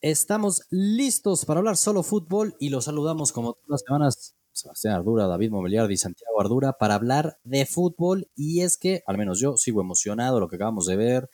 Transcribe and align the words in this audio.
Estamos 0.00 0.62
listos 0.70 1.44
para 1.44 1.58
hablar 1.58 1.76
solo 1.76 2.02
fútbol 2.02 2.56
y 2.58 2.70
los 2.70 2.86
saludamos 2.86 3.30
como 3.30 3.52
todas 3.52 3.68
las 3.68 3.82
semanas, 3.86 4.34
Sebastián 4.50 4.94
Ardura, 4.94 5.28
David 5.28 5.50
Mobiliardi 5.50 5.94
y 5.94 5.96
Santiago 5.96 6.40
Ardura, 6.40 6.72
para 6.72 6.96
hablar 6.96 7.38
de 7.44 7.66
fútbol. 7.66 8.26
Y 8.34 8.62
es 8.62 8.76
que, 8.76 9.02
al 9.06 9.16
menos 9.16 9.38
yo, 9.38 9.56
sigo 9.56 9.80
emocionado 9.80 10.40
lo 10.40 10.48
que 10.48 10.56
acabamos 10.56 10.86
de 10.86 10.96
ver 10.96 11.30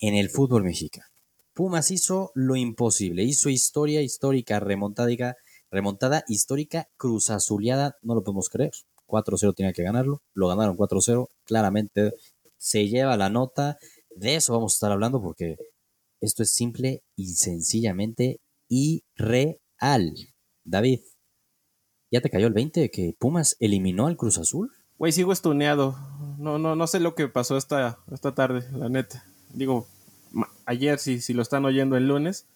en 0.00 0.16
el 0.16 0.28
fútbol 0.28 0.64
mexicano. 0.64 1.06
Pumas 1.54 1.92
hizo 1.92 2.32
lo 2.34 2.56
imposible, 2.56 3.22
hizo 3.22 3.48
historia 3.48 4.02
histórica, 4.02 4.58
remontada, 4.58 5.36
remontada 5.70 6.24
histórica, 6.26 6.88
cruzazuleada, 6.96 7.94
no 8.02 8.16
lo 8.16 8.24
podemos 8.24 8.48
creer. 8.48 8.72
4-0 9.06 9.54
tenía 9.54 9.72
que 9.72 9.84
ganarlo, 9.84 10.20
lo 10.34 10.48
ganaron 10.48 10.76
4-0, 10.76 11.28
claramente 11.44 12.12
se 12.56 12.88
lleva 12.88 13.16
la 13.16 13.30
nota. 13.30 13.78
De 14.16 14.34
eso 14.34 14.52
vamos 14.52 14.72
a 14.72 14.76
estar 14.76 14.90
hablando 14.90 15.22
porque 15.22 15.56
esto 16.20 16.42
es 16.42 16.52
simple 16.52 17.02
y 17.16 17.34
sencillamente 17.34 18.40
irreal. 18.68 20.14
David, 20.64 21.00
¿ya 22.10 22.20
te 22.20 22.30
cayó 22.30 22.46
el 22.46 22.52
20 22.52 22.90
que 22.90 23.14
Pumas 23.18 23.56
eliminó 23.60 24.06
al 24.06 24.16
Cruz 24.16 24.38
Azul? 24.38 24.72
Güey, 24.98 25.12
sigo 25.12 25.32
estuneado. 25.32 25.96
No, 26.38 26.58
no, 26.58 26.76
no 26.76 26.86
sé 26.86 27.00
lo 27.00 27.14
que 27.14 27.28
pasó 27.28 27.56
esta, 27.56 27.98
esta 28.12 28.34
tarde, 28.34 28.64
la 28.72 28.88
neta. 28.88 29.24
Digo, 29.52 29.86
ayer 30.66 30.98
si, 30.98 31.20
si 31.20 31.32
lo 31.32 31.42
están 31.42 31.64
oyendo 31.64 31.96
el 31.96 32.06
lunes, 32.06 32.46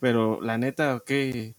pero 0.00 0.40
la 0.40 0.58
neta, 0.58 1.02
qué, 1.04 1.54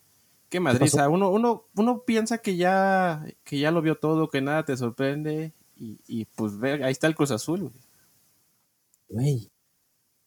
qué 0.49 0.59
madriza. 0.59 1.07
Uno, 1.09 1.29
uno, 1.29 1.65
uno 1.75 2.03
piensa 2.03 2.39
que 2.39 2.55
ya, 2.55 3.25
que 3.43 3.59
ya 3.59 3.71
lo 3.71 3.81
vio 3.81 3.95
todo, 3.95 4.29
que 4.29 4.41
nada 4.41 4.65
te 4.65 4.75
sorprende, 4.75 5.53
y, 5.75 5.99
y 6.07 6.25
pues 6.25 6.57
ve, 6.57 6.83
ahí 6.83 6.91
está 6.91 7.07
el 7.07 7.15
Cruz 7.15 7.31
Azul. 7.31 7.71
Güey, 9.09 9.51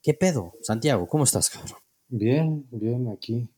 ¿Qué 0.06 0.14
pedo? 0.14 0.52
Santiago, 0.62 1.08
¿cómo 1.08 1.24
estás, 1.24 1.50
cabrón? 1.50 1.80
Bien, 2.06 2.64
bien, 2.70 3.08
aquí, 3.08 3.50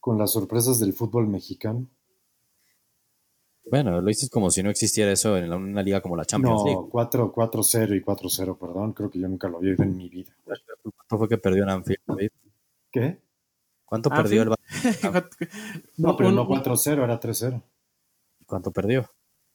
con 0.00 0.18
las 0.18 0.32
sorpresas 0.32 0.80
del 0.80 0.94
fútbol 0.94 1.28
mexicano. 1.28 1.86
Bueno, 3.70 4.00
lo 4.00 4.08
dices 4.08 4.28
como 4.28 4.50
si 4.50 4.64
no 4.64 4.70
existiera 4.70 5.12
eso 5.12 5.36
en 5.36 5.52
una 5.52 5.80
liga 5.80 6.00
como 6.00 6.16
la 6.16 6.24
Champions 6.24 6.64
League. 6.64 6.80
No, 6.80 6.90
4-0 6.90 7.96
y 7.96 8.02
4-0, 8.02 8.58
perdón, 8.58 8.94
creo 8.94 9.10
que 9.10 9.20
yo 9.20 9.28
nunca 9.28 9.48
lo 9.48 9.58
había 9.58 9.70
visto 9.70 9.84
en 9.84 9.96
mi 9.96 10.08
vida. 10.08 10.34
¿Cuánto 10.44 11.18
fue 11.18 11.28
que 11.28 11.38
perdió 11.38 11.62
en 11.62 11.70
Anfield, 11.70 12.00
David? 12.04 12.30
¿Qué? 12.90 13.22
¿Cuánto 13.84 14.10
perdió 14.10 14.42
el 14.42 14.48
No, 15.98 16.16
pero 16.16 16.32
no 16.32 16.48
4-0, 16.48 17.04
era 17.04 17.20
3-0. 17.20 17.62
¿Cuánto 18.44 18.72
perdió? 18.72 19.08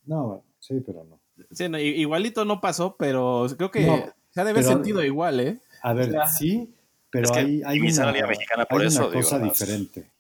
No, 0.05 0.45
sí, 0.59 0.79
pero 0.79 1.03
no. 1.03 1.19
Sí, 1.51 1.65
igualito 1.65 2.45
no 2.45 2.61
pasó, 2.61 2.95
pero 2.97 3.47
creo 3.57 3.69
que 3.69 4.13
se 4.29 4.39
ha 4.39 4.45
de 4.45 4.51
haber 4.51 4.63
sentido 4.63 5.03
igual, 5.03 5.41
¿eh? 5.41 5.59
A 5.81 5.93
ver, 5.93 6.13
sí, 6.37 6.73
pero 7.09 7.33
hay, 7.33 7.61
hay, 7.65 7.79
una, 7.79 8.65
por 8.67 8.81
hay 8.81 8.87
eso, 8.87 9.07
una 9.07 9.13
cosa 9.13 9.39
diferente. 9.39 10.11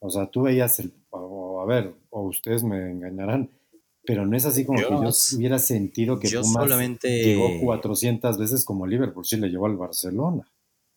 O 0.00 0.10
sea, 0.10 0.26
tú 0.26 0.42
veías 0.42 0.78
el. 0.80 0.92
O, 1.10 1.60
a 1.60 1.66
ver, 1.66 1.94
o 2.10 2.22
ustedes 2.22 2.62
me 2.64 2.90
engañarán, 2.90 3.48
pero 4.04 4.26
no 4.26 4.36
es 4.36 4.44
así 4.44 4.64
como 4.64 4.78
que 4.78 4.84
yo 4.84 5.10
hubiera 5.36 5.58
sentido 5.58 6.18
que 6.18 6.28
Pumas 6.28 6.64
solamente... 6.64 7.24
llegó 7.24 7.48
400 7.60 8.36
veces 8.38 8.64
como 8.64 8.86
Liverpool, 8.86 9.24
sí 9.24 9.36
le 9.36 9.48
llevó 9.48 9.66
al 9.66 9.76
Barcelona. 9.76 10.46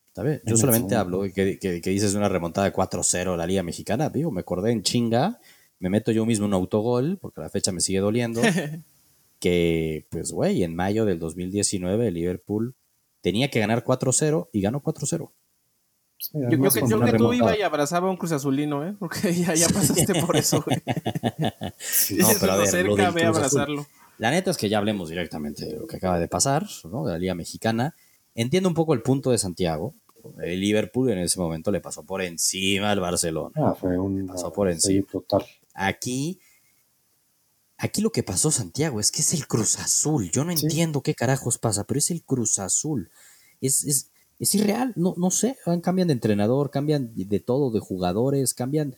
Está 0.09 0.23
bien. 0.23 0.41
Yo 0.45 0.57
solamente 0.57 0.95
hablo 0.95 1.21
que, 1.21 1.59
que, 1.59 1.79
que, 1.79 1.89
dices 1.89 2.15
una 2.15 2.27
remontada 2.27 2.69
de 2.69 2.73
4-0 2.73 3.37
la 3.37 3.45
Liga 3.45 3.63
Mexicana, 3.63 4.09
digo, 4.09 4.31
me 4.31 4.41
acordé 4.41 4.71
en 4.71 4.81
chinga, 4.81 5.39
me 5.79 5.89
meto 5.89 6.11
yo 6.11 6.25
mismo 6.25 6.47
un 6.47 6.53
autogol, 6.53 7.17
porque 7.21 7.39
la 7.39 7.49
fecha 7.49 7.71
me 7.71 7.81
sigue 7.81 7.99
doliendo, 7.99 8.41
que, 9.39 10.07
pues, 10.09 10.31
güey, 10.31 10.63
en 10.63 10.75
mayo 10.75 11.05
del 11.05 11.19
2019 11.19 12.11
Liverpool 12.11 12.75
tenía 13.27 13.49
que 13.49 13.59
ganar 13.59 13.83
4-0 13.83 14.47
y 14.53 14.61
ganó 14.61 14.81
4-0. 14.81 15.29
Pues 16.31 16.31
yo, 16.33 16.47
creo 16.47 16.71
que, 16.71 16.89
yo 16.89 17.01
que 17.01 17.11
tú 17.17 17.33
ibas 17.33 17.59
y 17.59 17.61
abrazaba 17.61 18.07
a 18.07 18.09
un 18.09 18.15
Cruz 18.15 18.31
Azulino, 18.31 18.87
¿eh? 18.87 18.95
Porque 18.97 19.33
ya, 19.35 19.53
ya 19.53 19.67
pasaste 19.67 20.21
por 20.21 20.37
eso, 20.37 20.63
güey. 20.65 20.77
no, 22.17 22.27
pero 22.39 22.53
a 22.53 22.55
ver, 22.55 22.67
cerca, 22.67 23.11
ve 23.11 23.25
a 23.25 23.27
abrazarlo. 23.27 23.85
La 24.17 24.31
neta 24.31 24.49
es 24.49 24.55
que 24.55 24.69
ya 24.69 24.77
hablemos 24.77 25.09
directamente 25.09 25.65
de 25.65 25.75
lo 25.77 25.87
que 25.87 25.97
acaba 25.97 26.17
de 26.19 26.29
pasar, 26.29 26.65
¿no? 26.85 27.05
De 27.05 27.11
la 27.11 27.19
Liga 27.19 27.35
Mexicana. 27.35 27.95
Entiendo 28.33 28.69
un 28.69 28.75
poco 28.75 28.93
el 28.93 29.01
punto 29.01 29.29
de 29.31 29.37
Santiago. 29.37 29.93
El 30.41 30.61
Liverpool 30.61 31.09
en 31.09 31.19
ese 31.19 31.37
momento 31.37 31.69
le 31.69 31.81
pasó 31.81 32.05
por 32.05 32.21
encima 32.21 32.91
al 32.91 33.01
Barcelona. 33.01 33.51
Ah, 33.57 33.75
fue 33.77 33.99
un. 33.99 34.25
Pasó 34.25 34.53
por 34.53 34.69
encima. 34.69 35.05
total. 35.11 35.45
Aquí 35.73 36.39
Aquí 37.77 38.01
lo 38.01 38.11
que 38.11 38.23
pasó, 38.23 38.49
Santiago, 38.49 38.99
es 38.99 39.11
que 39.11 39.21
es 39.21 39.33
el 39.33 39.47
Cruz 39.47 39.77
Azul. 39.77 40.31
Yo 40.31 40.43
no 40.43 40.51
entiendo 40.51 41.01
qué 41.01 41.13
carajos 41.13 41.59
pasa, 41.59 41.83
pero 41.83 41.99
es 41.99 42.09
el 42.09 42.23
Cruz 42.23 42.57
Azul. 42.57 43.11
Es, 43.61 43.83
es, 43.83 44.09
es 44.39 44.55
irreal, 44.55 44.93
no, 44.95 45.13
no 45.15 45.29
sé. 45.29 45.57
Cambian 45.83 46.07
de 46.07 46.13
entrenador, 46.13 46.71
cambian 46.71 47.11
de 47.13 47.39
todo, 47.39 47.69
de 47.69 47.79
jugadores, 47.79 48.55
cambian. 48.55 48.95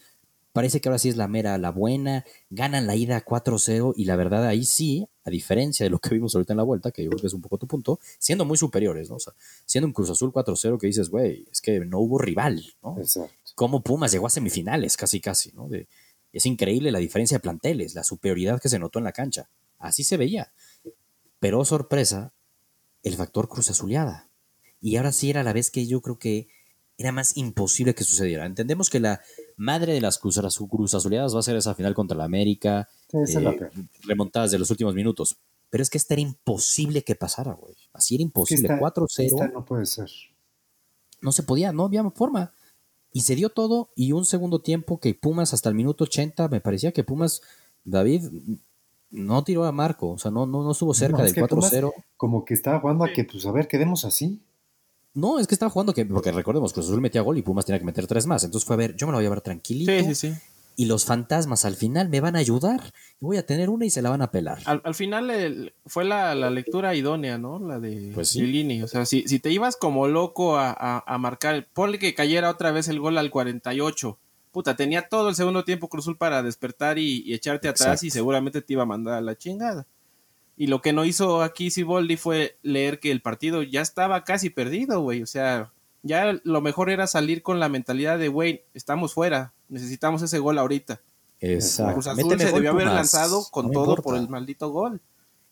Parece 0.53 0.79
que 0.79 0.87
ahora 0.87 0.97
sí 0.97 1.09
es 1.09 1.17
la 1.17 1.27
mera, 1.27 1.57
la 1.57 1.71
buena. 1.71 2.25
Ganan 2.49 2.87
la 2.87 2.95
ida 2.95 3.23
4-0 3.23 3.93
y 3.97 4.05
la 4.05 4.15
verdad 4.15 4.47
ahí 4.47 4.63
sí, 4.63 5.07
a 5.25 5.29
diferencia 5.29 5.85
de 5.85 5.89
lo 5.89 5.99
que 5.99 6.15
vimos 6.15 6.33
ahorita 6.33 6.53
en 6.53 6.57
la 6.57 6.63
vuelta, 6.63 6.91
que 6.91 7.03
yo 7.03 7.09
creo 7.09 7.21
que 7.21 7.27
es 7.27 7.33
un 7.33 7.41
poco 7.41 7.57
tu 7.57 7.67
punto, 7.67 7.99
siendo 8.17 8.45
muy 8.45 8.57
superiores, 8.57 9.09
¿no? 9.09 9.17
O 9.17 9.19
sea, 9.19 9.33
siendo 9.65 9.87
un 9.87 9.93
Cruz 9.93 10.09
Azul 10.09 10.31
4-0 10.31 10.79
que 10.79 10.87
dices, 10.87 11.09
güey, 11.09 11.45
es 11.51 11.59
que 11.59 11.81
no 11.81 11.99
hubo 11.99 12.17
rival, 12.17 12.63
¿no? 12.81 12.97
Exacto. 12.97 13.33
Como 13.55 13.83
Pumas 13.83 14.11
llegó 14.13 14.25
a 14.25 14.29
semifinales, 14.29 14.95
casi, 14.95 15.19
casi, 15.19 15.51
¿no? 15.51 15.67
De, 15.67 15.87
es 16.31 16.45
increíble 16.45 16.91
la 16.91 16.99
diferencia 16.99 17.37
de 17.37 17.41
planteles, 17.41 17.95
la 17.95 18.03
superioridad 18.03 18.61
que 18.61 18.69
se 18.69 18.79
notó 18.79 18.99
en 18.99 19.05
la 19.05 19.11
cancha. 19.11 19.49
Así 19.77 20.03
se 20.03 20.17
veía. 20.17 20.51
Pero 21.39 21.63
sorpresa, 21.65 22.33
el 23.03 23.15
factor 23.15 23.47
cruz 23.47 23.69
azuleada. 23.69 24.29
Y 24.81 24.97
ahora 24.97 25.11
sí 25.11 25.29
era 25.29 25.43
la 25.43 25.53
vez 25.53 25.71
que 25.71 25.87
yo 25.87 26.01
creo 26.01 26.19
que 26.19 26.47
era 26.97 27.11
más 27.11 27.37
imposible 27.37 27.95
que 27.95 28.03
sucediera. 28.03 28.45
Entendemos 28.45 28.89
que 28.89 28.99
la 28.99 29.21
madre 29.55 29.93
de 29.93 30.01
las 30.01 30.19
cruz, 30.19 30.37
azuleadas 30.37 31.33
va 31.33 31.39
a 31.39 31.43
ser 31.43 31.55
esa 31.55 31.73
final 31.73 31.93
contra 31.93 32.17
la 32.17 32.25
América, 32.25 32.89
eh, 33.13 33.69
remontadas 34.03 34.51
de 34.51 34.59
los 34.59 34.69
últimos 34.69 34.93
minutos. 34.93 35.37
Pero 35.69 35.81
es 35.81 35.89
que 35.89 35.97
esta 35.97 36.15
era 36.15 36.21
imposible 36.21 37.03
que 37.03 37.15
pasara, 37.15 37.53
güey. 37.53 37.75
Así 37.93 38.15
era 38.15 38.23
imposible. 38.23 38.67
4-0. 38.67 39.53
No 39.53 39.65
puede 39.65 39.85
ser. 39.85 40.09
No 41.21 41.31
se 41.31 41.43
podía, 41.43 41.71
no 41.71 41.85
había 41.85 42.09
forma. 42.11 42.53
Y 43.11 43.21
se 43.21 43.35
dio 43.35 43.49
todo 43.49 43.89
y 43.95 44.11
un 44.11 44.25
segundo 44.25 44.59
tiempo 44.61 44.99
que 44.99 45.13
Pumas 45.15 45.53
hasta 45.53 45.69
el 45.69 45.75
minuto 45.75 46.03
80, 46.03 46.47
me 46.47 46.61
parecía 46.61 46.91
que 46.91 47.03
Pumas, 47.03 47.41
David, 47.83 48.29
no 49.09 49.43
tiró 49.43 49.65
a 49.65 49.71
Marco, 49.71 50.11
o 50.11 50.17
sea, 50.17 50.31
no, 50.31 50.45
no, 50.45 50.63
no 50.63 50.71
estuvo 50.71 50.93
cerca 50.93 51.23
del 51.23 51.33
4-0. 51.33 51.91
Como 52.17 52.45
que 52.45 52.53
estaba 52.53 52.79
jugando 52.79 53.03
a 53.03 53.11
que, 53.11 53.23
pues, 53.23 53.45
a 53.45 53.51
ver, 53.51 53.67
quedemos 53.67 54.05
así. 54.05 54.41
No, 55.15 55.39
es 55.39 55.47
que 55.47 55.55
estaba 55.55 55.71
jugando 55.71 55.93
que, 55.93 56.05
porque 56.05 56.31
recordemos, 56.31 56.71
Cruz 56.71 56.85
Azul 56.85 57.01
metía 57.01 57.21
gol 57.21 57.37
y 57.37 57.41
Pumas 57.41 57.65
tenía 57.65 57.79
que 57.79 57.85
meter 57.85 58.05
tres 58.05 58.27
más. 58.27 58.43
Entonces 58.43 58.65
fue 58.65 58.75
a 58.75 58.77
ver, 58.77 58.95
yo 58.95 59.07
me 59.07 59.11
lo 59.11 59.17
voy 59.17 59.23
a 59.23 59.25
llevar 59.25 59.41
tranquilito. 59.41 59.91
Sí, 59.91 60.13
sí, 60.13 60.15
sí 60.15 60.37
y 60.79 60.85
los 60.85 61.03
fantasmas 61.03 61.65
al 61.65 61.75
final 61.75 62.07
me 62.07 62.21
van 62.21 62.37
a 62.37 62.39
ayudar. 62.39 62.79
Voy 63.19 63.35
a 63.35 63.45
tener 63.45 63.69
una 63.69 63.85
y 63.85 63.89
se 63.89 64.01
la 64.01 64.11
van 64.11 64.21
a 64.21 64.31
pelar. 64.31 64.59
Al, 64.63 64.95
final 64.95 65.73
fue 65.85 66.05
la, 66.05 66.33
lectura 66.49 66.95
idónea, 66.95 67.37
¿no? 67.37 67.59
La 67.59 67.81
de 67.81 68.13
pues 68.15 68.33
O 68.33 68.87
sea, 68.87 69.05
si, 69.05 69.27
si, 69.27 69.39
te 69.39 69.51
ibas 69.51 69.75
como 69.75 70.07
loco 70.07 70.57
a, 70.57 71.03
a, 71.05 71.17
marcar, 71.17 71.67
ponle 71.73 71.99
que 71.99 72.13
cayera 72.13 72.49
otra 72.49 72.71
vez 72.71 72.87
el 72.87 73.01
gol 73.01 73.17
al 73.17 73.29
48. 73.29 74.17
Puta, 74.53 74.77
tenía 74.77 75.09
todo 75.09 75.27
el 75.27 75.35
segundo 75.35 75.65
tiempo 75.65 75.89
Cruzul 75.89 76.15
para 76.15 76.43
despertar 76.43 76.97
y, 76.97 77.33
echarte 77.33 77.67
atrás 77.67 78.01
y 78.03 78.09
seguramente 78.09 78.61
te 78.61 78.71
iba 78.71 78.83
a 78.83 78.85
mandar 78.85 79.15
a 79.15 79.21
la 79.21 79.37
chingada. 79.37 79.85
Y 80.55 80.67
lo 80.67 80.81
que 80.81 80.93
no 80.93 81.03
hizo 81.03 81.41
aquí 81.41 81.71
Siboldi 81.71 82.15
fue 82.15 82.57
leer 82.61 83.01
que 83.01 83.11
el 83.11 83.21
partido 83.21 83.63
ya 83.63 83.81
estaba 83.81 84.23
casi 84.23 84.49
perdido, 84.49 85.01
güey. 85.01 85.23
O 85.23 85.27
sea, 85.27 85.73
ya 86.03 86.39
lo 86.45 86.61
mejor 86.61 86.89
era 86.89 87.05
salir 87.05 87.43
con 87.43 87.59
la 87.59 87.67
mentalidad 87.67 88.17
de, 88.17 88.29
güey, 88.29 88.63
estamos 88.73 89.13
fuera, 89.13 89.51
necesitamos 89.69 90.21
ese 90.21 90.39
gol 90.39 90.57
ahorita. 90.57 91.01
Exacto. 91.39 91.93
Cruz 91.93 92.07
Azul 92.07 92.39
se 92.39 92.51
debió 92.51 92.71
haber 92.71 92.87
lanzado 92.87 93.45
con 93.51 93.71
todo 93.71 93.95
por 93.97 94.17
el 94.17 94.27
maldito 94.27 94.69
gol. 94.69 95.01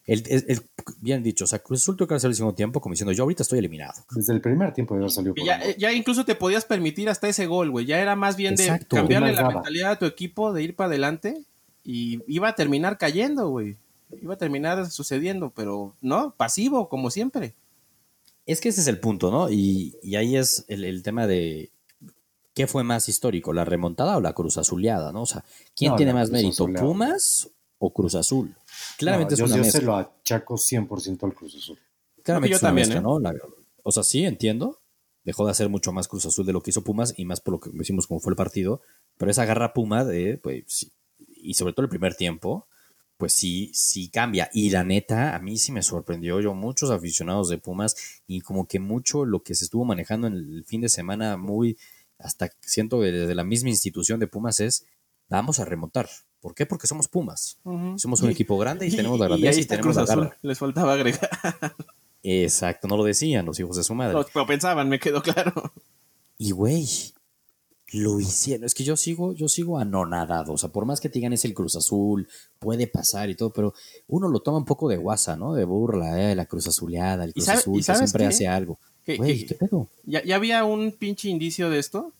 El, 0.05 0.61
bien 1.01 1.21
dicho, 1.21 1.43
o 1.43 1.47
sea, 1.47 1.59
Cruz 1.59 1.81
Azul 1.81 1.97
tuvo 1.97 2.07
que 2.07 2.15
hacer 2.15 2.29
el 2.29 2.35
segundo 2.35 2.55
tiempo 2.55 2.79
como 2.79 2.93
diciendo, 2.93 3.11
yo 3.11 3.23
ahorita 3.23 3.43
estoy 3.43 3.59
eliminado. 3.59 4.05
Desde 4.11 4.33
el 4.33 4.39
primer 4.39 4.73
tiempo 4.73 4.95
de 4.95 5.01
haber 5.01 5.11
salido 5.11 5.35
por 5.35 5.45
ya, 5.45 5.59
ya, 5.77 5.91
incluso 5.91 6.23
te 6.23 6.35
podías 6.35 6.63
permitir 6.63 7.09
hasta 7.09 7.27
ese 7.27 7.45
gol, 7.45 7.71
güey. 7.71 7.85
Ya 7.85 7.99
era 7.99 8.15
más 8.15 8.37
bien 8.37 8.55
de 8.55 8.85
cambiarle 8.87 9.33
la 9.33 9.49
mentalidad 9.49 9.91
a 9.91 9.99
tu 9.99 10.05
equipo, 10.05 10.53
de 10.53 10.63
ir 10.63 10.75
para 10.75 10.87
adelante 10.87 11.43
y 11.83 12.21
iba 12.27 12.49
a 12.49 12.55
terminar 12.55 12.97
cayendo, 12.97 13.49
güey. 13.49 13.77
Iba 14.21 14.35
a 14.35 14.37
terminar 14.37 14.89
sucediendo, 14.89 15.51
pero 15.53 15.93
no, 16.01 16.33
pasivo, 16.37 16.87
como 16.87 17.11
siempre. 17.11 17.53
Es 18.45 18.61
que 18.61 18.69
ese 18.69 18.79
es 18.81 18.87
el 18.87 18.99
punto, 18.99 19.29
¿no? 19.29 19.49
Y, 19.49 19.93
ahí 20.15 20.37
es 20.37 20.63
el, 20.69 21.03
tema 21.03 21.27
de 21.27 21.69
qué 22.57 22.65
fue 22.65 22.83
más 22.83 23.07
histórico, 23.07 23.53
la 23.53 23.65
remontada 23.65 24.17
o 24.17 24.19
la 24.19 24.33
cruz 24.33 24.57
azuleada, 24.57 25.11
¿no? 25.11 25.21
O 25.21 25.25
sea, 25.27 25.45
¿quién 25.75 25.95
tiene 25.95 26.11
más 26.11 26.31
mérito, 26.31 26.65
Pumas 26.65 27.51
o 27.77 27.93
Cruz 27.93 28.15
Azul? 28.15 28.55
Claramente 28.97 29.35
es 29.35 29.41
una 29.41 29.57
yo 29.57 29.63
se 29.63 29.83
lo 29.83 29.95
achaco 29.95 30.55
100% 30.55 31.23
al 31.23 31.35
Cruz 31.35 31.55
Azul. 31.55 31.77
Claramente 32.23 32.55
yo 32.55 32.59
también, 32.59 32.91
¿eh? 32.91 32.99
¿no? 32.99 33.19
o 33.83 33.91
sea, 33.91 34.01
sí, 34.01 34.25
entiendo. 34.25 34.79
Dejó 35.23 35.45
de 35.45 35.51
hacer 35.51 35.69
mucho 35.69 35.91
más 35.91 36.07
Cruz 36.07 36.25
Azul 36.25 36.47
de 36.47 36.53
lo 36.53 36.61
que 36.61 36.71
hizo 36.71 36.81
Pumas 36.81 37.13
y 37.15 37.25
más 37.25 37.41
por 37.41 37.53
lo 37.53 37.59
que 37.59 37.69
decimos 37.73 38.07
como 38.07 38.19
fue 38.19 38.31
el 38.31 38.35
partido. 38.35 38.81
Pero 39.19 39.29
esa 39.29 39.45
garra 39.45 39.73
Puma 39.73 40.03
de, 40.03 40.39
pues, 40.39 40.89
y 41.19 41.53
sobre 41.53 41.73
todo 41.73 41.83
el 41.83 41.89
primer 41.89 42.15
tiempo, 42.15 42.65
pues 43.17 43.33
sí, 43.33 43.69
sí 43.71 44.09
cambia. 44.09 44.49
Y 44.51 44.71
la 44.71 44.83
neta, 44.83 45.35
a 45.35 45.39
mí 45.39 45.59
sí 45.59 45.71
me 45.71 45.83
sorprendió. 45.83 46.39
Yo, 46.39 46.55
muchos 46.55 46.89
aficionados 46.89 47.49
de 47.49 47.59
Pumas 47.59 47.95
y 48.25 48.41
como 48.41 48.67
que 48.67 48.79
mucho 48.79 49.25
lo 49.25 49.43
que 49.43 49.53
se 49.53 49.65
estuvo 49.65 49.85
manejando 49.85 50.25
en 50.25 50.33
el 50.33 50.65
fin 50.65 50.81
de 50.81 50.89
semana, 50.89 51.37
muy 51.37 51.77
hasta 52.19 52.49
siento 52.61 52.99
que 53.01 53.11
desde 53.11 53.35
la 53.35 53.43
misma 53.43 53.69
institución 53.69 54.19
de 54.19 54.27
Pumas 54.27 54.59
es, 54.59 54.85
vamos 55.29 55.59
a 55.59 55.65
remontar. 55.65 56.09
¿Por 56.39 56.55
qué? 56.55 56.65
Porque 56.65 56.87
somos 56.87 57.07
Pumas. 57.07 57.59
Somos 57.97 58.21
un 58.21 58.29
equipo 58.29 58.57
grande 58.57 58.87
y, 58.87 58.95
tenemos 58.95 59.19
la 59.19 59.27
grandeza 59.27 59.59
y, 59.59 59.65
tenemos 59.65 59.95
la 59.95 60.05
garra. 60.05 60.37
Les 60.41 60.57
faltaba 60.57 60.93
agregar. 60.93 61.29
Exacto, 62.23 62.87
no 62.87 62.97
lo 62.97 63.03
decían 63.03 63.45
los 63.45 63.59
hijos 63.59 63.77
de 63.77 63.83
su 63.83 63.93
madre. 63.93 64.17
lo 64.33 64.45
pensaban, 64.45 64.89
me 64.89 64.99
quedó 64.99 65.21
claro. 65.21 65.73
Y 66.37 66.51
güey, 66.51 66.87
lo 67.93 68.19
hicieron. 68.19 68.65
Es 68.65 68.75
que 68.75 68.83
yo 68.83 68.97
sigo, 68.97 69.33
yo 69.33 69.47
sigo 69.47 69.79
anonadado. 69.79 70.53
O 70.53 70.57
sea, 70.57 70.69
por 70.69 70.85
más 70.85 70.99
que 70.99 71.09
te 71.09 71.19
digan 71.19 71.33
es 71.33 71.45
el 71.45 71.53
Cruz 71.53 71.75
Azul, 71.75 72.27
puede 72.59 72.87
pasar 72.87 73.29
y 73.29 73.35
todo, 73.35 73.51
pero 73.51 73.73
uno 74.07 74.27
lo 74.27 74.41
toma 74.41 74.57
un 74.57 74.65
poco 74.65 74.89
de 74.89 74.97
guasa, 74.97 75.35
¿no? 75.35 75.53
De 75.53 75.65
burla, 75.65 76.31
eh, 76.31 76.35
la 76.35 76.45
Cruz 76.45 76.67
Azuleada, 76.67 77.23
el 77.23 77.33
Cruz 77.33 77.49
Azul, 77.49 77.83
que 77.83 77.95
siempre 77.95 78.25
hace 78.25 78.47
algo. 78.47 78.79
Güey, 79.15 79.45
¿qué 79.45 79.55
pedo? 79.55 79.87
¿Ya, 80.05 80.23
¿Ya, 80.23 80.35
había 80.35 80.65
un 80.65 80.91
pinche 80.91 81.29
indicio 81.29 81.69
de 81.69 81.79
esto? 81.79 82.11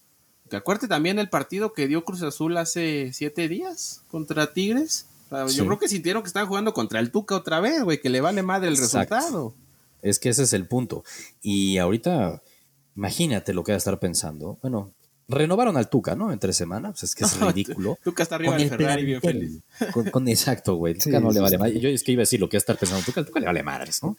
Que 0.50 0.56
acuérdate 0.56 0.88
también 0.88 1.20
el 1.20 1.30
partido 1.30 1.74
que 1.74 1.88
dio 1.88 2.06
Cruz 2.06 2.22
Azul 2.24 2.56
hace 2.58 3.12
siete 3.14 3.50
días 3.50 4.04
contra 4.10 4.54
Tigres. 4.54 5.08
Yo 5.54 5.66
creo 5.66 5.78
que 5.78 5.90
sintieron 5.90 6.24
que 6.24 6.28
estaban 6.28 6.48
jugando 6.48 6.74
contra 6.74 7.02
el 7.02 7.12
Tuca 7.12 7.36
otra 7.36 7.60
vez, 7.60 7.84
güey, 7.84 8.00
que 8.00 8.10
le 8.10 8.22
vale 8.22 8.44
madre 8.44 8.70
el 8.70 8.78
resultado. 8.78 9.54
Es 10.02 10.20
que 10.20 10.30
ese 10.30 10.44
es 10.44 10.54
el 10.54 10.66
punto. 10.68 11.04
Y 11.42 11.80
ahorita, 11.80 12.42
imagínate 12.96 13.54
lo 13.54 13.64
que 13.64 13.74
va 13.74 13.76
a 13.76 13.78
estar 13.78 14.00
pensando. 14.00 14.58
Bueno, 14.62 14.94
renovaron 15.28 15.76
al 15.78 15.90
Tuca, 15.90 16.16
¿no? 16.16 16.32
En 16.32 16.40
tres 16.40 16.56
semanas. 16.56 17.04
Es 17.04 17.14
que 17.16 17.26
es 17.26 17.40
ridículo. 17.42 17.98
Tuca 18.04 18.24
está 18.24 18.36
arriba 18.36 18.58
del 18.58 18.70
Ferrari 18.70 19.06
bien 19.06 19.22
feliz. 19.22 19.62
Con, 20.12 20.28
exacto, 20.28 20.76
güey. 20.76 20.96
Tuca 20.96 21.20
no 21.20 21.32
le 21.32 21.40
vale 21.40 21.58
madre. 21.58 21.80
Yo 21.80 21.90
es 21.90 22.04
que 22.04 22.14
iba 22.14 22.22
a 22.22 22.24
decir 22.24 22.40
lo 22.40 22.50
que 22.50 22.58
estar 22.58 22.78
pensando 22.78 23.04
Tuca, 23.06 23.26
Tuca 23.26 23.40
le 23.40 23.46
vale 23.46 23.64
madres, 23.64 24.02
¿no? 24.04 24.16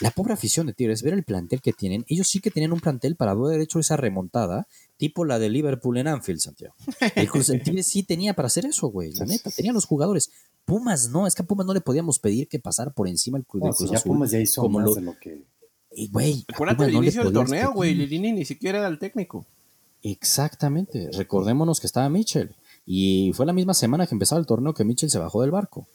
La 0.00 0.10
pobre 0.10 0.34
afición 0.34 0.66
de 0.66 0.72
Tigres, 0.72 1.02
ver 1.02 1.14
el 1.14 1.24
plantel 1.24 1.60
que 1.60 1.72
tienen. 1.72 2.04
Ellos 2.08 2.28
sí 2.28 2.40
que 2.40 2.50
tenían 2.50 2.72
un 2.72 2.80
plantel 2.80 3.16
para 3.16 3.32
haber 3.32 3.60
hecho 3.60 3.78
esa 3.78 3.96
remontada, 3.96 4.66
tipo 4.96 5.24
la 5.24 5.38
de 5.38 5.48
Liverpool 5.48 5.96
en 5.98 6.08
Anfield, 6.08 6.40
Santiago. 6.40 6.74
El, 7.14 7.28
Cruz, 7.28 7.46
Tigres 7.62 7.86
sí 7.86 8.02
tenía 8.02 8.34
para 8.34 8.46
hacer 8.46 8.66
eso, 8.66 8.88
güey. 8.88 9.12
La 9.12 9.26
neta, 9.26 9.50
tenían 9.50 9.74
los 9.74 9.86
jugadores. 9.86 10.30
Pumas 10.64 11.10
no, 11.10 11.26
es 11.26 11.34
que 11.34 11.42
a 11.42 11.46
Pumas 11.46 11.66
no 11.66 11.74
le 11.74 11.80
podíamos 11.80 12.18
pedir 12.18 12.48
que 12.48 12.58
pasara 12.58 12.90
por 12.90 13.06
encima 13.06 13.38
el, 13.38 13.44
Cruz 13.44 13.90
ya 13.90 14.00
Pumas 14.00 14.30
ya 14.30 14.38
hizo 14.38 14.62
como 14.62 14.80
más 14.80 14.94
de 14.94 15.02
lo 15.02 15.18
que... 15.18 15.44
Y, 15.96 16.08
güey, 16.08 16.44
Acuérdate 16.52 16.86
del 16.86 16.94
inicio 16.94 17.22
del 17.22 17.32
torneo, 17.32 17.72
güey. 17.72 17.94
Lilini 17.94 18.32
ni 18.32 18.44
siquiera 18.44 18.78
era 18.78 18.88
el 18.88 18.98
técnico. 18.98 19.46
Exactamente. 20.04 21.08
Recordémonos 21.12 21.80
que 21.80 21.86
estaba 21.86 22.08
Mitchell. 22.10 22.54
Y 22.84 23.32
fue 23.34 23.46
la 23.46 23.54
misma 23.54 23.72
semana 23.72 24.06
que 24.06 24.14
empezaba 24.14 24.38
el 24.38 24.46
torneo 24.46 24.74
que 24.74 24.84
Mitchell 24.84 25.10
se 25.10 25.18
bajó 25.18 25.40
del 25.40 25.50
barco. 25.50 25.88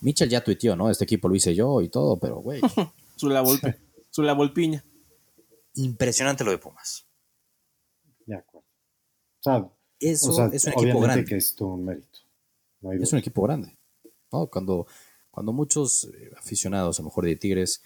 Mitchell 0.00 0.30
ya 0.30 0.44
tuiteó, 0.44 0.76
¿no? 0.76 0.88
Este 0.88 1.04
equipo 1.04 1.28
lo 1.28 1.34
hice 1.34 1.54
yo 1.56 1.82
y 1.82 1.88
todo, 1.88 2.18
pero 2.20 2.36
güey. 2.36 2.60
su 3.16 3.28
la 3.28 3.40
volpe, 3.40 3.76
su 4.10 4.22
la 4.22 4.34
volpiña. 4.34 4.84
Impresionante 5.74 6.44
lo 6.44 6.52
de 6.52 6.58
Pumas. 6.58 7.04
De 8.26 8.36
acuerdo. 8.36 8.66
O 9.40 9.42
sea, 9.42 9.70
Eso 9.98 10.48
es 10.52 10.64
un 10.66 10.72
equipo 10.72 11.00
grande. 11.00 11.24
que 11.24 11.36
es 11.36 11.60
un 11.60 11.84
mérito. 11.84 12.20
es 12.92 13.12
un 13.12 13.18
equipo 13.18 13.42
grande. 13.42 13.76
Cuando, 14.28 14.86
cuando 15.32 15.52
muchos 15.52 16.04
eh, 16.04 16.30
aficionados, 16.36 17.00
a 17.00 17.02
lo 17.02 17.08
mejor 17.08 17.24
de 17.24 17.34
Tigres, 17.34 17.82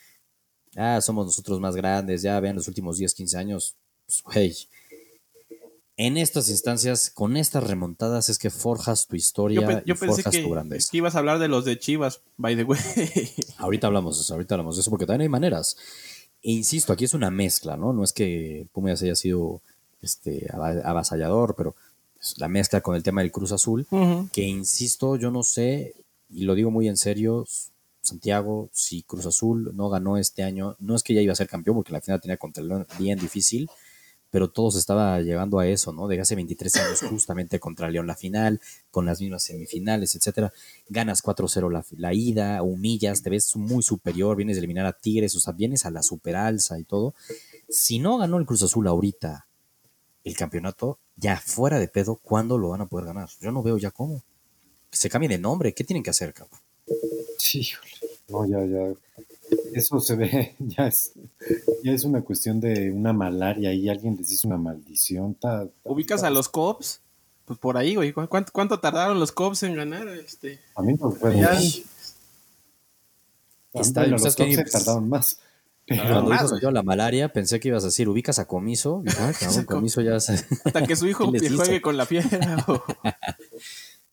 ah, 0.77 1.01
somos 1.01 1.25
nosotros 1.25 1.61
más 1.61 1.75
grandes, 1.77 2.21
ya 2.21 2.39
vean 2.41 2.57
los 2.57 2.69
últimos 2.69 2.99
10, 2.99 3.15
15 3.15 3.39
años, 3.39 3.77
pues, 4.05 4.23
güey, 4.23 4.57
en 5.97 6.17
estas 6.17 6.49
instancias, 6.49 7.11
con 7.11 7.37
estas 7.37 7.65
remontadas, 7.65 8.29
es 8.29 8.39
que 8.39 8.51
forjas 8.51 9.07
tu 9.07 9.17
historia 9.17 9.83
y 9.85 9.93
forjas 9.93 10.25
que, 10.31 10.43
tu 10.43 10.51
grandeza. 10.51 10.89
que 10.91 10.97
ibas 10.97 11.15
a 11.15 11.19
hablar 11.19 11.39
de 11.39 11.49
los 11.49 11.65
de 11.65 11.79
Chivas, 11.79 12.23
by 12.37 12.57
the 12.57 12.65
way. 12.65 12.81
Ahorita 13.59 13.89
hablamos 13.89 14.17
de 14.17 14.23
eso, 14.23 14.35
ahorita 14.35 14.55
hablamos 14.55 14.77
de 14.77 14.81
eso, 14.81 14.91
porque 14.91 15.07
también 15.07 15.23
hay 15.23 15.29
maneras. 15.29 15.77
E 16.43 16.53
insisto, 16.53 16.93
aquí 16.93 17.05
es 17.05 17.15
una 17.15 17.31
mezcla, 17.31 17.77
¿no? 17.77 17.93
No 17.93 18.03
es 18.03 18.13
que 18.13 18.67
Pumas 18.73 19.03
haya 19.03 19.15
sido 19.15 19.61
este, 20.01 20.49
avasallador, 20.53 21.55
pero 21.57 21.77
es 22.21 22.39
la 22.39 22.49
mezcla 22.49 22.81
con 22.81 22.97
el 22.97 23.03
tema 23.03 23.21
del 23.21 23.31
Cruz 23.31 23.53
Azul, 23.53 23.87
que 24.33 24.43
insisto, 24.43 25.17
yo 25.17 25.31
no 25.31 25.43
sé, 25.43 25.95
y 26.31 26.45
lo 26.45 26.55
digo 26.55 26.71
muy 26.71 26.89
en 26.89 26.97
serio, 26.97 27.47
Santiago, 28.01 28.69
si 28.73 29.03
Cruz 29.03 29.27
Azul 29.27 29.71
no 29.75 29.89
ganó 29.89 30.17
este 30.17 30.43
año, 30.43 30.77
no 30.81 30.97
es 30.97 31.03
que 31.03 31.15
ya 31.15 31.21
iba 31.21 31.33
a 31.33 31.37
ser 31.37 31.49
campeón, 31.49 31.77
porque 31.77 31.93
la 31.93 32.01
final 32.01 32.21
tenía 32.21 32.37
contra 32.37 32.63
el 32.63 32.87
bien 32.99 33.19
difícil, 33.19 33.69
pero 34.33 34.51
todos 34.51 34.77
estaba 34.77 35.21
llegando 35.21 35.59
a 35.59 35.67
eso, 35.67 35.93
¿no? 35.93 36.09
De 36.09 36.19
hace 36.19 36.35
23 36.35 36.77
años 36.77 37.01
justamente 37.11 37.61
contra 37.61 37.91
León 37.91 38.07
la 38.07 38.17
final, 38.17 38.63
con 38.91 39.05
las 39.05 39.21
mismas 39.21 39.43
semifinales, 39.43 40.17
etcétera. 40.17 40.55
Ganas 40.89 41.23
4-0 41.23 41.71
la, 41.71 41.85
la, 41.99 42.15
ida, 42.15 42.63
humillas, 42.63 43.23
te 43.23 43.29
ves 43.29 43.55
muy 43.57 43.83
superior, 43.83 44.35
vienes 44.35 44.57
de 44.57 44.61
eliminar 44.61 44.87
a 44.87 44.95
Tigres, 44.95 45.37
o 45.37 45.41
sea, 45.41 45.53
vienes 45.53 45.85
a 45.85 45.91
la 45.91 46.03
superalza 46.03 46.79
y 46.79 46.85
todo. 46.85 47.15
Si 47.69 47.99
no 47.99 48.17
ganó 48.17 48.39
el 48.39 48.47
Cruz 48.47 48.63
Azul 48.63 48.89
ahorita 48.89 49.47
el 50.25 50.35
campeonato, 50.35 50.99
ya 51.17 51.37
fuera 51.37 51.79
de 51.79 51.89
pedo, 51.89 52.17
¿cuándo 52.17 52.57
lo 52.57 52.71
van 52.71 52.81
a 52.81 52.87
poder 52.87 53.05
ganar? 53.05 53.29
Yo 53.39 53.53
no 53.53 53.63
veo 53.63 53.77
ya 53.77 53.91
cómo. 53.91 54.23
Que 54.91 54.97
se 54.97 55.11
cambie 55.11 55.29
de 55.29 55.39
nombre, 55.39 55.75
¿qué 55.75 55.85
tienen 55.85 56.03
que 56.03 56.11
hacer, 56.11 56.33
cabrón? 56.33 56.59
Sí, 57.37 57.69
no, 58.29 58.47
ya, 58.47 58.65
ya 58.65 58.95
eso 59.75 60.01
se 60.01 60.17
ve, 60.17 60.55
ya 60.59 60.87
es, 60.87 61.13
ya 61.83 61.93
es 61.93 62.05
una 62.05 62.23
cuestión 62.23 62.61
de 62.61 62.91
una 62.91 63.13
malaria 63.13 63.73
y 63.73 63.89
alguien 63.89 64.17
les 64.17 64.31
hizo 64.31 64.49
una 64.49 64.59
maldición. 64.59 65.37
¿Ubicas 65.85 66.23
a 66.23 66.31
los 66.31 66.49
Cops? 66.49 67.01
Pues 67.45 67.59
por 67.59 67.77
ahí, 67.77 67.97
güey. 67.97 68.13
¿Cuánto, 68.13 68.81
tardaron 68.81 69.19
los 69.19 69.33
Cops 69.33 69.63
en 69.65 69.75
ganar? 69.75 70.09
Este? 70.09 70.61
A 70.75 70.83
mí 70.83 70.95
no 70.95 71.11
fue 71.11 71.41
Está, 73.75 74.07
los 74.07 74.23
Cops 74.23 74.55
se 74.55 74.65
tardaron 74.65 75.09
más. 75.09 75.39
Cuando 75.89 76.31
dijo 76.31 76.61
yo 76.61 76.71
la 76.71 76.83
malaria, 76.83 77.33
pensé 77.33 77.59
que 77.59 77.69
ibas 77.69 77.83
a 77.83 77.87
decir, 77.87 78.09
ubicas 78.09 78.39
a 78.39 78.47
Comiso. 78.47 79.03
Ah, 79.19 79.33
Comiso 79.67 80.01
ya 80.01 80.17
Hasta 80.17 80.87
que 80.87 80.97
su 80.97 81.09
hijo 81.09 81.27
juegue 81.27 81.81
con 81.81 81.97
la 81.97 82.07
fiera. 82.07 82.65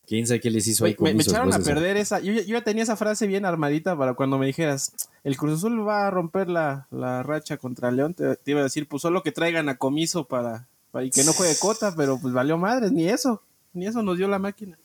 ¿Quién 0.10 0.26
sabe 0.26 0.40
qué 0.40 0.50
les 0.50 0.66
hizo 0.66 0.86
ahí? 0.86 0.96
Me, 0.98 1.14
me 1.14 1.22
echaron 1.22 1.54
a 1.54 1.60
perder 1.60 1.96
esa. 1.96 2.20
Yo, 2.20 2.34
ya 2.34 2.64
tenía 2.64 2.82
esa 2.82 2.96
frase 2.96 3.28
bien 3.28 3.46
armadita 3.46 3.96
para 3.96 4.16
cuando 4.16 4.40
me 4.40 4.48
dijeras, 4.48 4.92
el 5.24 5.38
Cruz 5.38 5.60
Azul 5.60 5.88
va 5.88 6.08
a 6.08 6.10
romper 6.10 6.50
la, 6.50 6.88
racha 7.22 7.58
contra 7.58 7.92
León. 7.92 8.16
Te, 8.16 8.40
iba 8.48 8.62
a 8.62 8.64
decir, 8.64 8.88
pues 8.88 9.04
solo 9.04 9.22
que 9.22 9.32
traigan 9.32 9.70
a 9.70 9.78
comiso 9.78 10.24
para, 10.24 10.68
para 10.90 11.06
y 11.06 11.12
que 11.12 11.24
no 11.24 11.32
juegue 11.32 11.54
cota, 11.60 11.94
pero 11.96 12.18
pues 12.20 12.34
valió 12.34 12.58
madres, 12.58 12.92
ni 12.92 13.08
eso. 13.08 13.44
Ni 13.72 13.86
eso 13.86 14.02
nos 14.02 14.18
dio 14.18 14.28
la 14.28 14.40
máquina. 14.40 14.80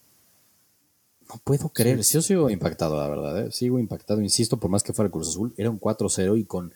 No 1.26 1.40
puedo 1.42 1.70
creer. 1.70 2.02
Yo 2.02 2.20
sigo 2.20 2.50
impactado, 2.50 3.00
la 3.00 3.08
verdad. 3.08 3.46
¿eh? 3.46 3.50
Sigo 3.50 3.78
impactado, 3.78 4.20
insisto, 4.20 4.58
por 4.58 4.70
más 4.70 4.82
que 4.82 4.92
fuera 4.92 5.06
el 5.06 5.12
Cruz 5.12 5.30
Azul. 5.30 5.54
Era 5.56 5.70
un 5.70 5.80
4-0 5.80 6.38
y 6.38 6.44
con 6.44 6.74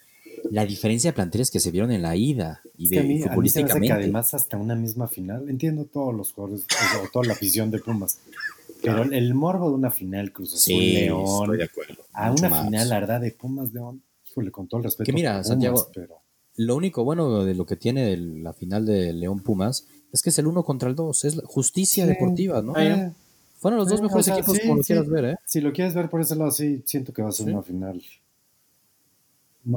la 0.50 0.66
diferencia 0.66 1.10
de 1.10 1.14
planteles 1.14 1.50
que 1.50 1.60
se 1.60 1.70
vieron 1.70 1.90
en 1.92 2.02
la 2.02 2.16
ida 2.16 2.62
y 2.76 2.88
de 2.88 3.24
a 3.28 3.36
que 3.80 3.92
además 3.92 4.34
hasta 4.34 4.56
una 4.56 4.74
misma 4.74 5.08
final, 5.08 5.48
entiendo 5.48 5.84
todos 5.84 6.14
los 6.14 6.32
jugadores, 6.32 6.66
o 7.04 7.08
toda 7.12 7.26
la 7.26 7.32
afición 7.34 7.70
de 7.70 7.78
Pumas, 7.78 8.20
pero 8.82 9.02
el 9.02 9.34
morbo 9.34 9.68
de 9.68 9.74
una 9.74 9.90
final 9.90 10.32
Cruz 10.32 10.54
Azul 10.54 10.76
León, 10.76 11.58
a 12.12 12.32
una 12.32 12.64
final 12.64 12.88
la 12.88 13.00
verdad 13.00 13.20
de 13.20 13.32
Pumas 13.32 13.72
León, 13.72 14.02
híjole, 14.30 14.50
con 14.50 14.68
todo 14.68 14.78
el 14.78 14.84
respeto. 14.84 15.06
Que 15.06 15.12
mira, 15.12 15.42
Santiago, 15.44 15.90
lo 16.56 16.76
único 16.76 17.04
bueno 17.04 17.44
de 17.44 17.54
lo 17.54 17.66
que 17.66 17.76
tiene 17.76 18.16
la 18.16 18.52
final 18.52 18.84
de 18.84 19.12
León 19.12 19.40
Pumas 19.40 19.86
es 20.12 20.22
que 20.22 20.30
es 20.30 20.38
el 20.38 20.46
uno 20.46 20.64
contra 20.64 20.88
el 20.88 20.94
dos, 20.94 21.24
es 21.24 21.40
justicia 21.44 22.06
deportiva, 22.06 22.62
¿no? 22.62 22.76
Eh, 22.76 23.12
Fueron 23.58 23.78
los 23.78 23.88
dos 23.88 24.00
mejores 24.00 24.28
equipos 24.28 24.58
como 24.60 24.76
lo 24.76 24.82
quieras 24.82 25.08
ver, 25.08 25.24
¿eh? 25.24 25.36
Si 25.44 25.60
lo 25.60 25.72
quieres 25.72 25.94
ver 25.94 26.08
por 26.08 26.20
ese 26.20 26.36
lado, 26.36 26.52
sí, 26.52 26.82
siento 26.86 27.12
que 27.12 27.22
va 27.22 27.30
a 27.30 27.32
ser 27.32 27.48
una 27.48 27.62
final 27.62 28.00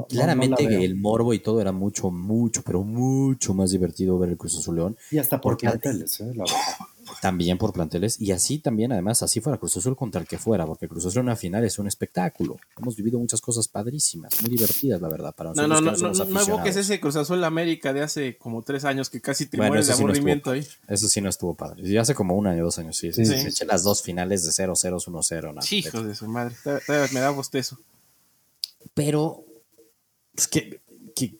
Claramente 0.08 0.84
el 0.84 0.96
morbo 0.96 1.34
y 1.34 1.40
todo 1.40 1.60
era 1.60 1.72
mucho, 1.72 2.10
mucho, 2.10 2.62
pero 2.62 2.82
mucho 2.82 3.52
más 3.52 3.72
divertido 3.72 4.18
ver 4.18 4.30
el 4.30 4.36
Cruz 4.36 4.56
Azul 4.56 4.76
León. 4.76 4.96
Y 5.10 5.18
hasta 5.18 5.40
por 5.40 5.58
planteles, 5.58 6.20
¿eh? 6.20 6.32
la 6.34 6.44
verdad. 6.44 6.56
También 7.20 7.58
por 7.58 7.72
planteles. 7.72 8.20
Y 8.20 8.32
así 8.32 8.58
también, 8.58 8.92
además, 8.92 9.22
así 9.22 9.40
fuera 9.40 9.58
Cruz 9.58 9.76
Azul 9.76 9.96
contra 9.96 10.20
el 10.20 10.26
que 10.26 10.38
fuera, 10.38 10.66
porque 10.66 10.88
Cruz 10.88 11.04
Azul 11.04 11.20
en 11.20 11.26
una 11.26 11.36
final 11.36 11.64
es 11.64 11.78
un 11.78 11.86
espectáculo. 11.86 12.58
Hemos 12.78 12.96
vivido 12.96 13.18
muchas 13.18 13.40
cosas 13.40 13.68
padrísimas, 13.68 14.40
muy 14.40 14.50
divertidas, 14.50 15.00
la 15.00 15.08
verdad, 15.08 15.34
para 15.34 15.50
nosotros. 15.50 15.68
No, 15.68 15.90
no, 15.90 15.96
no, 15.96 16.12
no, 16.12 16.24
no 16.24 16.40
evoques 16.40 16.76
ese 16.76 17.00
Cruz 17.00 17.16
Azul 17.16 17.42
América 17.44 17.92
de 17.92 18.02
hace 18.02 18.38
como 18.38 18.62
tres 18.62 18.84
años 18.84 19.10
que 19.10 19.20
casi 19.20 19.46
te 19.46 19.56
mueres 19.56 19.88
de 19.88 19.92
aburrimiento 19.92 20.52
ahí. 20.52 20.66
Eso 20.88 21.08
sí 21.08 21.20
no 21.20 21.28
estuvo 21.28 21.54
padre. 21.54 21.82
Y 21.86 21.96
hace 21.96 22.14
como 22.14 22.34
un 22.34 22.46
año, 22.46 22.64
dos 22.64 22.78
años, 22.78 22.96
sí. 22.96 23.12
sí, 23.12 23.22
eché 23.22 23.66
las 23.66 23.82
dos 23.82 24.02
finales 24.02 24.44
de 24.44 24.50
0-0, 24.50 24.72
1-0. 24.72 25.72
Hijo 25.72 26.02
de 26.02 26.14
su 26.14 26.28
madre, 26.28 26.54
me 27.12 27.20
da 27.20 27.30
bostezo. 27.30 27.78
Pero 28.94 29.44
es 30.36 30.48
que, 30.48 30.80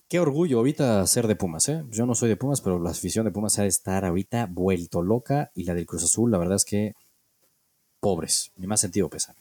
qué 0.08 0.20
orgullo 0.20 0.58
ahorita 0.58 1.06
ser 1.06 1.26
de 1.26 1.36
Pumas, 1.36 1.68
¿eh? 1.68 1.84
Yo 1.90 2.06
no 2.06 2.14
soy 2.14 2.28
de 2.28 2.36
Pumas, 2.36 2.60
pero 2.60 2.78
la 2.78 2.90
afición 2.90 3.24
de 3.24 3.30
Pumas 3.30 3.58
ha 3.58 3.62
de 3.62 3.68
estar 3.68 4.04
ahorita 4.04 4.46
vuelto 4.50 5.02
loca 5.02 5.50
y 5.54 5.64
la 5.64 5.74
del 5.74 5.86
Cruz 5.86 6.04
Azul, 6.04 6.30
la 6.30 6.38
verdad 6.38 6.56
es 6.56 6.64
que 6.64 6.94
pobres, 8.00 8.50
ni 8.56 8.66
más 8.66 8.80
sentido 8.80 9.08
pesar. 9.08 9.36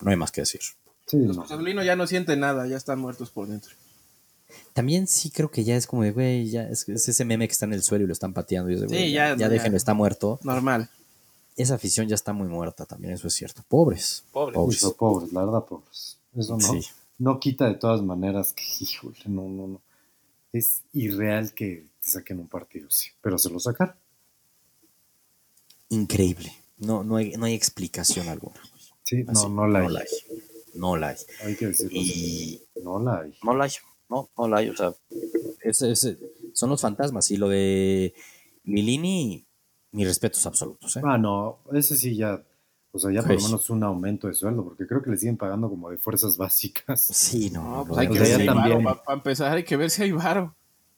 No 0.00 0.10
hay 0.10 0.16
más 0.16 0.32
que 0.32 0.40
decir. 0.40 0.60
Los 1.12 1.36
Cruz 1.36 1.50
Azulinos 1.50 1.84
ya 1.84 1.96
no 1.96 2.06
sienten 2.06 2.40
nada, 2.40 2.66
ya 2.66 2.76
están 2.76 2.98
muertos 2.98 3.30
por 3.30 3.46
dentro. 3.46 3.72
También 4.72 5.06
sí 5.06 5.30
creo 5.30 5.50
que 5.50 5.62
ya 5.62 5.76
es 5.76 5.86
como 5.86 6.02
de, 6.02 6.10
güey, 6.10 6.50
ya 6.50 6.64
es, 6.64 6.88
ese 6.88 7.24
meme 7.24 7.46
que 7.46 7.52
está 7.52 7.66
en 7.66 7.72
el 7.72 7.82
suelo 7.82 8.04
y 8.04 8.06
lo 8.08 8.12
están 8.12 8.32
pateando. 8.32 8.70
Y 8.70 8.88
sí, 8.88 9.12
ya, 9.12 9.36
ya, 9.36 9.48
déjenlo, 9.48 9.76
está 9.76 9.94
muerto. 9.94 10.40
Normal. 10.42 10.90
Esa 11.56 11.74
afición 11.74 12.08
ya 12.08 12.14
está 12.14 12.32
muy 12.32 12.48
muerta 12.48 12.86
también, 12.86 13.14
eso 13.14 13.28
es 13.28 13.34
cierto. 13.34 13.62
Pobres. 13.68 14.24
Pobres. 14.32 14.54
Pobres, 14.54 14.84
pobres 14.98 15.32
la 15.32 15.44
verdad, 15.44 15.64
pobres. 15.64 16.18
Eso 16.36 16.56
no. 16.56 16.80
No 17.20 17.38
quita 17.38 17.68
de 17.68 17.74
todas 17.74 18.00
maneras 18.00 18.54
que, 18.54 18.64
híjole, 18.80 19.18
no, 19.26 19.46
no, 19.46 19.66
no. 19.66 19.82
Es 20.54 20.82
irreal 20.94 21.52
que 21.52 21.90
te 22.02 22.10
saquen 22.10 22.40
un 22.40 22.48
partido, 22.48 22.88
sí, 22.88 23.10
pero 23.20 23.36
se 23.36 23.50
lo 23.50 23.60
sacaron. 23.60 23.94
Increíble. 25.90 26.50
No, 26.78 27.04
no, 27.04 27.16
hay, 27.16 27.32
no 27.32 27.44
hay 27.44 27.52
explicación 27.52 28.26
alguna. 28.28 28.58
Sí, 29.04 29.22
no, 29.24 29.50
no 29.50 29.68
la 29.68 29.80
hay. 29.80 29.84
No 29.84 29.90
la 29.90 30.00
hay. 30.00 30.06
No 30.72 30.96
la 30.96 31.08
hay. 31.08 31.16
Hay 31.44 31.56
que 31.56 31.66
decirlo. 31.66 31.92
Y... 31.92 32.62
No 32.82 32.98
la 32.98 33.20
hay. 33.20 33.34
No 33.42 33.54
la 33.54 33.64
hay. 33.64 33.70
No, 34.08 34.30
no 34.38 34.48
la 34.48 34.56
hay. 34.56 34.70
O 34.70 34.76
sea, 34.76 34.94
ese, 35.60 36.18
son 36.54 36.70
los 36.70 36.80
fantasmas. 36.80 37.30
Y 37.30 37.36
lo 37.36 37.50
de 37.50 38.14
Milini, 38.64 39.44
mis 39.92 40.06
respetos 40.06 40.46
absolutos. 40.46 40.96
¿eh? 40.96 41.02
Ah, 41.04 41.18
no, 41.18 41.58
ese 41.74 41.96
sí 41.98 42.16
ya. 42.16 42.42
O 42.92 42.98
sea, 42.98 43.12
ya 43.12 43.20
por 43.20 43.30
lo 43.30 43.34
pues 43.36 43.44
menos 43.44 43.70
un 43.70 43.84
aumento 43.84 44.26
de 44.26 44.34
sueldo, 44.34 44.64
porque 44.64 44.86
creo 44.86 45.02
que 45.02 45.10
le 45.10 45.16
siguen 45.16 45.36
pagando 45.36 45.68
como 45.68 45.90
de 45.90 45.96
fuerzas 45.98 46.36
básicas. 46.38 47.00
Sí, 47.00 47.50
no. 47.50 47.84
pues 47.86 47.98
hay 47.98 48.08
que 48.08 48.18
ver 48.18 48.46
también... 48.46 48.82
Para 48.82 49.00
empezar, 49.08 49.56
hay 49.56 49.64
que 49.64 49.76
ver 49.76 49.90
si 49.90 50.02
hay 50.02 50.12
varo. 50.12 50.54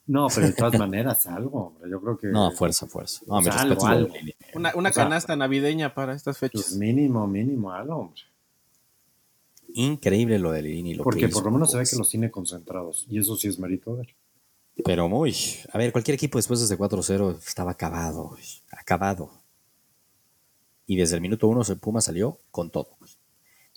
No, 0.06 0.28
pero 0.34 0.46
de 0.48 0.52
todas 0.52 0.78
maneras, 0.78 1.26
algo, 1.26 1.66
hombre. 1.66 1.90
Yo 1.90 2.00
creo 2.00 2.18
que. 2.18 2.26
No, 2.28 2.50
fuerza, 2.50 2.86
fuerza. 2.86 3.20
No, 3.26 3.38
algo, 3.38 3.86
algo. 3.86 4.14
Una, 4.54 4.72
una 4.74 4.90
canasta 4.90 5.36
navideña 5.36 5.94
para 5.94 6.14
estas 6.14 6.38
fechas. 6.38 6.62
Pues 6.62 6.76
mínimo, 6.76 7.26
mínimo, 7.26 7.70
algo, 7.72 7.96
hombre. 7.96 8.22
Increíble 9.74 10.38
lo 10.38 10.52
de 10.52 10.62
Lini. 10.62 10.94
Lo 10.94 11.04
Porque 11.04 11.28
por 11.28 11.44
lo 11.44 11.50
menos 11.50 11.70
se 11.70 11.78
ve 11.78 11.84
que 11.88 11.96
los 11.96 12.08
tiene 12.08 12.30
concentrados. 12.30 13.06
Y 13.08 13.18
eso 13.18 13.36
sí 13.36 13.48
es 13.48 13.58
mérito 13.58 13.96
de 13.96 14.02
él. 14.02 14.14
Pero 14.84 15.08
muy. 15.08 15.34
A 15.72 15.78
ver, 15.78 15.92
cualquier 15.92 16.16
equipo 16.16 16.38
después 16.38 16.60
de 16.60 16.66
ese 16.66 16.78
4-0 16.78 17.38
estaba 17.46 17.70
acabado. 17.70 18.36
Acabado. 18.70 19.41
Y 20.92 20.96
desde 20.96 21.14
el 21.14 21.22
minuto 21.22 21.48
uno, 21.48 21.62
Puma 21.80 22.02
salió 22.02 22.38
con 22.50 22.68
todo. 22.68 22.98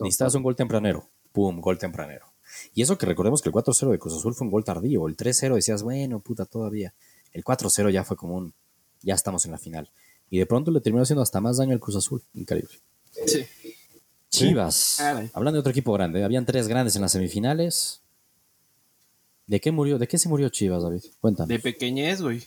Necesitabas 0.02 0.36
un 0.36 0.44
gol 0.44 0.54
tempranero. 0.54 1.08
Pum, 1.32 1.62
gol 1.62 1.78
tempranero. 1.78 2.26
Y 2.74 2.82
eso 2.82 2.98
que 2.98 3.06
recordemos 3.06 3.42
que 3.42 3.48
el 3.48 3.56
4-0 3.56 3.90
de 3.92 3.98
Cruz 3.98 4.18
Azul 4.18 4.36
fue 4.36 4.44
un 4.44 4.52
gol 4.52 4.66
tardío. 4.66 5.08
El 5.08 5.16
3-0 5.16 5.56
decías, 5.56 5.82
bueno, 5.82 6.20
puta, 6.20 6.44
todavía. 6.46 6.94
El 7.32 7.46
4-0 7.46 7.90
ya 7.90 8.04
fue 8.04 8.18
como 8.18 8.36
un. 8.36 8.54
Ya 9.02 9.14
estamos 9.14 9.46
en 9.46 9.54
la 9.54 9.58
final. 9.58 9.90
Y 10.30 10.40
de 10.40 10.46
pronto 10.46 10.72
le 10.72 10.82
terminó 10.82 11.04
haciendo 11.04 11.22
hasta 11.22 11.40
más 11.40 11.56
daño 11.56 11.72
al 11.72 11.80
Cruz 11.80 11.96
Azul. 11.96 12.22
Increíble. 12.34 12.82
Sí. 13.26 13.46
Chivas. 14.30 15.00
Hablando 15.32 15.54
de 15.54 15.60
otro 15.60 15.72
equipo 15.72 15.94
grande. 15.94 16.22
Habían 16.22 16.46
tres 16.46 16.68
grandes 16.68 16.98
en 16.98 17.02
las 17.02 17.14
semifinales. 17.14 18.02
¿De 19.48 19.62
qué 19.62 19.72
murió? 19.72 19.98
¿De 19.98 20.10
qué 20.10 20.18
se 20.18 20.28
murió 20.28 20.50
Chivas, 20.50 20.84
David? 20.84 21.06
Cuéntame. 21.22 21.54
De 21.54 21.62
pequeñez, 21.62 22.22
güey. 22.22 22.44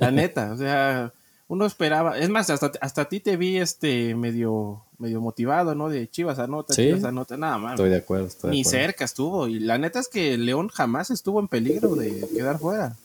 La 0.00 0.10
neta. 0.10 0.54
O 0.54 0.56
sea, 0.56 1.12
uno 1.48 1.66
esperaba. 1.66 2.18
Es 2.18 2.28
más, 2.28 2.48
hasta, 2.50 2.72
hasta 2.80 3.02
a 3.02 3.08
ti 3.08 3.20
te 3.20 3.36
vi 3.36 3.58
este 3.58 4.14
medio, 4.14 4.84
medio 4.98 5.20
motivado, 5.20 5.74
¿no? 5.74 5.88
De 5.88 6.08
Chivas 6.08 6.38
anota, 6.38 6.74
Chivas 6.74 7.04
anota, 7.04 7.36
nada 7.36 7.58
más. 7.58 7.72
Estoy 7.72 7.90
de 7.90 7.96
acuerdo. 7.96 8.28
Ni 8.44 8.64
cerca 8.64 9.04
estuvo. 9.04 9.48
Y 9.48 9.60
la 9.60 9.78
neta 9.78 10.00
es 10.00 10.08
que 10.08 10.38
León 10.38 10.68
jamás 10.68 11.10
estuvo 11.10 11.40
en 11.40 11.48
peligro 11.48 11.94
de 11.96 12.26
quedar 12.34 12.58
fuera. 12.58 12.96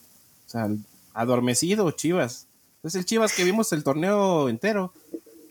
O 0.48 0.50
sea, 0.50 0.69
adormecido 1.13 1.91
Chivas. 1.91 2.48
Es 2.84 2.96
el 2.96 3.05
Chivas 3.05 3.34
que 3.34 3.43
vimos 3.43 3.74
el 3.74 3.84
torneo 3.84 4.48
entero. 4.48 4.93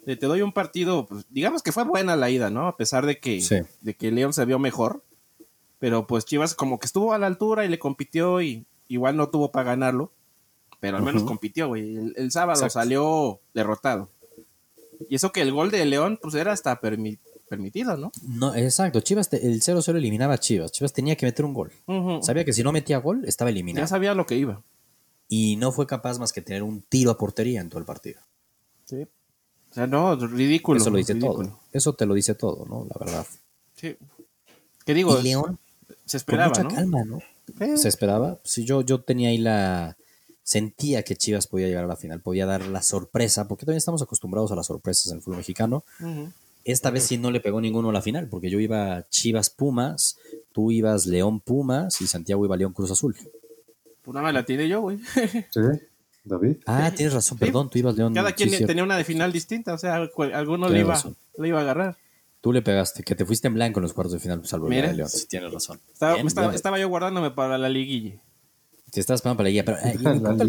Te, 0.07 0.17
doy 0.17 0.41
un 0.41 0.53
partido, 0.53 1.07
pues, 1.07 1.27
digamos 1.29 1.63
que 1.63 1.73
fue 1.73 1.85
buena 1.85 2.17
la 2.17 2.31
ida, 2.31 2.49
¿no? 2.49 2.67
A 2.67 2.79
pesar 2.79 3.05
de 3.05 3.19
que, 3.19 3.67
de 3.83 3.95
que 3.95 4.11
León 4.11 4.33
se 4.33 4.47
vio 4.47 4.59
mejor. 4.59 5.03
Pero 5.79 6.07
pues 6.07 6.25
Chivas 6.25 6.55
como 6.55 6.81
que 6.81 6.87
estuvo 6.87 7.13
a 7.13 7.19
la 7.19 7.27
altura 7.27 7.67
y 7.67 7.69
le 7.69 7.79
compitió 7.79 8.41
y 8.41 8.65
igual 8.89 9.17
no 9.17 9.29
tuvo 9.29 9.53
para 9.53 9.67
ganarlo 9.67 10.11
pero 10.81 10.97
al 10.97 11.03
menos 11.03 11.25
compitió, 11.25 11.69
güey. 11.69 11.97
El, 12.15 12.31
sábado 12.31 12.69
salió 12.71 13.41
derrotado. 13.55 14.11
Y 15.09 15.17
eso 15.17 15.33
que 15.33 15.43
el 15.43 15.53
gol 15.53 15.71
de 15.71 15.85
León, 15.85 16.19
pues 16.21 16.35
era 16.35 16.53
hasta 16.53 16.81
permitido, 16.81 17.97
¿no? 17.97 18.13
No, 18.23 18.55
exacto. 18.55 19.01
Chivas, 19.01 19.33
el 19.33 19.61
0-0 19.61 19.97
eliminaba 19.97 20.35
a 20.35 20.39
Chivas. 20.39 20.73
Chivas 20.73 20.93
tenía 20.93 21.17
que 21.17 21.27
meter 21.27 21.45
un 21.45 21.55
gol. 21.55 21.73
Sabía 22.23 22.45
que 22.45 22.53
si 22.53 22.63
no 22.63 22.73
metía 22.73 22.99
gol, 22.99 23.25
estaba 23.25 23.51
eliminado. 23.51 23.85
Ya 23.85 23.89
sabía 23.89 24.15
lo 24.15 24.27
que 24.27 24.37
iba. 24.37 24.63
Y 25.29 25.57
no 25.57 25.73
fue 25.73 25.87
capaz 25.87 26.19
más 26.19 26.33
que 26.33 26.43
tener 26.43 26.63
un 26.63 26.83
tiro 26.83 27.11
a 27.11 27.19
portería 27.19 27.61
en 27.61 27.69
todo 27.69 27.81
el 27.81 27.85
partido. 27.85 28.21
Sí. 28.85 29.07
O 29.71 29.75
sea, 29.75 29.87
no, 29.87 30.17
ridículo. 30.17 30.81
Eso 30.81 30.91
lo 30.91 30.97
dice 30.97 31.15
todo. 31.15 31.61
Eso 31.73 31.93
te 31.93 32.07
lo 32.07 32.15
dice 32.15 32.35
todo, 32.35 32.65
¿no? 32.67 32.87
La 32.89 32.97
verdad. 33.05 33.27
Sí. 33.75 33.97
¿Qué 34.87 34.95
digo? 34.95 35.19
Y 35.21 35.23
León, 35.23 35.59
se 36.07 36.17
esperaba, 36.17 36.53
con 36.53 36.65
mucha 36.65 36.77
calma, 36.77 37.05
¿no? 37.05 37.21
Se 37.77 37.89
esperaba. 37.89 38.39
Sí, 38.45 38.65
yo, 38.65 38.81
yo 38.81 39.03
tenía 39.03 39.29
ahí 39.29 39.39
la 39.39 39.99
sentía 40.49 41.03
que 41.03 41.15
Chivas 41.15 41.47
podía 41.47 41.67
llegar 41.67 41.85
a 41.85 41.89
la 41.89 41.97
final, 41.97 42.23
podía 42.23 42.47
dar 42.47 42.65
la 42.69 42.81
sorpresa, 42.81 43.47
porque 43.47 43.67
también 43.67 43.77
estamos 43.77 44.01
acostumbrados 44.01 44.51
a 44.51 44.57
las 44.57 44.65
sorpresas 44.65 45.13
en 45.13 45.19
el 45.19 45.23
fútbol 45.23 45.37
mexicano. 45.37 45.85
Esta 46.65 46.91
vez 46.91 47.05
sí 47.05 47.19
no 47.19 47.31
le 47.31 47.41
pegó 47.41 47.61
ninguno 47.61 47.91
a 47.91 47.93
la 47.93 48.01
final, 48.01 48.29
porque 48.31 48.49
yo 48.49 48.59
iba 48.59 49.07
Chivas 49.11 49.51
Pumas, 49.51 50.17
tú 50.53 50.71
ibas 50.71 51.05
León 51.05 51.41
Pumas 51.41 52.01
y 52.01 52.07
Santiago 52.07 52.47
iba 52.47 52.57
León 52.57 52.73
Cruz 52.73 52.91
Azul. 52.91 53.15
Pues 54.01 54.15
nada 54.15 54.33
la 54.33 54.47
tiene 54.47 54.69
yo, 54.69 54.81
güey. 54.81 54.99
sí, 55.51 55.61
David. 56.25 56.57
Ah, 56.65 56.93
tienes 56.97 57.13
razón, 57.13 57.37
perdón, 57.37 57.69
tú 57.69 57.79
ibas 57.81 57.95
León. 57.97 58.15
Cada 58.15 58.33
quien 58.33 58.67
tenía 58.67 58.85
una 58.85 58.97
de 58.97 59.05
final 59.05 59.31
distinta, 59.31 59.75
o 59.75 59.79
sea, 59.79 59.97
alguno 59.97 60.71
le 60.71 60.81
iba, 60.81 60.99
le 61.37 61.49
iba 61.49 61.59
a 61.59 61.63
agarrar. 61.63 61.99
Tú 62.41 62.55
le 62.55 62.63
pegaste, 62.63 63.03
que 63.03 63.15
te 63.15 63.27
fuiste 63.27 63.49
en 63.49 63.55
blanco 63.55 63.81
en 63.81 63.83
los 63.83 63.93
cuartos 63.93 64.15
de 64.15 64.21
final, 64.21 64.47
salvo 64.47 64.69
Mira, 64.69 64.95
León, 64.95 65.11
sí 65.11 65.27
tienes 65.27 65.53
razón. 65.53 65.79
Estaba, 65.93 66.79
yo 66.79 66.89
guardándome 66.89 67.33
para 67.33 67.59
la 67.59 67.69
liguilla. 67.69 68.19
Te 68.91 69.01
estás 69.01 69.17
esperando 69.17 69.39
para 69.39 69.49
la 69.49 69.51
guía, 69.51 69.65
pero 69.65 69.79
eh, 69.79 69.99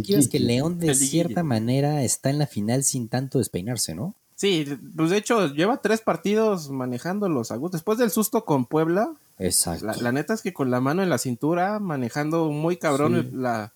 es 0.07 0.27
que 0.29 0.39
León 0.39 0.79
de 0.79 0.95
cierta 0.95 1.43
manera 1.43 2.03
está 2.03 2.29
en 2.29 2.39
la 2.39 2.47
final 2.47 2.83
sin 2.83 3.07
tanto 3.07 3.37
despeinarse, 3.37 3.95
¿no? 3.95 4.15
Sí, 4.35 4.65
pues 4.95 5.09
de 5.09 5.17
hecho 5.17 5.53
lleva 5.53 5.81
tres 5.81 5.99
partidos 5.99 6.69
manejándolos 6.69 7.51
a 7.51 7.57
gusto. 7.57 7.75
Después 7.75 7.97
del 7.97 8.09
susto 8.09 8.45
con 8.45 8.65
Puebla. 8.65 9.11
Exacto. 9.37 9.85
La, 10.01 10.11
neta 10.13 10.33
es 10.33 10.41
que 10.41 10.53
con 10.53 10.71
la 10.71 10.79
mano 10.79 11.03
en 11.03 11.09
la 11.09 11.17
cintura, 11.17 11.79
manejando 11.79 12.49
muy 12.49 12.77
cabrón 12.77 13.29
la 13.33 13.73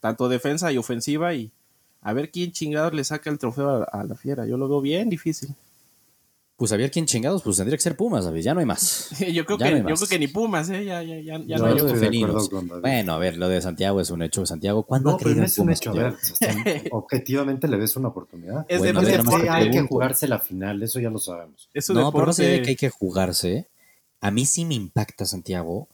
tanto 0.00 0.28
defensa 0.28 0.72
y 0.72 0.78
ofensiva 0.78 1.34
y 1.34 1.52
a 2.02 2.12
ver 2.12 2.30
quién 2.30 2.50
chingados 2.50 2.94
le 2.94 3.04
saca 3.04 3.30
el 3.30 3.38
trofeo 3.38 3.86
a 3.92 4.04
la 4.04 4.14
fiera. 4.16 4.46
Yo 4.46 4.56
lo 4.56 4.68
veo 4.68 4.80
bien 4.80 5.08
difícil 5.10 5.54
pues 6.60 6.72
había 6.72 6.90
quien 6.90 7.06
chingados, 7.06 7.42
pues 7.42 7.56
tendría 7.56 7.78
que 7.78 7.82
ser 7.82 7.96
Pumas, 7.96 8.22
¿sabes? 8.22 8.44
Ya 8.44 8.52
no 8.52 8.60
hay 8.60 8.66
más. 8.66 9.08
yo, 9.32 9.46
creo 9.46 9.56
que, 9.56 9.78
yo 9.78 9.94
creo 9.94 10.08
que 10.10 10.18
ni 10.18 10.28
Pumas, 10.28 10.68
¿eh? 10.68 10.84
Ya, 10.84 11.02
ya, 11.02 11.18
ya, 11.18 11.40
ya 11.42 11.56
no, 11.56 11.64
hay 11.64 11.74
de 11.74 12.80
Bueno, 12.82 13.14
a 13.14 13.18
ver, 13.18 13.38
lo 13.38 13.48
de 13.48 13.62
Santiago 13.62 13.98
es 13.98 14.10
un 14.10 14.20
hecho. 14.20 14.44
Santiago, 14.44 14.82
¿cuándo 14.82 15.12
no, 15.12 15.16
pero 15.16 15.36
no 15.36 15.44
es 15.44 15.56
un 15.56 15.70
hecho. 15.70 15.88
A 15.88 15.94
ver, 15.94 16.16
objetivamente 16.90 17.66
le 17.66 17.78
ves 17.78 17.96
una 17.96 18.08
oportunidad. 18.08 18.66
Es 18.68 18.78
bueno, 18.80 19.00
de, 19.00 19.48
hay 19.48 19.70
que 19.70 19.80
jugarse 19.80 20.28
la 20.28 20.38
final, 20.38 20.82
eso 20.82 21.00
ya 21.00 21.08
lo 21.08 21.18
sabemos. 21.18 21.70
no, 21.94 22.12
pero 22.12 22.26
no 22.26 22.32
sé 22.34 22.44
de 22.44 22.60
que 22.60 22.68
hay 22.68 22.76
que 22.76 22.90
jugarse. 22.90 23.66
A 24.20 24.30
mí 24.30 24.44
sí 24.44 24.66
me 24.66 24.74
impacta, 24.74 25.24
Santiago, 25.24 25.88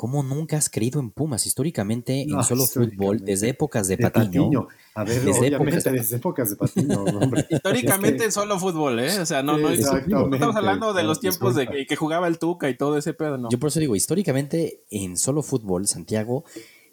¿Cómo 0.00 0.22
nunca 0.22 0.56
has 0.56 0.70
creído 0.70 0.98
en 0.98 1.10
Pumas? 1.10 1.44
Históricamente, 1.46 2.22
en 2.22 2.42
solo 2.42 2.64
fútbol, 2.64 3.22
desde 3.22 3.50
épocas 3.50 3.86
de, 3.86 3.98
Patiño. 3.98 4.66
A 4.94 5.04
ver, 5.04 5.20
desde 5.20 5.48
épocas, 5.48 5.84
desde 5.84 6.16
épocas 6.16 6.48
de 6.48 6.56
Patiño, 6.56 7.04
hombre. 7.20 7.46
Históricamente 7.50 8.24
en 8.24 8.32
solo 8.32 8.58
fútbol, 8.58 8.98
¿eh? 9.00 9.20
O 9.20 9.26
sea, 9.26 9.42
no, 9.42 9.58
no, 9.58 9.68
estamos 9.68 10.56
hablando 10.56 10.94
de 10.94 11.02
los 11.02 11.20
tiempos 11.20 11.54
de 11.54 11.86
que, 11.86 11.96
jugaba 11.96 12.28
el 12.28 12.38
Tuca 12.38 12.70
y 12.70 12.78
todo 12.78 12.96
ese 12.96 13.12
pedo, 13.12 13.36
¿no? 13.36 13.50
Yo 13.50 13.58
por 13.58 13.68
eso 13.68 13.78
digo, 13.78 13.94
históricamente 13.94 14.84
en 14.90 15.18
solo 15.18 15.42
fútbol, 15.42 15.86
Santiago, 15.86 16.44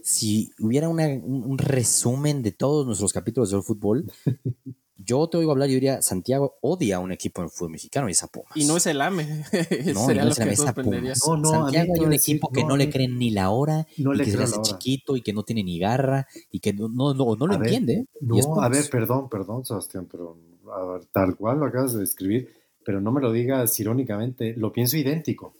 si 0.07 0.53
hubiera 0.61 0.87
un 0.87 1.57
resumen 1.57 2.41
de 2.41 2.53
todos 2.53 2.85
nuestros 2.85 3.11
capítulos 3.11 3.49
de 3.49 3.51
solo 3.51 3.63
fútbol, 3.63 4.09
yo 4.95 5.27
te 5.27 5.35
oigo 5.35 5.51
hablar 5.51 5.69
y 5.69 5.73
diría, 5.73 6.01
Santiago 6.01 6.55
odia 6.61 6.95
a 6.95 6.99
un 6.99 7.11
equipo 7.11 7.41
en 7.41 7.47
el 7.47 7.51
fútbol 7.51 7.71
mexicano 7.71 8.07
y 8.07 8.13
es 8.13 8.23
a 8.23 8.27
Pumas. 8.27 8.53
Y 8.55 8.63
no 8.63 8.77
es 8.77 8.85
el 8.85 9.01
AME. 9.01 9.25
no, 9.27 9.43
no 9.93 10.03
es 10.03 10.09
el 10.09 10.19
AME, 10.19 10.53
es 10.53 10.61
a 10.61 10.73
Pumas. 10.73 11.19
No, 11.27 11.35
no, 11.35 11.49
Santiago 11.49 11.93
hay 11.93 12.05
un 12.05 12.13
equipo 12.13 12.49
que 12.53 12.63
no, 12.63 12.77
le 12.77 12.89
creen 12.89 13.19
ni 13.19 13.31
la 13.31 13.49
hora, 13.49 13.85
y 13.97 14.05
que 14.17 14.31
se 14.31 14.37
le 14.37 14.43
hace 14.45 14.61
chiquito 14.61 15.17
y 15.17 15.21
que 15.21 15.33
no 15.33 15.43
tiene 15.43 15.61
ni 15.65 15.77
garra 15.77 16.25
y 16.51 16.61
que 16.61 16.71
no, 16.71 16.87
no, 16.87 17.13
no, 17.13 17.35
lo 17.35 17.53
entiende. 17.55 18.05
No, 18.21 18.61
a 18.61 18.69
ver, 18.69 18.89
perdón, 18.89 19.27
perdón, 19.27 19.65
Sebastián, 19.65 20.07
pero 20.09 20.37
a 20.73 20.85
ver, 20.85 21.05
tal 21.11 21.35
cual 21.35 21.59
lo 21.59 21.65
acabas 21.65 21.91
de 21.91 21.99
describir 21.99 22.49
pero 22.87 23.01
no 23.01 23.11
me 23.11 23.19
lo 23.19 23.33
digas 23.33 23.77
irónicamente, 23.81 24.53
lo 24.55 24.71
pienso 24.71 24.95
idéntico. 24.95 25.57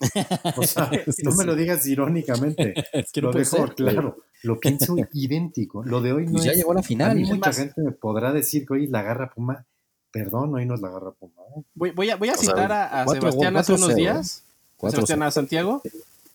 O 0.55 0.63
sea, 0.63 0.89
no 1.25 1.35
me 1.35 1.43
lo 1.43 1.57
digas 1.57 1.85
irónicamente. 1.85 2.73
Es 2.93 3.11
que 3.11 3.19
lo 3.19 3.33
dejo 3.33 3.67
claro, 3.75 4.23
lo 4.43 4.57
pienso 4.57 4.95
idéntico. 5.11 5.83
Lo 5.83 5.99
de 5.99 6.13
hoy 6.13 6.25
no 6.25 6.31
pues 6.31 6.45
ya 6.45 6.53
llegó 6.53 6.71
a 6.71 6.75
la 6.75 6.83
final. 6.83 7.11
A 7.11 7.13
mí 7.15 7.25
mucha 7.25 7.51
gente 7.51 7.81
me 7.81 7.91
podrá 7.91 8.31
decir 8.31 8.65
que 8.65 8.75
hoy 8.75 8.87
la 8.87 9.01
garra 9.01 9.29
Puma. 9.29 9.65
Perdón, 10.09 10.55
hoy 10.55 10.65
no 10.65 10.75
es 10.75 10.79
la 10.79 10.89
garra 10.89 11.11
Puma. 11.11 11.33
¿eh? 11.57 11.63
Voy, 11.73 11.91
voy, 11.91 12.09
a, 12.11 12.15
voy 12.15 12.29
a 12.29 12.35
citar 12.35 12.71
a, 12.71 13.05
Sebastián 13.05 13.57
hace 13.57 13.73
unos 13.73 13.93
días. 13.93 14.45
Sebastián 14.79 15.23
a 15.23 15.29
Santiago. 15.29 15.81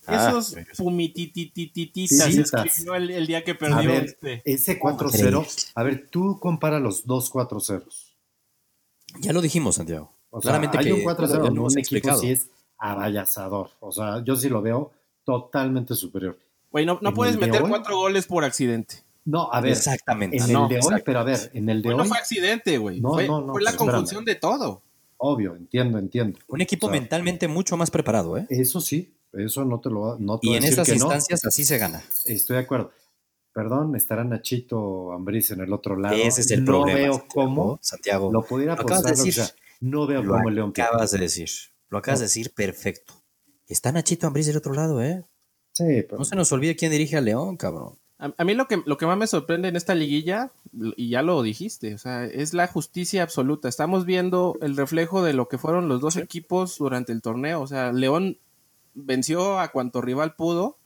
Ah, 0.06 0.28
Esos 0.28 0.54
fumitititititas 0.75 2.34
sí, 2.34 2.38
escribió 2.38 2.96
el, 2.96 3.11
el, 3.12 3.26
día 3.26 3.42
que 3.42 3.54
perdió 3.54 3.78
a 3.78 3.80
ver, 3.80 4.04
este. 4.04 4.42
Ese 4.44 4.78
4-0. 4.78 5.70
A 5.75 5.82
ver, 5.84 6.06
tú 6.11 6.38
compara 6.38 6.80
los 6.80 7.06
dos 7.06 7.32
4-0. 7.32 7.82
Ya 9.20 9.32
lo 9.32 9.40
dijimos, 9.40 9.76
Santiago. 9.76 10.12
O 10.34 10.40
sea, 10.40 10.52
Claramente 10.52 10.78
hay 10.78 10.92
un 10.92 11.02
4-0 11.02 11.46
en 11.46 11.58
un 11.58 11.78
equipo 11.78 12.14
sí 12.16 12.30
es 12.30 12.48
avallazador. 12.78 13.70
O 13.80 13.92
sea, 13.92 14.24
yo 14.24 14.34
sí 14.34 14.48
lo 14.48 14.62
veo 14.62 14.90
totalmente 15.24 15.94
superior. 15.94 16.38
Güey, 16.70 16.86
no, 16.86 16.98
no 17.02 17.12
puedes 17.12 17.36
meter 17.36 17.62
cuatro 17.68 17.98
goles 17.98 18.26
por 18.26 18.42
accidente. 18.42 18.96
No, 19.26 19.52
a 19.52 19.60
ver. 19.60 19.72
Exactamente. 19.72 20.38
En 20.38 20.44
el 20.44 20.68
de 20.68 20.80
hoy, 20.82 21.02
pero 21.04 21.20
a 21.20 21.22
ver, 21.22 21.50
en 21.52 21.68
el 21.68 21.82
de 21.82 21.90
hoy. 21.90 21.96
No 21.96 22.06
fue 22.06 22.16
accidente, 22.16 22.78
güey. 22.78 23.00
No, 23.00 23.12
fue, 23.12 23.26
no, 23.26 23.42
no, 23.42 23.52
fue 23.52 23.62
la 23.62 23.76
conjunción 23.76 24.24
de 24.24 24.36
todo. 24.36 24.82
Obvio, 25.18 25.54
entiendo, 25.54 25.98
entiendo. 25.98 26.38
Un 26.48 26.62
equipo 26.62 26.88
mentalmente 26.88 27.46
mucho 27.46 27.76
más 27.76 27.90
preparado, 27.90 28.38
¿eh? 28.38 28.46
Eso 28.48 28.80
sí, 28.80 29.14
eso 29.34 29.66
no 29.66 29.80
te 29.80 29.90
lo 29.90 30.18
no 30.18 30.40
te 30.40 30.48
Y 30.48 30.54
en 30.54 30.64
esas 30.64 30.88
instancias 30.88 31.44
así 31.44 31.64
se 31.64 31.76
gana. 31.76 32.02
Estoy 32.24 32.56
de 32.56 32.62
acuerdo. 32.62 32.90
perdón, 33.52 33.94
estará 33.94 34.24
Nachito 34.24 35.12
Ambriz 35.12 35.50
en 35.50 35.60
el 35.60 35.72
otro 35.72 35.94
lado. 35.94 36.16
Ese 36.16 36.40
es 36.40 36.50
el 36.50 36.64
no 36.64 36.72
problema. 36.72 36.98
veo 36.98 37.24
cómo 37.28 37.78
Santiago. 37.82 38.32
Lo 38.32 38.42
pudiera 38.42 38.72
acabas 38.72 39.04
de 39.04 39.10
decir. 39.10 39.44
No 39.82 40.06
veo 40.06 40.24
cómo 40.24 40.48
el 40.48 40.54
León 40.54 40.70
acabas 40.70 41.10
de 41.10 41.18
decir. 41.18 41.48
Lo 41.90 41.98
acabas 41.98 42.20
de 42.20 42.26
decir 42.26 42.54
perfecto. 42.54 43.14
Está 43.66 43.90
Nachito 43.90 44.28
Ambriz 44.28 44.46
del 44.46 44.56
otro 44.56 44.72
lado, 44.72 45.02
¿eh? 45.02 45.24
Sí, 45.72 46.04
pero... 46.08 46.18
No 46.18 46.24
se 46.24 46.36
nos 46.36 46.52
olvide 46.52 46.76
quién 46.76 46.92
dirige 46.92 47.16
al 47.16 47.24
León, 47.24 47.56
cabrón. 47.56 47.98
A, 48.18 48.44
mí 48.44 48.54
lo 48.54 48.68
que, 48.68 48.80
lo 48.86 48.96
que 48.96 49.06
más 49.06 49.18
me 49.18 49.26
sorprende 49.26 49.66
en 49.66 49.74
esta 49.74 49.96
liguilla, 49.96 50.52
y 50.72 51.08
ya 51.08 51.22
lo 51.22 51.42
dijiste, 51.42 51.94
o 51.94 51.98
sea, 51.98 52.24
es 52.24 52.54
la 52.54 52.68
justicia 52.68 53.24
absoluta. 53.24 53.68
Estamos 53.68 54.06
viendo 54.06 54.56
el 54.60 54.76
reflejo 54.76 55.24
de 55.24 55.32
lo 55.32 55.48
que 55.48 55.58
fueron 55.58 55.88
los 55.88 56.00
dos 56.00 56.16
equipos 56.16 56.78
durante 56.78 57.10
el 57.10 57.20
torneo. 57.20 57.60
O 57.60 57.66
sea, 57.66 57.90
León 57.92 58.38
venció 58.94 59.58
a 59.58 59.72
cuanto 59.72 60.00
rival 60.00 60.36
pudo, 60.36 60.78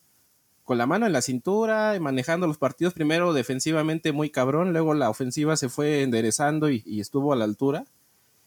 con 0.64 0.78
la 0.78 0.86
mano 0.86 1.04
en 1.04 1.12
la 1.12 1.20
cintura, 1.20 1.94
y 1.94 2.00
manejando 2.00 2.46
los 2.46 2.56
partidos 2.56 2.94
primero 2.94 3.34
defensivamente 3.34 4.12
muy 4.12 4.30
cabrón, 4.30 4.72
luego 4.72 4.94
la 4.94 5.10
ofensiva 5.10 5.56
se 5.56 5.68
fue 5.68 6.02
enderezando 6.02 6.70
y, 6.70 6.82
y 6.86 7.00
estuvo 7.00 7.34
a 7.34 7.36
la 7.36 7.44
altura. 7.44 7.84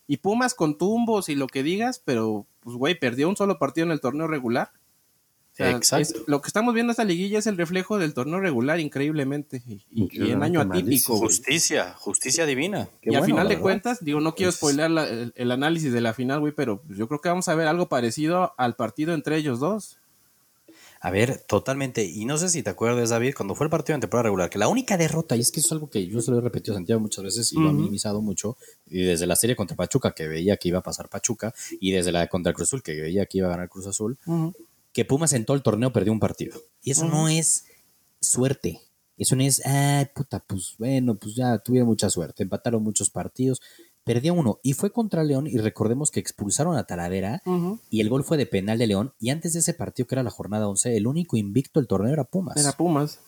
Y 0.10 0.18
Pumas 0.18 0.56
con 0.56 0.78
tumbos 0.78 1.30
y 1.30 1.36
lo 1.36 1.48
que 1.48 1.64
digas, 1.64 2.02
pero 2.04 2.46
pues 2.62 2.76
güey, 2.76 3.00
perdió 3.00 3.30
un 3.30 3.38
solo 3.38 3.60
partido 3.60 3.86
en 3.86 3.92
el 3.92 4.02
torneo 4.02 4.28
regular 4.28 4.72
Exacto. 5.68 6.22
lo 6.28 6.42
que 6.42 6.48
estamos 6.48 6.74
viendo 6.74 6.92
esta 6.92 7.04
liguilla 7.04 7.40
es 7.40 7.48
el 7.48 7.58
reflejo 7.58 7.98
del 7.98 8.14
torneo 8.14 8.40
regular, 8.40 8.80
increíblemente. 8.80 9.62
Y, 9.92 10.32
en 10.32 10.42
año 10.42 10.62
atípico. 10.62 11.18
Justicia, 11.18 11.94
justicia 11.98 12.46
divina. 12.46 12.88
y 13.02 13.16
a 13.16 13.24
final 13.24 13.48
de 13.48 13.60
cuentas, 13.60 14.04
digo, 14.04 14.22
no 14.22 14.36
quiero 14.36 14.52
spoiler 14.52 14.90
el, 15.36 15.52
análisis 15.52 15.92
de 15.92 16.02
la 16.02 16.14
final, 16.14 16.40
güey, 16.40 16.54
pero 16.54 16.82
yo 16.90 17.08
creo 17.08 17.20
que 17.20 17.30
vamos 17.30 17.48
a 17.48 17.56
ver 17.56 17.68
algo 17.68 17.90
parecido 17.90 18.54
al 18.58 18.76
partido 18.76 19.14
entre 19.14 19.38
ellos 19.38 19.60
dos. 19.60 19.99
A 21.02 21.12
ver, 21.12 21.38
totalmente. 21.48 22.04
Y 22.04 22.26
no 22.26 22.38
sé 22.38 22.50
si 22.50 22.62
te 22.62 22.70
acuerdas, 22.70 23.10
David, 23.10 23.34
cuando 23.36 23.56
fue 23.56 23.66
el 23.66 23.70
partido 23.70 23.96
en 23.96 24.02
temporada 24.02 24.24
regular, 24.24 24.50
que 24.50 24.60
la 24.60 24.68
única 24.68 24.98
derrota, 24.98 25.38
y 25.38 25.40
es 25.40 25.52
que 25.52 25.62
eso 25.62 25.68
es 25.68 25.72
algo 25.72 25.90
que 25.90 26.06
yo 26.06 26.22
se 26.22 26.32
lo 26.32 26.40
he 26.40 26.42
repetido 26.42 26.74
a 26.74 26.78
Santiago 26.78 27.00
muchas 27.00 27.24
veces 27.24 27.54
y 27.54 27.56
lo 27.56 27.70
he 27.70 27.74
minimizado 27.74 28.22
mucho, 28.22 28.58
y 28.86 29.04
desde 29.04 29.26
la 29.26 29.38
serie 29.38 29.56
contra 29.56 29.78
Pachuca, 29.78 30.12
que 30.12 30.28
veía 30.28 30.58
que 30.58 30.68
iba 30.68 30.80
a 30.80 30.84
pasar 30.84 31.08
Pachuca, 31.08 31.54
y 31.80 31.92
desde 31.92 32.12
la 32.12 32.28
contra 32.28 32.52
Cruz 32.52 32.68
Azul, 32.70 32.84
que 32.84 33.00
veía 33.00 33.26
que 33.26 33.38
iba 33.38 33.48
a 33.48 33.52
ganar 33.52 33.70
Cruz 33.70 33.88
Azul, 33.88 34.18
que 34.92 35.06
Pumas 35.06 35.32
en 35.32 35.46
todo 35.46 35.56
el 35.56 35.64
torneo 35.64 35.94
perdió 35.94 36.12
un 36.12 36.20
partido. 36.20 36.62
Y 36.84 36.92
eso 36.92 37.06
no 37.06 37.30
es 37.30 37.66
suerte. 38.20 38.82
Eso 39.18 39.36
no 39.36 39.44
es, 39.44 39.62
ah, 39.66 40.10
puta, 40.16 40.40
pues 40.40 40.76
bueno, 40.78 41.16
pues 41.16 41.36
ya 41.36 41.58
tuvieron 41.60 41.90
mucha 41.90 42.10
suerte. 42.10 42.44
Empataron 42.44 42.82
muchos 42.82 43.10
partidos. 43.10 43.62
Perdió 44.10 44.34
uno 44.34 44.60
y 44.64 44.74
fue 44.74 44.92
contra 44.92 45.24
León 45.24 45.46
y 45.46 45.60
recordemos 45.60 46.10
que 46.10 46.20
expulsaron 46.20 46.76
a 46.76 46.86
Talavera 46.86 47.44
y 47.92 48.02
el 48.02 48.10
gol 48.10 48.24
fue 48.24 48.38
de 48.38 48.48
penal 48.48 48.80
de 48.80 48.88
León 48.88 49.14
y 49.20 49.30
antes 49.30 49.54
de 49.54 49.60
ese 49.60 49.76
partido 49.76 50.08
que 50.08 50.16
era 50.16 50.24
la 50.24 50.32
jornada 50.32 50.68
11 50.68 50.98
el 50.98 51.06
único 51.06 51.38
invicto 51.38 51.80
del 51.80 51.86
torneo 51.86 52.12
era 52.12 52.24
Pumas. 52.24 52.58
Era 52.58 52.72
Pumas. 52.72 53.20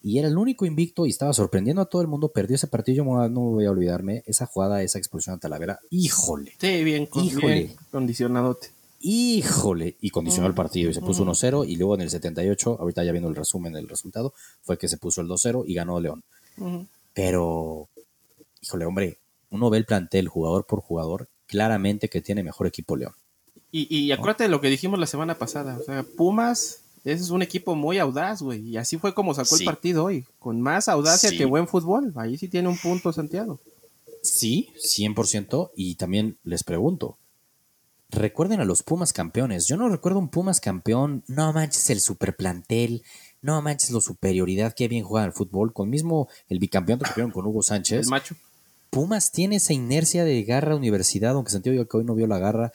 Y 0.00 0.20
era 0.20 0.28
el 0.28 0.38
único 0.38 0.66
invicto 0.66 1.04
y 1.04 1.10
estaba 1.10 1.32
sorprendiendo 1.32 1.82
a 1.82 1.86
todo 1.86 2.00
el 2.00 2.06
mundo. 2.06 2.28
Perdió 2.28 2.54
ese 2.54 2.68
partido, 2.68 2.98
yo 3.04 3.28
no 3.28 3.40
voy 3.40 3.64
a 3.64 3.72
olvidarme. 3.72 4.22
Esa 4.24 4.46
jugada, 4.46 4.84
esa 4.84 4.98
expulsión 4.98 5.34
a 5.34 5.38
Talavera. 5.40 5.80
Híjole. 5.90 6.52
Sí, 6.60 6.84
bien, 6.84 7.08
híjole. 7.16 7.54
Bien 7.54 7.76
condicionadote 7.90 8.68
híjole, 9.00 9.96
y 10.00 10.10
condicionó 10.10 10.46
el 10.46 10.54
partido 10.54 10.90
y 10.90 10.94
se 10.94 11.00
puso 11.00 11.24
1-0 11.24 11.68
y 11.68 11.74
luego 11.74 11.96
en 11.96 12.02
el 12.02 12.10
78, 12.10 12.76
ahorita 12.78 13.02
ya 13.02 13.10
viendo 13.10 13.28
el 13.28 13.34
resumen 13.34 13.72
del 13.72 13.88
resultado, 13.88 14.32
fue 14.62 14.78
que 14.78 14.86
se 14.86 14.96
puso 14.96 15.22
el 15.22 15.26
2-0 15.26 15.64
y 15.66 15.74
ganó 15.74 15.98
León. 15.98 16.22
Pero, 17.12 17.88
híjole, 18.60 18.84
hombre, 18.84 19.18
uno 19.52 19.70
ve 19.70 19.78
el 19.78 19.84
plantel 19.84 20.26
jugador 20.26 20.66
por 20.66 20.80
jugador, 20.80 21.28
claramente 21.46 22.08
que 22.08 22.20
tiene 22.20 22.42
mejor 22.42 22.66
equipo 22.66 22.96
León. 22.96 23.14
Y, 23.70 23.94
y 23.96 24.10
acuérdate 24.10 24.44
de 24.44 24.50
lo 24.50 24.60
que 24.60 24.68
dijimos 24.68 24.98
la 24.98 25.06
semana 25.06 25.38
pasada, 25.38 25.78
o 25.80 25.84
sea, 25.84 26.02
Pumas 26.02 26.80
ese 27.04 27.22
es 27.22 27.30
un 27.30 27.42
equipo 27.42 27.74
muy 27.74 27.98
audaz, 27.98 28.42
güey, 28.42 28.60
y 28.60 28.76
así 28.76 28.96
fue 28.96 29.12
como 29.12 29.34
sacó 29.34 29.56
el 29.56 29.64
partido 29.64 30.04
hoy, 30.04 30.24
con 30.38 30.60
más 30.60 30.88
audacia 30.88 31.30
que 31.30 31.44
buen 31.44 31.66
fútbol, 31.66 32.12
ahí 32.16 32.38
sí 32.38 32.48
tiene 32.48 32.68
un 32.68 32.78
punto 32.78 33.12
Santiago. 33.12 33.60
Sí, 34.22 34.68
100%, 34.76 35.72
y 35.74 35.96
también 35.96 36.38
les 36.44 36.62
pregunto, 36.62 37.18
recuerden 38.08 38.60
a 38.60 38.64
los 38.64 38.84
Pumas 38.84 39.12
campeones. 39.12 39.66
Yo 39.66 39.76
no 39.76 39.88
recuerdo 39.88 40.20
un 40.20 40.28
Pumas 40.28 40.60
campeón, 40.60 41.24
no 41.26 41.52
manches 41.52 41.90
el 41.90 42.00
super 42.00 42.36
plantel, 42.36 43.02
no 43.40 43.60
manches 43.62 43.90
la 43.90 44.00
superioridad, 44.00 44.74
que 44.74 44.86
bien 44.86 45.02
juega 45.02 45.26
el 45.26 45.32
fútbol, 45.32 45.72
con 45.72 45.90
mismo 45.90 46.28
el 46.48 46.60
bicampeonato 46.60 47.04
que 47.06 47.14
tuvieron 47.14 47.32
con 47.32 47.46
Hugo 47.46 47.62
Sánchez. 47.62 48.04
El 48.04 48.10
macho. 48.10 48.36
Pumas 48.92 49.32
tiene 49.32 49.56
esa 49.56 49.72
inercia 49.72 50.22
de 50.22 50.42
garra 50.42 50.76
universidad, 50.76 51.30
aunque 51.30 51.50
Santiago 51.50 51.82
que 51.88 51.96
hoy 51.96 52.04
no 52.04 52.14
vio 52.14 52.26
la 52.26 52.38
garra. 52.38 52.72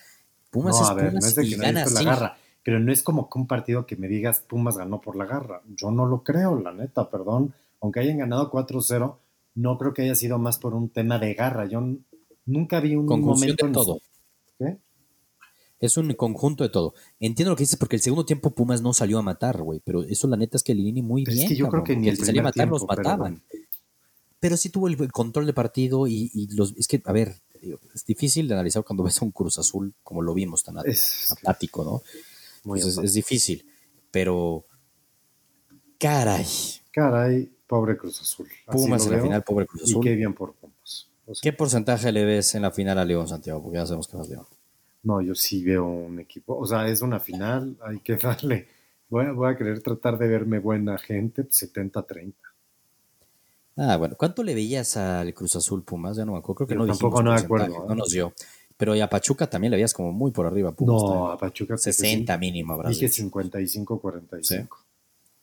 Pumas 0.50 0.82
es 0.82 0.90
Pumas 0.90 1.14
no 1.14 1.20
es 1.20 1.36
de 1.36 1.48
que 1.48 1.56
gana 1.58 1.86
la 1.86 2.02
garra, 2.02 2.38
pero 2.64 2.80
no 2.80 2.92
es 2.92 3.04
como 3.04 3.30
que 3.30 3.38
un 3.38 3.46
partido 3.46 3.86
que 3.86 3.98
me 3.98 4.08
digas 4.08 4.40
Pumas 4.40 4.80
ganó 4.80 5.00
por 5.00 5.16
la 5.16 5.26
garra. 5.26 5.62
Yo 5.76 5.92
no 5.92 6.08
lo 6.08 6.24
creo, 6.24 6.60
la 6.60 6.74
neta, 6.74 7.12
perdón. 7.12 7.54
Aunque 7.82 8.00
hayan 8.00 8.18
ganado 8.18 8.50
4-0, 8.50 9.16
no 9.54 9.78
creo 9.78 9.94
que 9.94 10.02
haya 10.02 10.16
sido 10.16 10.40
más 10.40 10.58
por 10.58 10.74
un 10.74 10.90
tema 10.90 11.20
de 11.20 11.36
garra. 11.36 11.68
Yo 11.68 11.84
nunca 12.48 12.80
vi 12.80 12.96
un 12.96 13.06
momento 13.06 13.68
de 13.68 13.72
todo. 13.72 14.02
¿Qué? 14.58 14.78
Es 15.80 15.98
un 15.98 16.12
conjunto 16.16 16.64
de 16.64 16.72
todo. 16.72 16.96
Entiendo 17.20 17.52
lo 17.52 17.56
que 17.56 17.62
dices 17.62 17.78
porque 17.78 17.98
el 17.98 18.02
segundo 18.02 18.26
tiempo 18.26 18.50
Pumas 18.56 18.82
no 18.82 18.92
salió 18.92 19.20
a 19.20 19.22
matar, 19.22 19.62
güey. 19.62 19.84
Pero 19.86 20.02
eso 20.02 20.28
la 20.28 20.36
neta 20.36 20.58
es 20.58 20.64
que 20.64 20.74
Lilini 20.74 21.04
muy 21.04 21.26
bien. 21.26 21.42
Es 21.42 21.48
que 21.48 21.56
yo 21.56 21.70
creo 21.70 21.84
que 21.84 21.96
ni 21.96 22.10
el 22.10 22.18
salía 22.18 22.42
a 22.42 22.46
matar 22.46 22.68
los 22.70 22.88
mataban. 22.88 23.44
Pero... 23.52 23.67
sí 24.58 24.70
tuvo 24.70 24.88
el, 24.88 25.12
control 25.12 25.46
de 25.46 25.54
partido 25.54 26.08
y, 26.08 26.48
los. 26.56 26.76
Es 26.78 26.88
que, 26.88 27.02
a 27.06 27.12
ver, 27.12 27.36
es 27.94 28.06
difícil 28.06 28.48
de 28.48 28.54
analizar 28.54 28.84
cuando 28.84 29.04
ves 29.04 29.22
a 29.22 29.26
un 29.26 29.32
Cruz 29.32 29.58
Azul 29.58 29.94
como 30.04 30.22
lo 30.22 30.34
vimos 30.34 30.64
tan 30.64 30.76
apático, 30.78 31.84
¿no? 31.84 32.02
Muy 32.64 32.80
es, 32.80 32.98
es 32.98 33.14
difícil. 33.14 33.66
Pero. 34.12 34.66
Caray. 36.00 36.46
Caray, 36.92 37.52
pobre 37.66 37.98
Cruz 37.98 38.22
Azul. 38.22 38.48
Pumas 38.66 39.06
en 39.06 39.12
la 39.12 39.22
final, 39.22 39.44
pobre 39.44 39.66
Cruz 39.66 39.84
Azul. 39.84 40.06
Y 40.06 40.10
qué 40.10 40.16
bien 40.16 40.34
por 40.34 40.54
Pumas. 40.54 41.08
¿Qué 41.42 41.52
porcentaje 41.52 42.12
le 42.12 42.24
ves 42.24 42.56
en 42.56 42.62
la 42.62 42.72
final 42.72 42.98
a 42.98 43.06
León, 43.06 43.28
Santiago? 43.28 43.62
Porque 43.62 43.78
ya 43.78 43.86
sabemos 43.86 44.08
que 44.08 44.18
vas 44.18 44.30
León. 44.30 44.46
No, 45.04 45.22
yo 45.22 45.36
sí 45.36 45.64
veo 45.64 45.86
un 45.86 46.20
equipo. 46.20 46.58
O 46.58 46.66
sea, 46.66 46.88
es 46.88 47.02
una 47.02 47.20
final, 47.20 47.78
hay 47.82 48.00
que 48.00 48.16
darle. 48.16 48.68
Voy 49.10 49.26
a, 49.26 49.32
voy 49.32 49.52
a 49.52 49.58
querer 49.58 49.82
tratar 49.82 50.18
de 50.18 50.28
verme 50.28 50.60
buena 50.60 50.98
gente, 50.98 51.44
70-30. 51.44 52.34
Ah, 53.78 53.96
bueno. 53.98 54.16
¿Cuánto 54.18 54.44
le 54.44 54.56
veías 54.56 54.98
al 54.98 55.34
Cruz 55.34 55.56
Azul 55.56 55.84
Pumas? 55.84 56.18
Ya 56.18 56.26
no 56.26 56.34
me 56.34 56.40
acuerdo. 56.40 56.66
Creo 56.66 56.68
que 56.68 56.76
no 56.76 56.88
Tampoco 56.88 57.22
no 57.22 57.32
me 57.34 57.40
acuerdo. 57.40 57.86
No 57.88 57.96
nos 57.96 58.10
dio. 58.10 58.34
Pero 58.76 58.94
a 58.94 59.08
Pachuca 59.08 59.50
también 59.50 59.72
le 59.72 59.78
veías 59.78 59.94
como 59.94 60.12
muy 60.12 60.32
por 60.32 60.46
arriba. 60.46 60.72
Pumas, 60.72 61.02
no, 61.02 61.32
a 61.32 61.38
Pachuca. 61.38 61.78
60 61.78 62.38
mínimo, 62.38 62.74
habrá 62.74 62.90
Dije 62.90 63.08
55-45. 63.08 64.68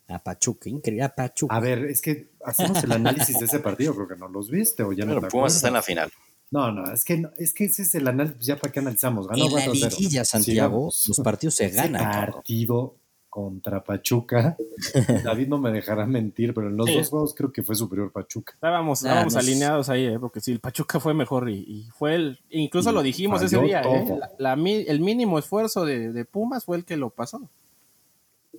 A 0.08 0.18
Pachuca, 0.22 0.68
increíble. 0.68 1.02
A 1.02 1.14
Pachuca. 1.14 1.54
A 1.54 1.60
ver, 1.60 1.86
es 1.86 2.00
que 2.00 2.32
hacemos 2.44 2.82
el 2.84 2.92
análisis 2.92 3.38
de 3.38 3.46
ese 3.46 3.58
partido, 3.58 3.94
creo 3.94 4.06
que 4.06 4.16
no 4.16 4.28
los 4.28 4.50
viste 4.50 4.82
o 4.82 4.92
ya 4.92 5.04
no 5.04 5.20
te 5.20 5.28
Pumas 5.28 5.56
está 5.56 5.68
en 5.68 5.74
la 5.74 5.82
final. 5.82 6.12
No, 6.50 6.70
no, 6.70 6.92
es 6.92 7.04
que, 7.04 7.24
es 7.38 7.52
que 7.52 7.64
ese 7.64 7.82
es 7.82 7.94
el 7.96 8.06
análisis, 8.06 8.46
ya 8.46 8.56
para 8.56 8.70
qué 8.70 8.78
analizamos. 8.78 9.26
Ganó 9.26 9.46
en 9.46 9.54
la 9.54 9.66
liguilla, 9.66 10.24
Santiago, 10.24 10.90
los 11.08 11.20
partidos 11.20 11.54
se 11.54 11.70
ganan. 11.70 12.30
partido 12.30 12.96
contra 13.34 13.82
Pachuca, 13.82 14.56
David 15.24 15.48
no 15.48 15.58
me 15.58 15.72
dejará 15.72 16.06
mentir, 16.06 16.54
pero 16.54 16.68
en 16.68 16.76
los 16.76 16.86
dos 16.86 17.08
juegos 17.08 17.34
creo 17.34 17.50
que 17.50 17.64
fue 17.64 17.74
superior 17.74 18.12
Pachuca. 18.12 18.52
Estábamos, 18.52 19.04
ah, 19.04 19.26
alineados 19.34 19.88
ahí, 19.88 20.06
¿eh? 20.06 20.20
porque 20.20 20.40
sí, 20.40 20.52
el 20.52 20.60
Pachuca 20.60 21.00
fue 21.00 21.14
mejor 21.14 21.50
y, 21.50 21.88
fue 21.98 22.14
el, 22.14 22.38
incluso 22.48 22.92
lo 22.92 23.02
dijimos 23.02 23.42
ese 23.42 23.60
día, 23.60 23.82
¿eh? 23.82 24.84
el 24.86 25.00
mínimo 25.00 25.40
esfuerzo 25.40 25.84
de, 25.84 26.12
de 26.12 26.24
Pumas 26.24 26.64
fue 26.64 26.76
el 26.76 26.84
que 26.84 26.96
lo 26.96 27.10
pasó. 27.10 27.50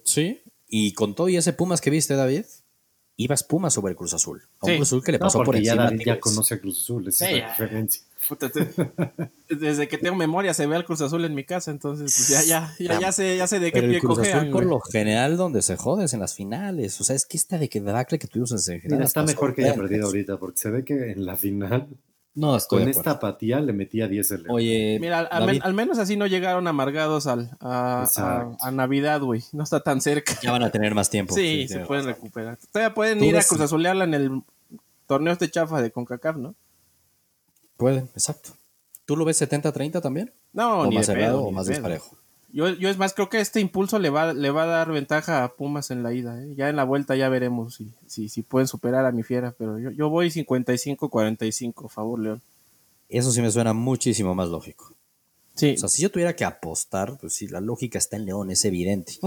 Sí, 0.03 0.41
y 0.67 0.91
con 0.91 1.15
todo 1.15 1.29
y 1.29 1.37
ese 1.37 1.53
Pumas 1.53 1.79
que 1.79 1.89
viste, 1.89 2.13
David, 2.15 2.43
ibas 3.15 3.45
Pumas 3.45 3.73
sobre 3.73 3.91
el 3.91 3.95
Cruz 3.95 4.13
Azul. 4.13 4.43
A 4.59 4.65
un 4.65 4.75
Cruz 4.75 4.89
Azul 4.89 5.03
que 5.05 5.13
le 5.13 5.19
pasó 5.19 5.41
por 5.41 5.55
encima. 5.55 5.89
Ya, 5.91 6.15
ya 6.15 6.19
conoce 6.19 6.55
a 6.55 6.59
Cruz 6.59 6.81
Azul, 6.81 7.07
esa 7.07 7.29
es 7.29 7.39
la 7.39 7.47
referencia. 7.47 8.03
Desde 9.49 9.87
que 9.87 9.97
tengo 9.97 10.15
memoria 10.15 10.53
se 10.53 10.65
ve 10.67 10.75
al 10.75 10.85
Cruz 10.85 11.01
Azul 11.01 11.25
en 11.25 11.35
mi 11.35 11.43
casa, 11.43 11.71
entonces 11.71 12.13
pues 12.15 12.29
ya, 12.29 12.43
ya, 12.43 12.73
ya, 12.79 12.99
ya, 12.99 13.11
sé, 13.11 13.37
ya 13.37 13.47
sé 13.47 13.59
de 13.59 13.71
qué 13.71 13.81
pie 13.83 13.99
Cruz 13.99 14.19
Azul 14.19 14.49
por 14.51 14.65
lo 14.65 14.79
general 14.79 15.37
donde 15.37 15.61
se 15.61 15.77
jodes 15.77 16.13
en 16.13 16.19
las 16.19 16.33
finales. 16.33 16.99
O 17.01 17.03
sea, 17.03 17.15
es 17.15 17.25
que 17.25 17.37
esta 17.37 17.57
de 17.57 17.69
que 17.69 17.81
debacle 17.81 18.19
que 18.19 18.27
tuvimos 18.27 18.51
en 18.51 18.59
semifinal. 18.59 18.97
Mira, 18.97 19.05
está 19.05 19.23
mejor 19.23 19.53
que 19.53 19.63
haya 19.63 19.75
perdido 19.75 20.07
ahorita, 20.07 20.37
porque 20.37 20.57
se 20.57 20.69
ve 20.69 20.83
que 20.83 21.11
en 21.11 21.25
la 21.25 21.35
final 21.35 21.87
no, 22.35 22.57
estoy 22.57 22.81
Con 22.81 22.89
esta 22.89 23.11
apatía 23.11 23.61
le 23.61 23.71
metía 23.71 24.09
10 24.09 24.31
el 24.31 24.45
Oye, 24.49 24.97
mira, 24.99 25.19
al, 25.19 25.73
menos 25.73 25.99
así 25.99 26.17
no 26.17 26.27
llegaron 26.27 26.67
amargados 26.67 27.27
al, 27.27 27.49
a, 27.61 28.05
a, 28.59 28.71
Navidad, 28.71 29.21
güey. 29.21 29.41
No 29.53 29.63
está 29.63 29.79
tan 29.79 30.01
cerca. 30.01 30.37
Ya 30.43 30.51
van 30.51 30.63
a 30.63 30.69
tener 30.69 30.93
más 30.93 31.09
tiempo. 31.09 31.33
Sí, 31.33 31.69
se 31.69 31.79
pueden 31.79 32.05
recuperar. 32.05 32.57
Todavía 32.73 32.93
pueden 32.93 33.23
ir 33.23 33.37
a 33.37 33.43
Cruz 33.43 33.61
Azulearla 33.61 34.03
en 34.03 34.13
el 34.13 34.41
torneo 35.07 35.31
este 35.31 35.49
chafa 35.49 35.81
de 35.81 35.91
CONCACAF, 35.91 36.35
¿no? 36.35 36.55
Pueden, 37.77 38.09
exacto. 38.13 38.51
¿Tú 39.05 39.15
lo 39.15 39.25
ves 39.25 39.41
70-30 39.41 40.01
también? 40.01 40.33
No, 40.53 40.79
¿O 40.79 40.87
ni 40.87 40.95
más 40.95 41.05
cerrado 41.05 41.43
o 41.43 41.51
más 41.51 41.67
desparejo? 41.67 42.17
Yo, 42.51 42.69
yo 42.69 42.89
es 42.89 42.97
más, 42.97 43.13
creo 43.13 43.27
que 43.27 43.41
este 43.41 43.59
impulso 43.59 43.99
le 43.99 44.09
va, 44.09 44.33
le 44.33 44.49
va 44.49 44.63
a 44.63 44.67
dar 44.67 44.89
ventaja 44.89 45.43
a 45.43 45.53
Pumas 45.55 45.91
en 45.91 46.03
la 46.03 46.13
ida. 46.13 46.41
¿eh? 46.41 46.53
Ya 46.55 46.69
en 46.69 46.77
la 46.77 46.85
vuelta 46.85 47.15
ya 47.15 47.27
veremos 47.27 47.75
si, 47.75 47.93
si, 48.07 48.29
si 48.29 48.43
pueden 48.43 48.67
superar 48.67 49.05
a 49.05 49.11
mi 49.11 49.23
fiera, 49.23 49.53
pero 49.57 49.77
yo, 49.77 49.91
yo 49.91 50.09
voy 50.09 50.27
55-45, 50.29 51.89
favor 51.89 52.19
León. 52.19 52.41
Eso 53.09 53.31
sí 53.31 53.41
me 53.41 53.51
suena 53.51 53.73
muchísimo 53.73 54.33
más 54.33 54.47
lógico. 54.47 54.93
Sí. 55.55 55.73
O 55.75 55.77
sea, 55.77 55.89
si 55.89 56.01
yo 56.01 56.09
tuviera 56.09 56.35
que 56.35 56.45
apostar, 56.45 57.17
pues 57.19 57.33
sí, 57.33 57.47
la 57.47 57.61
lógica 57.61 57.97
está 57.97 58.15
en 58.15 58.25
León, 58.25 58.49
es 58.49 58.63
evidente. 58.65 59.19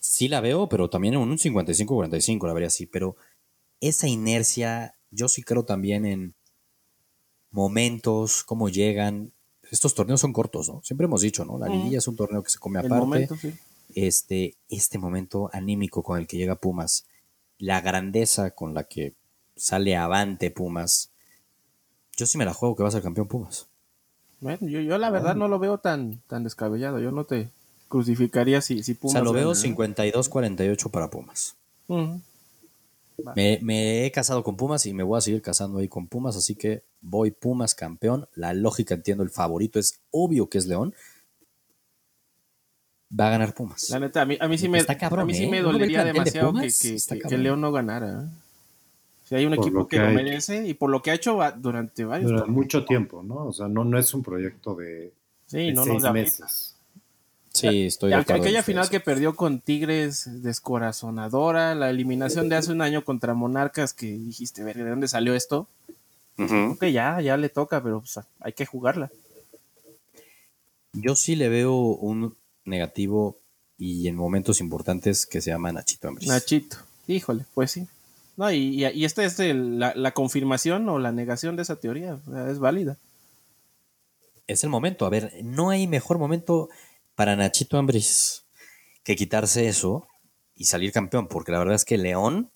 Sí 0.00 0.28
la 0.28 0.40
veo, 0.40 0.68
pero 0.68 0.90
también 0.90 1.14
en 1.14 1.20
un 1.20 1.38
55-45 1.38 2.46
la 2.46 2.52
vería 2.52 2.68
así. 2.68 2.86
Pero 2.86 3.16
esa 3.80 4.08
inercia, 4.08 4.96
yo 5.10 5.28
sí 5.28 5.42
creo 5.42 5.64
también 5.64 6.06
en 6.06 6.34
momentos, 7.54 8.44
cómo 8.44 8.68
llegan. 8.68 9.32
Estos 9.70 9.94
torneos 9.94 10.20
son 10.20 10.32
cortos, 10.32 10.68
¿no? 10.68 10.82
Siempre 10.82 11.06
hemos 11.06 11.22
dicho, 11.22 11.44
¿no? 11.44 11.58
La 11.58 11.68
liguilla 11.68 11.98
es 11.98 12.08
un 12.08 12.16
torneo 12.16 12.42
que 12.42 12.50
se 12.50 12.58
come 12.58 12.80
aparte. 12.80 13.28
este, 13.94 14.56
este 14.68 14.98
momento 14.98 15.50
anímico 15.52 16.02
con 16.02 16.18
el 16.18 16.26
que 16.26 16.36
llega 16.36 16.56
Pumas, 16.56 17.06
la 17.58 17.80
grandeza 17.80 18.50
con 18.50 18.74
la 18.74 18.84
que 18.84 19.14
sale 19.56 19.96
avante 19.96 20.50
Pumas, 20.50 21.10
yo 22.16 22.26
sí 22.26 22.38
me 22.38 22.44
la 22.44 22.54
juego 22.54 22.76
que 22.76 22.82
va 22.82 22.88
a 22.88 22.92
ser 22.92 23.02
campeón 23.02 23.28
Pumas. 23.28 23.66
Bueno, 24.40 24.68
yo, 24.68 24.98
la 24.98 25.10
verdad 25.10 25.36
no 25.36 25.48
lo 25.48 25.58
veo 25.58 25.78
tan, 25.78 26.20
tan 26.26 26.44
descabellado. 26.44 27.00
Yo 27.00 27.12
no 27.12 27.24
te 27.24 27.48
crucificaría 27.88 28.60
si, 28.60 28.82
si 28.82 28.94
Pumas. 28.94 29.14
O 29.14 29.18
sea, 29.18 29.24
lo 29.24 29.32
veo 29.32 29.52
52-48 29.52 30.90
para 30.90 31.08
Pumas. 31.08 31.56
Me, 33.34 34.06
he 34.06 34.10
casado 34.10 34.42
con 34.42 34.56
Pumas 34.56 34.86
y 34.86 34.92
me 34.92 35.02
voy 35.02 35.18
a 35.18 35.20
seguir 35.20 35.42
casando 35.42 35.78
ahí 35.78 35.88
con 35.88 36.06
Pumas, 36.06 36.36
así 36.36 36.54
que 36.54 36.82
voy 37.00 37.30
Pumas 37.30 37.74
campeón. 37.74 38.28
La 38.34 38.52
lógica, 38.54 38.94
entiendo, 38.94 39.22
el 39.22 39.30
favorito 39.30 39.78
es 39.78 40.00
obvio 40.10 40.48
que 40.48 40.58
es 40.58 40.66
León. 40.66 40.94
Va 43.18 43.28
a 43.28 43.30
ganar 43.30 43.54
Pumas. 43.54 43.90
La 43.90 44.00
neta, 44.00 44.22
a 44.22 44.24
mí, 44.24 44.36
sí, 44.58 44.68
me, 44.68 44.80
a 44.80 45.24
mí 45.24 45.34
sí 45.34 45.46
me 45.46 45.58
¿eh? 45.58 45.62
dolería 45.62 46.04
demasiado 46.04 46.52
que, 46.54 46.68
que, 46.68 47.18
que, 47.20 47.38
León 47.38 47.60
no 47.60 47.70
ganara. 47.70 48.22
¿eh? 48.22 48.44
Si 49.24 49.34
hay 49.34 49.46
un 49.46 49.54
equipo 49.54 49.86
que, 49.86 49.98
lo 49.98 50.10
merece 50.10 50.66
y 50.66 50.74
por 50.74 50.90
lo 50.90 51.00
que 51.00 51.10
ha 51.10 51.14
hecho 51.14 51.38
durante 51.56 52.04
varios 52.04 52.30
Durante 52.30 52.50
mucho 52.50 52.84
tiempo, 52.84 53.22
¿no? 53.22 53.46
O 53.46 53.52
sea, 53.52 53.68
no, 53.68 53.84
no 53.84 53.98
es 53.98 54.12
un 54.12 54.22
proyecto 54.22 54.74
de, 54.74 55.12
sí, 55.46 55.72
no 55.72 55.84
seis 55.84 56.02
meses. 56.12 56.73
Sí, 57.54 57.86
estoy 57.86 58.10
de 58.10 58.16
acuerdo. 58.16 58.42
Aquella 58.42 58.62
final 58.62 58.90
que 58.90 59.00
perdió 59.00 59.34
con 59.34 59.60
Tigres, 59.60 60.42
descorazonadora, 60.42 61.74
la 61.74 61.88
eliminación 61.88 62.48
de 62.48 62.56
hace 62.56 62.72
un 62.72 62.82
año 62.82 63.04
contra 63.04 63.32
Monarcas, 63.32 63.94
que 63.94 64.06
dijiste, 64.06 64.62
ver, 64.62 64.76
¿de 64.76 64.90
dónde 64.90 65.08
salió 65.08 65.34
esto? 65.34 65.68
que 66.80 66.92
ya, 66.92 67.20
ya 67.20 67.36
le 67.36 67.48
toca, 67.48 67.80
pero 67.80 68.00
pues, 68.00 68.18
hay 68.40 68.52
que 68.52 68.66
jugarla. 68.66 69.08
Yo 70.92 71.14
sí 71.14 71.36
le 71.36 71.48
veo 71.48 71.74
un 71.74 72.34
negativo 72.64 73.38
y 73.78 74.08
en 74.08 74.16
momentos 74.16 74.60
importantes 74.60 75.26
que 75.26 75.40
se 75.40 75.50
llama 75.50 75.72
Nachito 75.72 76.08
Ambris. 76.08 76.28
Nachito, 76.28 76.76
híjole, 77.06 77.44
pues 77.54 77.70
sí. 77.70 77.86
No, 78.36 78.50
y, 78.50 78.84
y 78.84 79.04
esta 79.04 79.24
es 79.24 79.38
la, 79.38 80.10
confirmación 80.12 80.88
o 80.88 80.98
la 80.98 81.12
negación 81.12 81.54
de 81.54 81.62
esa 81.62 81.76
teoría, 81.76 82.18
es 82.48 82.58
válida. 82.58 82.96
Es 84.46 84.64
el 84.64 84.70
momento, 84.70 85.06
a 85.06 85.10
ver, 85.10 85.32
no 85.42 85.70
hay 85.70 85.86
mejor 85.86 86.18
momento 86.18 86.68
para 87.14 87.36
Nachito 87.36 87.78
Ambris 87.78 88.44
que 89.02 89.16
quitarse 89.16 89.68
eso 89.68 90.06
y 90.54 90.64
salir 90.64 90.92
campeón, 90.92 91.28
porque 91.28 91.52
la 91.52 91.58
verdad 91.58 91.74
es 91.74 91.84
que 91.84 91.98
León, 91.98 92.50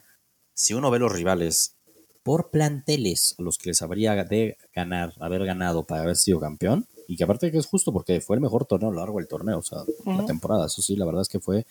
si 0.55 0.75
uno 0.75 0.90
ve 0.90 0.99
los 0.99 1.12
rivales 1.12 1.77
por 2.23 2.51
planteles 2.51 3.35
a 3.38 3.42
los 3.42 3.59
que 3.59 3.71
les 3.71 3.83
habría 3.83 4.14
de 4.25 4.57
ganar, 4.75 5.14
haber 5.21 5.44
ganado 5.44 5.85
para 5.85 6.03
haber 6.03 6.16
sido 6.16 6.40
campeón, 6.40 6.87
y 7.07 7.16
que 7.16 7.25
aparte 7.25 7.51
que 7.51 7.59
es 7.59 7.66
justo 7.66 7.92
porque 7.92 8.21
fue 8.21 8.37
el 8.37 8.42
mejor 8.42 8.66
torneo 8.66 8.90
a 8.90 8.92
lo 8.92 8.99
largo 8.99 9.18
del 9.18 9.29
torneo, 9.29 9.59
o 9.59 9.62
sea, 9.62 9.79
la 10.05 10.27
temporada, 10.27 10.66
eso 10.66 10.83
sí, 10.83 10.94
la 10.97 11.07
verdad 11.07 11.23
es 11.23 11.29
que 11.29 11.40
fue, 11.40 11.66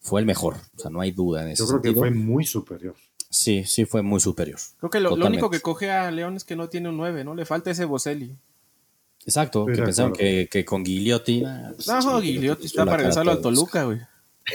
fue 0.00 0.20
el 0.20 0.26
mejor, 0.26 0.56
o 0.76 0.80
sea, 0.80 0.90
no 0.90 1.00
hay 1.00 1.10
duda 1.10 1.42
en 1.42 1.50
eso. 1.50 1.64
Yo 1.64 1.80
creo 1.80 1.82
que 1.82 1.98
fue 1.98 2.10
muy 2.10 2.46
superior. 2.46 2.94
Sí, 3.28 3.64
sí 3.64 3.84
fue 3.84 4.02
muy 4.02 4.20
superior. 4.20 4.58
Creo 4.78 4.90
que 4.90 5.00
lo, 5.00 5.14
único 5.14 5.50
que 5.50 5.60
coge 5.60 5.90
a 5.90 6.10
León 6.10 6.36
es 6.36 6.44
que 6.44 6.56
no 6.56 6.68
tiene 6.68 6.88
un 6.88 6.96
9, 6.96 7.24
¿no? 7.24 7.34
Le 7.34 7.44
falta 7.44 7.70
ese 7.70 7.84
Boselli. 7.84 8.36
Exacto, 9.26 9.66
que 9.66 9.82
pensaron 9.82 10.12
que, 10.12 10.48
que, 10.48 10.64
con 10.64 10.84
Gigliotti. 10.84 11.42
Pues, 11.74 11.88
no, 11.88 12.20
Gigliotti 12.20 12.66
está 12.66 12.84
para 12.84 12.98
regresarlo 12.98 13.32
a 13.32 13.40
Toluca, 13.40 13.82
güey. 13.82 13.98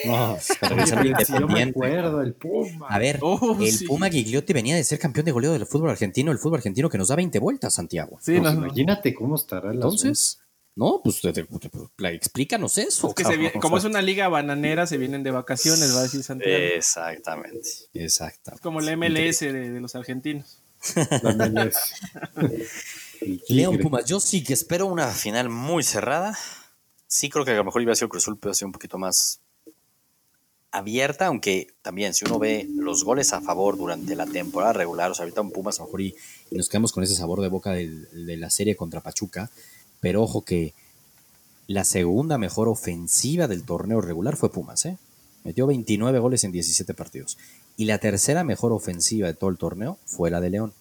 No, 0.06 0.38
para 0.62 0.76
regresarlo 0.76 1.06
independiente. 1.10 1.80
el 2.24 2.34
Puma. 2.34 2.88
A 2.88 2.98
ver, 2.98 3.20
oh, 3.22 3.58
el 3.60 3.86
Puma 3.86 4.10
Gigliotti 4.10 4.54
venía 4.54 4.78
de 4.78 4.84
ser 4.86 4.98
campeón 4.98 5.26
de 5.26 5.34
goleo 5.34 5.52
del 5.52 5.66
fútbol 5.66 5.90
argentino, 5.90 6.32
el 6.32 6.38
fútbol 6.38 6.60
argentino 6.60 6.90
que 6.90 6.98
nos 6.98 7.10
da 7.10 7.18
20 7.18 7.38
vueltas, 7.40 7.74
Santiago. 7.74 8.18
Sí, 8.22 8.40
pues 8.40 8.54
imagínate 8.54 9.14
cómo 9.14 9.36
estará 9.36 9.72
el 9.72 9.76
Entonces, 9.76 10.40
no, 10.76 11.02
pues 11.04 11.22
explícanos 11.26 12.78
eso. 12.78 13.14
como 13.60 13.78
es 13.78 13.84
una 13.84 14.02
liga 14.02 14.30
bananera, 14.30 14.88
se 14.88 14.98
vienen 14.98 15.22
de 15.24 15.32
vacaciones, 15.32 15.94
va 15.94 16.00
a 16.00 16.04
decir 16.04 16.24
Santiago. 16.24 16.58
Exactamente, 16.58 17.70
exactamente. 17.94 18.64
Como 18.64 18.80
la 18.80 18.96
MLS 18.96 19.42
de, 19.42 19.82
los 19.82 19.96
argentinos. 19.96 20.62
La 20.96 21.34
MLS. 21.34 21.76
León 23.48 23.78
Pumas, 23.80 24.06
yo 24.06 24.20
sí 24.20 24.44
que 24.44 24.54
espero 24.54 24.86
una 24.88 25.08
final 25.08 25.50
muy 25.50 25.84
cerrada. 25.84 26.38
Sí 27.08 27.30
creo 27.30 27.46
que 27.46 27.52
a 27.52 27.56
lo 27.56 27.64
mejor 27.64 27.82
iba 27.82 27.92
a 27.92 27.96
ser 27.96 28.08
Cruzul, 28.08 28.38
pero 28.38 28.54
ser 28.54 28.66
un 28.66 28.72
poquito 28.72 28.98
más 28.98 29.40
abierta, 30.72 31.28
aunque 31.28 31.68
también 31.82 32.14
si 32.14 32.26
uno 32.26 32.40
ve 32.40 32.68
los 32.76 33.04
goles 33.04 33.34
a 33.34 33.42
favor 33.42 33.78
durante 33.78 34.16
la 34.16 34.26
temporada 34.26 34.74
regular, 34.74 35.12
o 35.12 35.14
sea, 35.14 35.24
ahorita 35.24 35.42
un 35.42 35.52
Pumas 35.52 35.80
a 35.80 35.84
lo 35.84 35.88
mejor 35.88 36.02
y, 36.02 36.16
nos 36.52 36.70
quedamos 36.70 36.94
con 36.94 37.04
ese 37.04 37.16
sabor 37.16 37.42
de 37.42 37.50
boca 37.50 37.72
de 37.74 38.38
la 38.38 38.50
serie 38.50 38.76
contra 38.76 39.02
Pachuca, 39.02 39.52
pero 40.00 40.24
ojo 40.24 40.44
que 40.44 40.74
la 41.68 41.84
segunda 41.84 42.38
mejor 42.38 42.70
ofensiva 42.70 43.48
del 43.48 43.64
torneo 43.64 44.02
regular 44.02 44.38
fue 44.38 44.52
Pumas, 44.52 44.86
¿eh? 44.86 44.98
Metió 45.44 45.66
29 45.68 46.20
goles 46.20 46.44
en 46.44 46.52
17 46.52 46.94
partidos. 46.94 47.38
Y 47.78 47.86
la 47.86 47.98
tercera 47.98 48.44
mejor 48.44 48.74
ofensiva 48.74 49.28
de 49.28 49.34
todo 49.34 49.50
el 49.50 49.58
torneo 49.58 49.98
fue 50.06 50.30
la 50.30 50.40
de 50.40 50.50
León. 50.52 50.74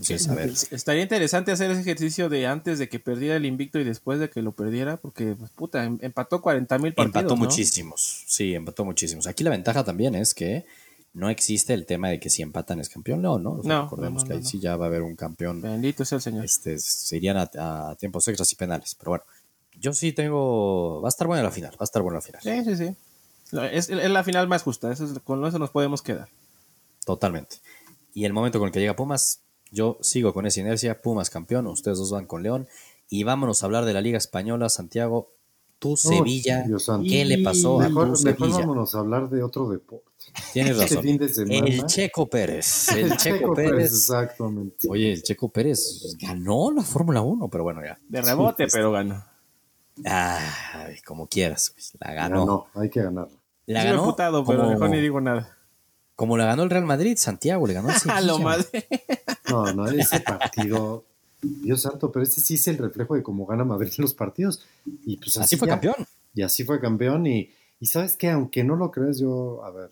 Estaría 0.00 1.02
interesante 1.02 1.52
hacer 1.52 1.70
ese 1.70 1.82
ejercicio 1.82 2.28
de 2.28 2.46
antes 2.46 2.78
de 2.78 2.88
que 2.88 2.98
perdiera 2.98 3.36
el 3.36 3.44
invicto 3.44 3.78
y 3.78 3.84
después 3.84 4.18
de 4.18 4.30
que 4.30 4.42
lo 4.42 4.52
perdiera, 4.52 4.96
porque, 4.96 5.34
pues, 5.38 5.50
puta, 5.50 5.84
em, 5.84 5.98
empató 6.00 6.40
40 6.40 6.78
mil 6.78 6.94
partidos. 6.94 7.16
Empató 7.16 7.36
muchísimos, 7.36 8.24
sí, 8.26 8.54
empató 8.54 8.84
muchísimos. 8.84 9.26
Aquí 9.26 9.44
la 9.44 9.50
ventaja 9.50 9.84
también 9.84 10.14
es 10.14 10.34
que 10.34 10.64
no 11.14 11.28
existe 11.28 11.74
el 11.74 11.84
tema 11.84 12.08
de 12.08 12.18
que 12.18 12.30
si 12.30 12.40
empatan 12.40 12.80
es 12.80 12.88
campeón, 12.88 13.20
no, 13.20 13.38
¿no? 13.38 13.60
recordemos 13.60 14.24
que 14.24 14.32
ahí 14.32 14.44
sí 14.44 14.58
ya 14.58 14.76
va 14.76 14.86
a 14.86 14.88
haber 14.88 15.02
un 15.02 15.14
campeón. 15.14 15.60
Bendito 15.60 16.04
sea 16.04 16.16
el 16.16 16.22
Señor. 16.22 16.44
Este, 16.44 16.78
se 16.78 17.16
irían 17.16 17.36
a, 17.36 17.94
tiempos 17.96 18.26
extras 18.28 18.50
y 18.52 18.56
penales. 18.56 18.94
Pero 18.94 19.10
bueno, 19.10 19.24
yo 19.78 19.92
sí 19.92 20.12
tengo. 20.12 21.02
Va 21.02 21.08
a 21.08 21.10
estar 21.10 21.26
buena 21.26 21.42
la 21.42 21.50
final, 21.50 21.72
va 21.72 21.80
a 21.80 21.84
estar 21.84 22.00
buena 22.00 22.16
la 22.16 22.22
final. 22.22 22.40
Sí, 22.42 22.64
sí, 22.64 22.76
sí. 22.76 22.96
Es, 23.70 23.90
la 23.90 24.24
final 24.24 24.48
más 24.48 24.62
justa, 24.62 24.94
con 25.24 25.44
eso 25.44 25.58
nos 25.58 25.70
podemos 25.70 26.00
quedar. 26.00 26.28
Totalmente. 27.04 27.56
Y 28.14 28.24
el 28.24 28.32
momento 28.32 28.58
con 28.58 28.68
el 28.68 28.72
que 28.72 28.80
llega 28.80 28.96
Pumas, 28.96 29.41
yo 29.72 29.98
sigo 30.00 30.32
con 30.32 30.46
esa 30.46 30.60
inercia. 30.60 31.00
Pumas 31.00 31.30
campeón, 31.30 31.66
ustedes 31.66 31.98
dos 31.98 32.12
van 32.12 32.26
con 32.26 32.42
León. 32.42 32.68
Y 33.08 33.24
vámonos 33.24 33.62
a 33.62 33.66
hablar 33.66 33.84
de 33.84 33.92
la 33.92 34.00
Liga 34.00 34.18
Española, 34.18 34.68
Santiago. 34.68 35.32
Tu 35.78 35.96
Sevilla, 35.96 36.64
¿qué 37.08 37.24
le 37.24 37.42
pasó 37.42 37.80
a 37.80 37.88
tu 37.88 38.14
Sevilla? 38.14 38.46
Mejor 38.46 38.60
vámonos 38.60 38.94
a 38.94 39.00
hablar 39.00 39.28
de 39.28 39.42
otro 39.42 39.68
deporte. 39.68 40.06
Tienes 40.52 40.78
este 40.78 40.94
razón. 40.94 41.66
el 41.66 41.84
Checo 41.86 42.26
Pérez. 42.28 42.88
El, 42.96 43.16
Checo, 43.16 43.52
Pérez. 43.52 43.92
Exactamente. 43.92 44.88
Oye, 44.88 45.12
el 45.12 45.22
Checo 45.24 45.48
Pérez 45.48 46.16
ganó 46.20 46.70
la 46.70 46.82
Fórmula 46.82 47.22
1, 47.22 47.48
pero 47.48 47.64
bueno, 47.64 47.82
ya. 47.84 47.98
De 48.08 48.22
rebote, 48.22 48.66
pero 48.72 48.92
ganó. 48.92 49.24
Ay, 50.04 51.00
como 51.04 51.26
quieras. 51.26 51.72
Pues, 51.74 51.92
la 51.98 52.14
ganó. 52.14 52.46
No, 52.46 52.66
hay 52.80 52.88
que 52.88 53.02
ganarla. 53.02 53.36
La 53.66 53.84
ganó. 53.84 54.04
Putado, 54.04 54.44
pero 54.44 54.68
mejor 54.68 54.90
ni 54.90 55.00
digo 55.00 55.20
nada. 55.20 55.56
Como 56.16 56.36
la 56.36 56.46
ganó 56.46 56.62
el 56.62 56.70
Real 56.70 56.84
Madrid, 56.84 57.16
Santiago, 57.16 57.66
le 57.66 57.74
ganó 57.74 57.88
el 57.90 57.96
A 58.10 58.20
lo 58.20 58.38
madre. 58.38 58.86
No, 59.48 59.72
no, 59.72 59.88
ese 59.88 60.20
partido. 60.20 61.04
Dios 61.40 61.82
santo, 61.82 62.12
pero 62.12 62.22
este 62.22 62.40
sí 62.40 62.54
es 62.54 62.68
el 62.68 62.78
reflejo 62.78 63.14
de 63.14 63.22
cómo 63.22 63.46
gana 63.46 63.64
Madrid 63.64 63.92
los 63.98 64.14
partidos. 64.14 64.64
Y 65.04 65.16
pues 65.16 65.36
así, 65.38 65.56
fue 65.56 65.66
campeón. 65.66 65.96
Y 66.34 66.42
así 66.42 66.64
fue 66.64 66.80
campeón. 66.80 67.26
Y, 67.26 67.50
y 67.80 67.86
sabes 67.86 68.16
que, 68.16 68.30
aunque 68.30 68.62
no 68.62 68.76
lo 68.76 68.90
creas, 68.90 69.18
yo, 69.18 69.64
a 69.64 69.70
ver, 69.70 69.90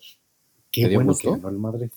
Qué 0.71 0.95
bueno 0.95 1.15
que 1.15 1.29
ganó 1.29 1.49
el 1.49 1.57
Madrid. 1.57 1.91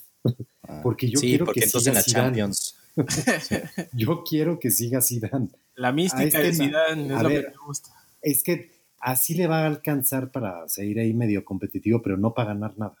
Ah, 0.63 0.81
porque 0.83 1.09
yo 1.09 1.19
quiero 1.19 1.47
que 1.47 1.61
siga 1.61 1.91
en 1.91 1.95
la 1.95 2.03
Champions. 2.03 2.77
yo 3.93 4.23
quiero 4.23 4.59
que 4.59 4.71
siga 4.71 5.01
Zidane. 5.01 5.49
La 5.75 5.91
mística 5.91 6.25
este 6.25 6.43
de 6.43 6.53
Zidane 6.53 7.15
es 7.15 7.23
lo 7.23 7.29
que 7.29 7.41
me 7.41 7.57
gusta. 7.65 7.91
Es 8.21 8.43
que 8.43 8.71
así 8.99 9.33
le 9.35 9.47
va 9.47 9.63
a 9.63 9.67
alcanzar 9.67 10.31
para 10.31 10.67
seguir 10.67 10.99
ahí 10.99 11.13
medio 11.13 11.45
competitivo, 11.45 12.01
pero 12.01 12.17
no 12.17 12.33
para 12.33 12.49
ganar 12.49 12.77
nada. 12.77 12.95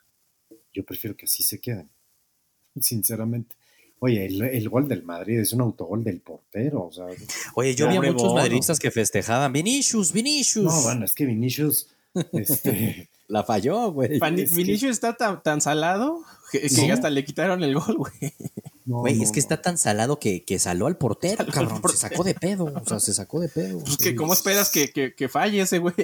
Yo 0.75 0.83
prefiero 0.83 1.15
que 1.15 1.25
así 1.25 1.41
se 1.41 1.61
queden, 1.61 1.89
sinceramente. 2.79 3.55
Oye, 3.99 4.25
el, 4.25 4.69
gol 4.69 4.89
del 4.89 5.03
Madrid 5.03 5.39
es 5.39 5.53
un 5.53 5.61
autogol 5.61 6.03
del 6.03 6.19
portero. 6.19 6.87
O 6.87 6.91
sea, 6.91 7.05
Oye, 7.55 7.73
yo 7.75 7.87
vi 7.87 7.95
a 7.95 8.01
muchos 8.01 8.33
madridistas 8.33 8.77
que 8.77 8.91
festejaban. 8.91 9.53
Vinicius, 9.53 10.11
Vinicius. 10.11 10.65
No, 10.65 10.81
bueno, 10.81 11.05
es 11.05 11.15
que 11.15 11.25
Vinicius 11.25 11.87
este, 12.33 13.09
la 13.29 13.45
falló, 13.45 13.93
güey. 13.93 14.19
Vinicius 14.19 14.91
está 14.91 15.15
tan, 15.15 15.41
tan 15.41 15.61
salado 15.61 16.23
que, 16.51 16.67
hasta 16.91 17.09
le 17.09 17.23
quitaron 17.23 17.63
el 17.63 17.73
gol, 17.73 17.95
güey. 17.95 18.33
güey, 18.85 19.23
es 19.23 19.31
que 19.31 19.39
está 19.39 19.61
tan 19.61 19.77
salado 19.77 20.19
que, 20.19 20.43
que 20.43 20.59
saló 20.59 20.87
al 20.87 20.97
portero, 20.97 21.45
cabrón. 21.47 21.81
Se 21.89 21.97
sacó 21.97 22.25
de 22.25 22.35
pedo. 22.35 22.65
O 22.65 22.85
sea, 22.85 22.99
se 22.99 23.13
sacó 23.13 23.39
de 23.39 23.47
pedo. 23.47 23.79
Pues 23.79 23.95
que, 23.95 24.13
¿cómo 24.13 24.33
esperas 24.33 24.69
que, 24.69 24.91
que, 24.91 25.29
falle 25.29 25.61
ese 25.61 25.79
güey? 25.79 25.95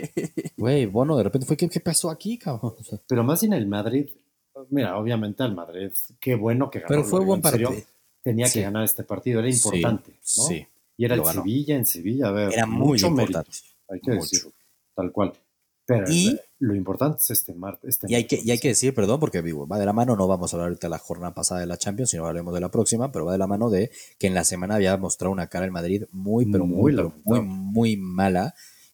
Güey, 0.56 0.86
bueno, 0.86 1.18
de 1.18 1.24
repente 1.24 1.46
fue, 1.46 1.58
¿qué, 1.58 1.68
qué 1.68 1.82
pasó 1.82 2.10
aquí, 2.10 2.38
cabrón? 2.38 2.74
Pero 3.08 3.24
más 3.26 3.44
en 3.44 3.52
el 3.52 3.68
Madrid, 3.68 4.08
mira, 4.70 4.98
obviamente 4.98 5.44
al 5.44 5.56
Madrid, 5.56 5.92
qué 6.20 6.36
bueno 6.36 6.70
que 6.70 6.80
ganó. 6.80 6.88
Pero 6.90 7.04
fue 7.04 7.24
buen 7.24 7.42
partido. 7.42 7.72
Tenía 8.22 8.50
que 8.50 8.62
ganar 8.62 8.84
este 8.84 9.04
partido, 9.04 9.40
era 9.40 9.50
importante, 9.50 10.12
¿no? 10.12 10.44
Sí. 10.44 10.68
Y 10.98 11.06
era 11.06 11.16
el 11.16 11.26
Sevilla 11.26 11.76
en 11.76 11.86
Sevilla, 11.86 12.28
a 12.28 12.32
ver. 12.32 12.54
Era 12.54 12.68
muy 12.68 13.00
importante. 13.02 13.52
hay 13.90 14.00
que 14.00 14.12
decirlo, 14.12 14.52
tal 14.94 15.12
cual. 15.12 15.34
Pero 15.86 16.06
y, 16.10 16.40
lo 16.60 16.76
importante 16.76 17.18
es 17.18 17.32
este 17.32 17.54
martes. 17.54 17.90
Este 17.90 18.08
y, 18.08 18.16
hay 18.16 18.26
que, 18.26 18.40
y 18.44 18.52
hay 18.52 18.60
que 18.60 18.70
decir, 18.70 18.94
perdón, 18.94 19.20
porque 19.20 19.42
vivo, 19.42 19.68
va 19.68 19.80
de 19.80 19.86
la 19.86 19.94
mano, 19.94 20.16
no 20.16 20.28
vamos 20.28 20.54
a 20.54 20.56
hablar 20.56 20.68
ahorita 20.68 20.88
de 20.88 20.92
la 20.92 21.00
jornada 21.00 21.34
pasada 21.34 21.60
de 21.60 21.66
la 21.66 21.78
Champions, 21.78 22.12
sino 22.12 22.24
hablaremos 22.24 22.54
de 22.54 22.62
la 22.62 22.70
próxima, 22.70 23.12
pero 23.12 23.26
va 23.26 23.32
de 23.32 23.40
la 23.40 23.48
mano 23.48 23.70
de 23.70 23.90
que 24.20 24.28
en 24.28 24.36
la 24.36 24.44
semana 24.44 24.76
había 24.76 24.96
mostrado 24.98 25.32
una 25.32 25.48
cara 25.48 25.66
en 25.66 25.74
Madrid 25.74 26.04
muy, 26.12 26.46
pero 26.46 26.66
muy, 26.66 26.94
muy, 26.94 27.12
muy, 27.24 27.42
muy 27.42 27.98
mala 27.98 28.54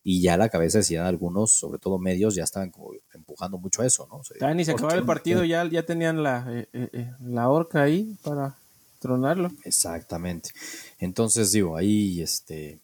y 0.10 0.22
ya 0.22 0.38
la 0.38 0.48
cabeza 0.48 0.78
decían 0.78 1.06
algunos, 1.06 1.52
sobre 1.52 1.80
todo 1.80 2.00
medios, 2.00 2.34
ya 2.34 2.46
estaban 2.46 2.72
como 2.72 2.94
empujando 3.14 3.58
mucho 3.58 3.82
a 3.82 3.86
eso, 3.86 4.08
¿no? 4.10 4.22
O 4.22 4.54
ni 4.54 4.64
se 4.64 4.72
acababa 4.72 4.96
el 4.96 5.04
partido, 5.04 5.44
ya, 5.44 5.68
ya 5.68 5.84
tenían 5.84 6.24
la, 6.24 6.46
eh, 6.50 6.70
eh, 6.72 6.90
eh, 6.94 7.12
la 7.26 7.50
horca 7.50 7.82
ahí 7.82 8.16
para 8.24 8.56
tronarlo. 9.00 9.52
Exactamente. 9.66 10.52
Entonces, 10.98 11.52
digo, 11.52 11.76
ahí 11.76 12.22
este 12.22 12.80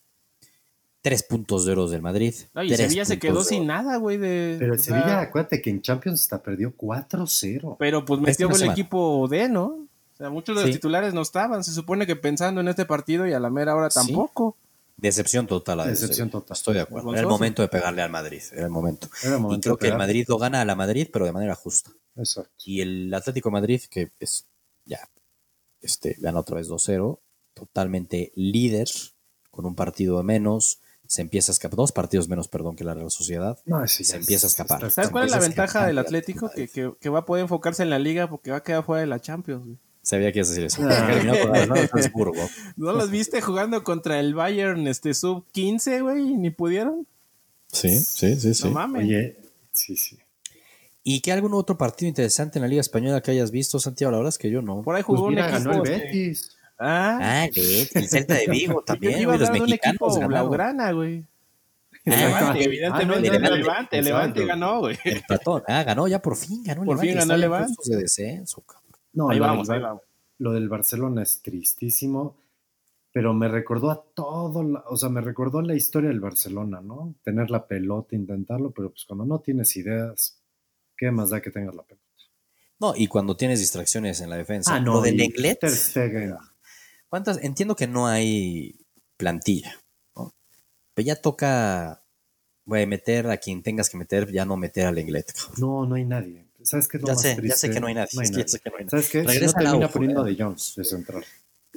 tres 1.01 1.23
puntos 1.23 1.63
de 1.63 1.71
oro 1.71 1.87
del 1.87 2.01
Madrid. 2.01 2.33
y 2.61 2.75
Sevilla 2.75 3.05
se 3.05 3.19
quedó 3.19 3.41
sin 3.45 3.67
nada, 3.67 3.95
güey. 3.95 4.17
De, 4.17 4.57
pero 4.59 4.77
Sevilla, 4.77 5.21
acuérdate 5.21 5.61
que 5.61 5.69
en 5.69 5.81
Champions 5.81 6.23
hasta 6.23 6.43
perdió 6.43 6.75
4-0. 6.75 7.77
Pero 7.79 8.03
pues 8.03 8.19
metió 8.19 8.49
el 8.49 8.63
equipo 8.63 9.29
D, 9.29 9.47
¿no? 9.47 9.67
O 9.67 10.15
sea, 10.17 10.29
muchos 10.29 10.57
de 10.57 10.63
los 10.63 10.71
titulares 10.71 11.13
no 11.13 11.21
estaban. 11.21 11.63
Se 11.63 11.71
supone 11.71 12.05
que 12.05 12.17
pensando 12.17 12.59
en 12.59 12.67
este 12.67 12.83
partido 12.83 13.25
y 13.25 13.31
a 13.31 13.39
la 13.39 13.49
mera 13.49 13.77
hora 13.77 13.87
tampoco. 13.87 14.57
Decepción 14.97 15.47
total. 15.47 15.81
A 15.81 15.85
Decepción 15.85 16.29
total. 16.29 16.55
Estoy 16.55 16.75
de 16.75 16.81
acuerdo. 16.81 17.11
Era 17.11 17.21
el 17.21 17.27
momento 17.27 17.61
de 17.61 17.67
pegarle 17.67 18.01
al 18.01 18.09
Madrid. 18.11 18.41
Era 18.51 18.65
el 18.65 18.71
momento. 18.71 19.09
y 19.51 19.59
creo 19.59 19.77
que 19.77 19.87
el 19.87 19.97
Madrid 19.97 20.25
lo 20.27 20.37
gana 20.37 20.61
a 20.61 20.65
la 20.65 20.75
Madrid, 20.75 21.07
pero 21.11 21.25
de 21.25 21.31
manera 21.31 21.55
justa. 21.55 21.91
Exacto. 22.15 22.51
Y 22.65 22.81
el 22.81 23.13
Atlético 23.13 23.51
Madrid, 23.51 23.81
que 23.89 24.11
es 24.19 24.47
ya, 24.85 24.99
este, 25.81 26.15
gana 26.19 26.39
otra 26.39 26.57
vez 26.57 26.69
2-0, 26.69 27.19
totalmente 27.53 28.31
líder, 28.35 28.87
con 29.51 29.65
un 29.65 29.75
partido 29.75 30.17
de 30.17 30.23
menos, 30.23 30.79
se 31.05 31.21
empieza 31.21 31.51
a 31.51 31.53
escapar, 31.53 31.75
dos 31.75 31.91
partidos 31.91 32.27
menos, 32.27 32.47
perdón, 32.47 32.75
que 32.75 32.83
la 32.83 32.93
Real 32.93 33.11
Sociedad, 33.11 33.59
no, 33.65 33.85
se 33.87 34.15
empieza 34.15 34.47
a 34.47 34.49
escapar. 34.49 34.89
¿Sabes 34.89 35.11
cuál 35.11 35.25
es 35.25 35.31
la 35.31 35.39
ventaja 35.39 35.85
del 35.85 35.99
Atlético? 35.99 36.49
Que, 36.49 36.67
que, 36.67 37.09
va 37.09 37.19
a 37.19 37.25
poder 37.25 37.43
enfocarse 37.43 37.83
en 37.83 37.89
la 37.89 37.99
liga 37.99 38.29
porque 38.29 38.51
va 38.51 38.57
a 38.57 38.63
quedar 38.63 38.83
fuera 38.83 39.01
de 39.01 39.07
la 39.07 39.19
Champions. 39.19 39.77
Sabía 40.03 40.33
que 40.33 40.39
ibas 40.39 40.49
a 40.49 40.53
decir 40.53 40.65
eso. 40.65 40.81
¿No 42.75 42.91
los 42.91 43.09
viste 43.09 43.41
jugando 43.41 43.83
contra 43.85 44.19
el 44.19 44.35
Bayern 44.35 44.85
este 44.87 45.13
sub 45.13 45.45
15, 45.53 46.01
güey? 46.01 46.23
¿Ni 46.35 46.49
pudieron? 46.49 47.07
Sí, 47.71 47.99
sí, 47.99 48.35
sí, 48.35 48.53
sí. 48.53 48.67
No 48.67 48.73
mames. 48.73 49.05
Oye, 49.05 49.37
sí, 49.71 49.95
sí. 49.95 50.19
¿Y 51.05 51.21
qué 51.21 51.31
algún 51.31 51.53
otro 51.53 51.77
partido 51.77 52.09
interesante 52.09 52.59
en 52.59 52.63
la 52.63 52.67
Liga 52.67 52.81
Española 52.81 53.21
que 53.21 53.31
hayas 53.31 53.49
visto, 53.49 53.79
Santiago? 53.79 54.11
La 54.11 54.17
verdad 54.17 54.29
es 54.29 54.37
que 54.37 54.51
yo 54.51 54.61
no. 54.61 54.81
Por 54.81 54.95
ahí 54.95 55.01
jugó 55.01 55.23
pues 55.23 55.37
un 55.37 55.39
equipo. 55.39 55.69
Ganó 55.69 55.83
el 55.83 55.89
Betis. 55.89 56.57
Ah, 56.77 57.19
ah 57.21 57.45
el 57.45 58.09
Celta 58.09 58.35
de 58.35 58.47
Vigo 58.47 58.81
también. 58.85 59.19
Iba 59.19 59.37
los 59.37 59.51
mexicanos 59.51 60.17
un 60.17 60.27
Blaugrana, 60.27 60.91
güey. 60.91 61.25
Ah, 62.05 62.53
evidentemente 62.57 63.29
ah, 63.29 63.35
el 63.35 63.59
Levante, 63.59 63.97
el 63.99 64.05
Levante 64.05 64.45
ganó, 64.45 64.79
güey. 64.79 64.97
El 65.05 65.23
platón. 65.23 65.63
Ah, 65.67 65.83
ganó 65.83 66.09
ya 66.09 66.21
por 66.21 66.35
fin, 66.35 66.61
ganó 66.61 66.81
el 66.81 66.85
Por 66.85 66.99
fin 66.99 67.15
ganó 67.15 67.35
el 67.35 67.39
Levante. 67.39 67.75
de 67.85 67.97
descenso, 67.97 68.61
cabrón. 68.61 68.82
No, 69.13 69.29
ahí 69.29 69.39
vamos, 69.39 69.69
ahí 69.69 69.79
vamos. 69.79 70.03
Lo 70.39 70.51
del 70.51 70.67
Barcelona 70.67 71.23
es 71.23 71.41
tristísimo, 71.41 72.37
pero 73.11 73.33
me 73.33 73.47
recordó 73.47 73.91
a 73.91 74.03
todo, 74.13 74.83
o 74.87 74.97
sea, 74.97 75.09
me 75.09 75.21
recordó 75.21 75.61
la 75.61 75.75
historia 75.75 76.09
del 76.09 76.19
Barcelona, 76.19 76.81
¿no? 76.81 77.15
Tener 77.23 77.49
la 77.49 77.67
pelota, 77.67 78.15
intentarlo, 78.15 78.71
pero 78.71 78.89
pues 78.89 79.05
cuando 79.05 79.25
no 79.25 79.39
tienes 79.39 79.75
ideas, 79.77 80.41
¿qué 80.97 81.11
más 81.11 81.29
da 81.29 81.41
que 81.41 81.51
tengas 81.51 81.75
la 81.75 81.83
pelota? 81.83 82.03
No, 82.79 82.93
y 82.95 83.07
cuando 83.07 83.37
tienes 83.37 83.59
distracciones 83.59 84.19
en 84.21 84.29
la 84.29 84.37
defensa. 84.37 84.75
Ah, 84.75 84.79
no, 84.79 84.95
lo 84.95 85.01
del 85.01 85.21
Englet. 85.21 85.59
¿Cuántas? 87.07 87.41
Entiendo 87.43 87.75
que 87.75 87.87
no 87.87 88.07
hay 88.07 88.75
plantilla, 89.15 89.79
¿no? 90.15 90.33
Pero 90.93 91.05
ya 91.05 91.15
toca 91.15 92.03
güey, 92.65 92.85
meter 92.87 93.29
a 93.29 93.37
quien 93.37 93.61
tengas 93.61 93.89
que 93.89 93.97
meter, 93.97 94.31
ya 94.31 94.45
no 94.45 94.57
meter 94.57 94.87
al 94.87 94.97
Englet. 94.97 95.33
No, 95.57 95.85
no 95.85 95.95
hay 95.95 96.05
nadie. 96.05 96.45
¿Sabes 96.63 96.87
qué 96.87 96.97
es 96.97 97.03
lo 97.03 97.07
ya 97.07 97.13
más 97.13 97.21
sé, 97.21 97.35
triste? 97.35 97.49
Ya 97.49 97.57
sé 97.57 97.69
que 97.69 97.79
no 97.79 97.87
hay 97.87 97.95
nadie. 97.95 98.09
¿Sabes 98.87 99.09
qué? 99.09 99.23
Regresa 99.23 99.59
si 99.59 99.63
no 99.65 99.71
termina 99.71 99.87
poniendo 99.89 100.23
de 100.23 100.35
Jones 100.37 100.73
de 100.75 100.83
central. 100.83 101.23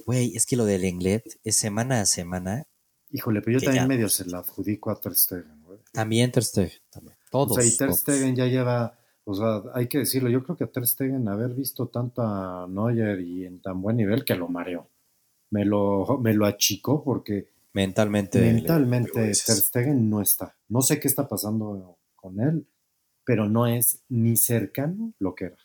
Güey, 0.04 0.36
es 0.36 0.46
que 0.46 0.56
lo 0.56 0.64
del 0.64 0.84
Englet 0.84 1.38
es 1.42 1.56
semana 1.56 2.00
a 2.00 2.06
semana. 2.06 2.66
Híjole, 3.10 3.40
pero 3.40 3.58
yo 3.58 3.64
también 3.64 3.88
medio 3.88 4.08
se 4.08 4.24
la 4.26 4.38
adjudico 4.38 4.90
a 4.90 5.00
Ter 5.00 5.14
Stegen, 5.14 5.62
güey. 5.62 5.78
También 5.92 6.30
Ter 6.30 6.44
Stegen, 6.44 6.78
también. 6.90 7.16
Todos. 7.30 7.58
O 7.58 7.60
sea, 7.60 7.64
y 7.64 7.76
Ter 7.76 7.92
Stegen 7.92 8.36
ya 8.36 8.46
lleva, 8.46 8.98
o 9.24 9.34
sea, 9.34 9.62
hay 9.74 9.88
que 9.88 9.98
decirlo, 9.98 10.28
yo 10.28 10.42
creo 10.44 10.56
que 10.56 10.64
a 10.64 10.66
Ter 10.66 10.86
Stegen 10.86 11.28
haber 11.28 11.54
visto 11.54 11.88
tanto 11.88 12.22
a 12.22 12.66
Neuer 12.68 13.20
y 13.20 13.46
en 13.46 13.60
tan 13.60 13.80
buen 13.80 13.96
nivel 13.96 14.24
que 14.24 14.34
lo 14.34 14.48
mareó. 14.48 14.90
Me 15.50 15.64
lo, 15.64 16.18
me 16.20 16.34
lo 16.34 16.44
achicó 16.44 17.02
porque 17.02 17.48
mentalmente, 17.72 18.40
mentalmente 18.40 19.12
Ter 19.20 19.34
Stegen 19.34 20.10
no 20.10 20.20
está. 20.20 20.56
No 20.68 20.82
sé 20.82 21.00
qué 21.00 21.08
está 21.08 21.28
pasando 21.28 21.98
con 22.14 22.40
él 22.40 22.66
pero 23.26 23.48
no 23.48 23.66
es 23.66 23.98
ni 24.08 24.36
cercano 24.36 25.12
lo 25.18 25.34
que 25.34 25.46
era. 25.46 25.56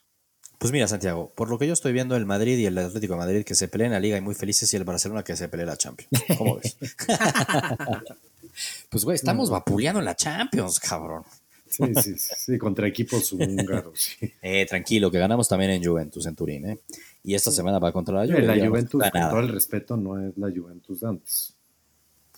Pues 0.57 0.73
mira, 0.73 0.87
Santiago, 0.87 1.31
por 1.35 1.49
lo 1.49 1.57
que 1.57 1.67
yo 1.67 1.73
estoy 1.73 1.93
viendo, 1.93 2.15
el 2.15 2.25
Madrid 2.25 2.57
y 2.57 2.65
el 2.65 2.77
Atlético 2.77 3.13
de 3.13 3.19
Madrid 3.19 3.43
que 3.43 3.55
se 3.55 3.67
pelean 3.67 3.87
en 3.87 3.93
la 3.93 3.99
Liga 3.99 4.17
y 4.17 4.21
muy 4.21 4.35
felices 4.35 4.71
y 4.73 4.77
el 4.77 4.83
Barcelona 4.83 5.23
que 5.23 5.35
se 5.35 5.47
pelea 5.47 5.63
en 5.63 5.69
la 5.69 5.77
Champions. 5.77 6.11
¿Cómo 6.37 6.57
ves? 6.57 6.77
pues, 8.89 9.05
güey, 9.05 9.15
estamos 9.15 9.49
vapuleando 9.49 9.99
en 9.99 10.05
la 10.05 10.15
Champions, 10.15 10.79
cabrón. 10.79 11.23
Sí, 11.67 11.83
sí, 12.03 12.15
sí, 12.17 12.57
contra 12.57 12.87
equipos 12.87 13.31
húngaros. 13.31 14.17
Eh, 14.41 14.65
tranquilo, 14.65 15.09
que 15.09 15.19
ganamos 15.19 15.47
también 15.47 15.71
en 15.71 15.83
Juventus, 15.83 16.25
en 16.25 16.35
Turín, 16.35 16.69
¿eh? 16.69 16.79
Y 17.23 17.33
esta 17.33 17.49
semana 17.49 17.79
va 17.79 17.91
contra 17.91 18.15
la 18.15 18.25
Juventus. 18.25 18.55
La 18.55 18.67
Juventus, 18.67 19.03
con 19.09 19.29
todo 19.29 19.39
el 19.39 19.49
respeto, 19.49 19.97
no 19.97 20.19
es 20.19 20.37
la 20.37 20.49
Juventus 20.49 20.99
de 20.99 21.07
antes. 21.07 21.53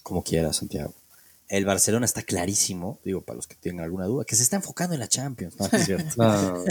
Como 0.04 0.24
quiera, 0.24 0.54
Santiago. 0.54 0.94
El 1.50 1.66
Barcelona 1.66 2.06
está 2.06 2.24
clarísimo, 2.24 3.00
digo, 3.04 3.22
para 3.22 3.36
los 3.36 3.48
que 3.48 3.56
tengan 3.56 3.84
alguna 3.84 4.06
duda, 4.06 4.26
que 4.26 4.36
se 4.36 4.44
está 4.44 4.56
enfocando 4.56 4.94
en 4.94 5.00
la 5.00 5.08
Champions. 5.08 5.60
No, 5.60 5.66
es 5.72 5.86
cierto. 5.86 6.06
no, 6.18 6.64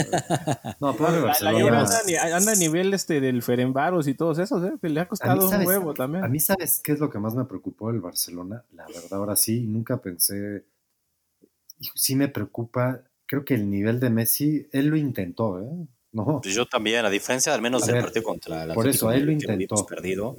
no 0.79 0.93
Barcelona. 0.93 1.85
anda, 2.33 2.51
a 2.51 2.55
nivel 2.55 2.93
este 2.93 3.21
del 3.21 3.41
Ferenbaros 3.41 4.07
y 4.07 4.15
todos 4.15 4.39
esos, 4.39 4.63
¿eh? 4.63 4.73
le 4.81 4.99
ha 4.99 5.07
costado 5.07 5.47
un 5.47 5.65
huevo 5.65 5.93
también. 5.93 6.23
A 6.23 6.27
mí, 6.27 6.39
¿sabes 6.39 6.81
qué 6.83 6.91
es 6.91 6.99
lo 6.99 7.09
que 7.09 7.19
más 7.19 7.35
me 7.35 7.45
preocupó 7.45 7.91
del 7.91 8.01
Barcelona? 8.01 8.63
La 8.73 8.85
verdad, 8.87 9.13
ahora 9.13 9.35
sí, 9.35 9.61
nunca 9.61 9.97
pensé. 10.01 10.63
Sí 11.95 12.15
me 12.15 12.27
preocupa. 12.27 13.01
Creo 13.25 13.45
que 13.45 13.53
el 13.55 13.69
nivel 13.69 13.99
de 13.99 14.09
Messi, 14.09 14.67
él 14.71 14.87
lo 14.87 14.97
intentó, 14.97 15.61
¿eh? 15.61 15.87
No. 16.11 16.41
Pues 16.43 16.53
yo 16.53 16.65
también, 16.67 17.05
a 17.05 17.09
diferencia 17.09 17.53
al 17.53 17.61
menos 17.61 17.85
del 17.87 17.99
partido 18.01 18.23
contra 18.23 18.65
la 18.65 18.73
Por 18.73 18.87
eso, 18.87 19.11
él 19.11 19.25
lo 19.25 19.31
intentó. 19.31 19.85
Perdido, 19.85 20.37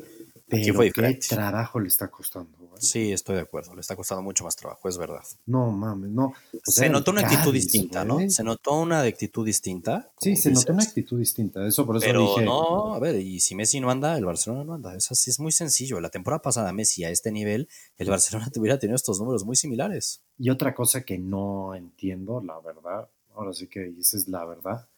pero 0.48 0.80
qué 0.92 1.18
trabajo 1.28 1.80
le 1.80 1.88
está 1.88 2.08
costando. 2.08 2.63
Sí, 2.84 3.12
estoy 3.12 3.36
de 3.36 3.42
acuerdo. 3.42 3.74
Le 3.74 3.80
está 3.80 3.96
costando 3.96 4.22
mucho 4.22 4.44
más 4.44 4.56
trabajo, 4.56 4.88
es 4.88 4.98
verdad. 4.98 5.22
No 5.46 5.70
mames, 5.70 6.10
no. 6.10 6.34
se 6.64 6.88
notó 6.88 7.10
una 7.10 7.22
actitud 7.22 7.52
distinta, 7.52 8.04
¿no? 8.04 8.18
Se 8.30 8.44
notó 8.44 8.80
una 8.80 9.00
actitud 9.00 9.44
distinta. 9.44 10.12
Sí, 10.20 10.36
se 10.36 10.50
notó 10.50 10.72
una 10.72 10.82
actitud 10.82 11.18
distinta. 11.18 11.66
Eso 11.66 11.86
por 11.86 11.96
eso 11.96 12.06
Pero 12.06 12.20
dije. 12.20 12.44
no, 12.44 12.94
a 12.94 12.98
ver, 12.98 13.16
y 13.16 13.40
si 13.40 13.54
Messi 13.54 13.80
no 13.80 13.90
anda, 13.90 14.16
el 14.16 14.24
Barcelona 14.24 14.64
no 14.64 14.74
anda. 14.74 14.94
Es 14.94 15.10
así, 15.10 15.30
es 15.30 15.40
muy 15.40 15.52
sencillo. 15.52 16.00
La 16.00 16.10
temporada 16.10 16.42
pasada, 16.42 16.72
Messi 16.72 17.04
a 17.04 17.10
este 17.10 17.32
nivel, 17.32 17.68
el 17.98 18.10
Barcelona 18.10 18.50
hubiera 18.56 18.78
tenido 18.78 18.96
estos 18.96 19.18
números 19.18 19.44
muy 19.44 19.56
similares. 19.56 20.22
Y 20.38 20.50
otra 20.50 20.74
cosa 20.74 21.02
que 21.02 21.18
no 21.18 21.74
entiendo, 21.74 22.42
la 22.42 22.60
verdad, 22.60 23.08
ahora 23.34 23.52
sí 23.52 23.66
que 23.66 23.94
esa 23.98 24.16
es 24.16 24.28
la 24.28 24.44
verdad. 24.44 24.88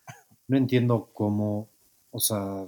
No 0.49 0.57
entiendo 0.57 1.11
cómo, 1.13 1.69
o 2.11 2.21
sea, 2.21 2.67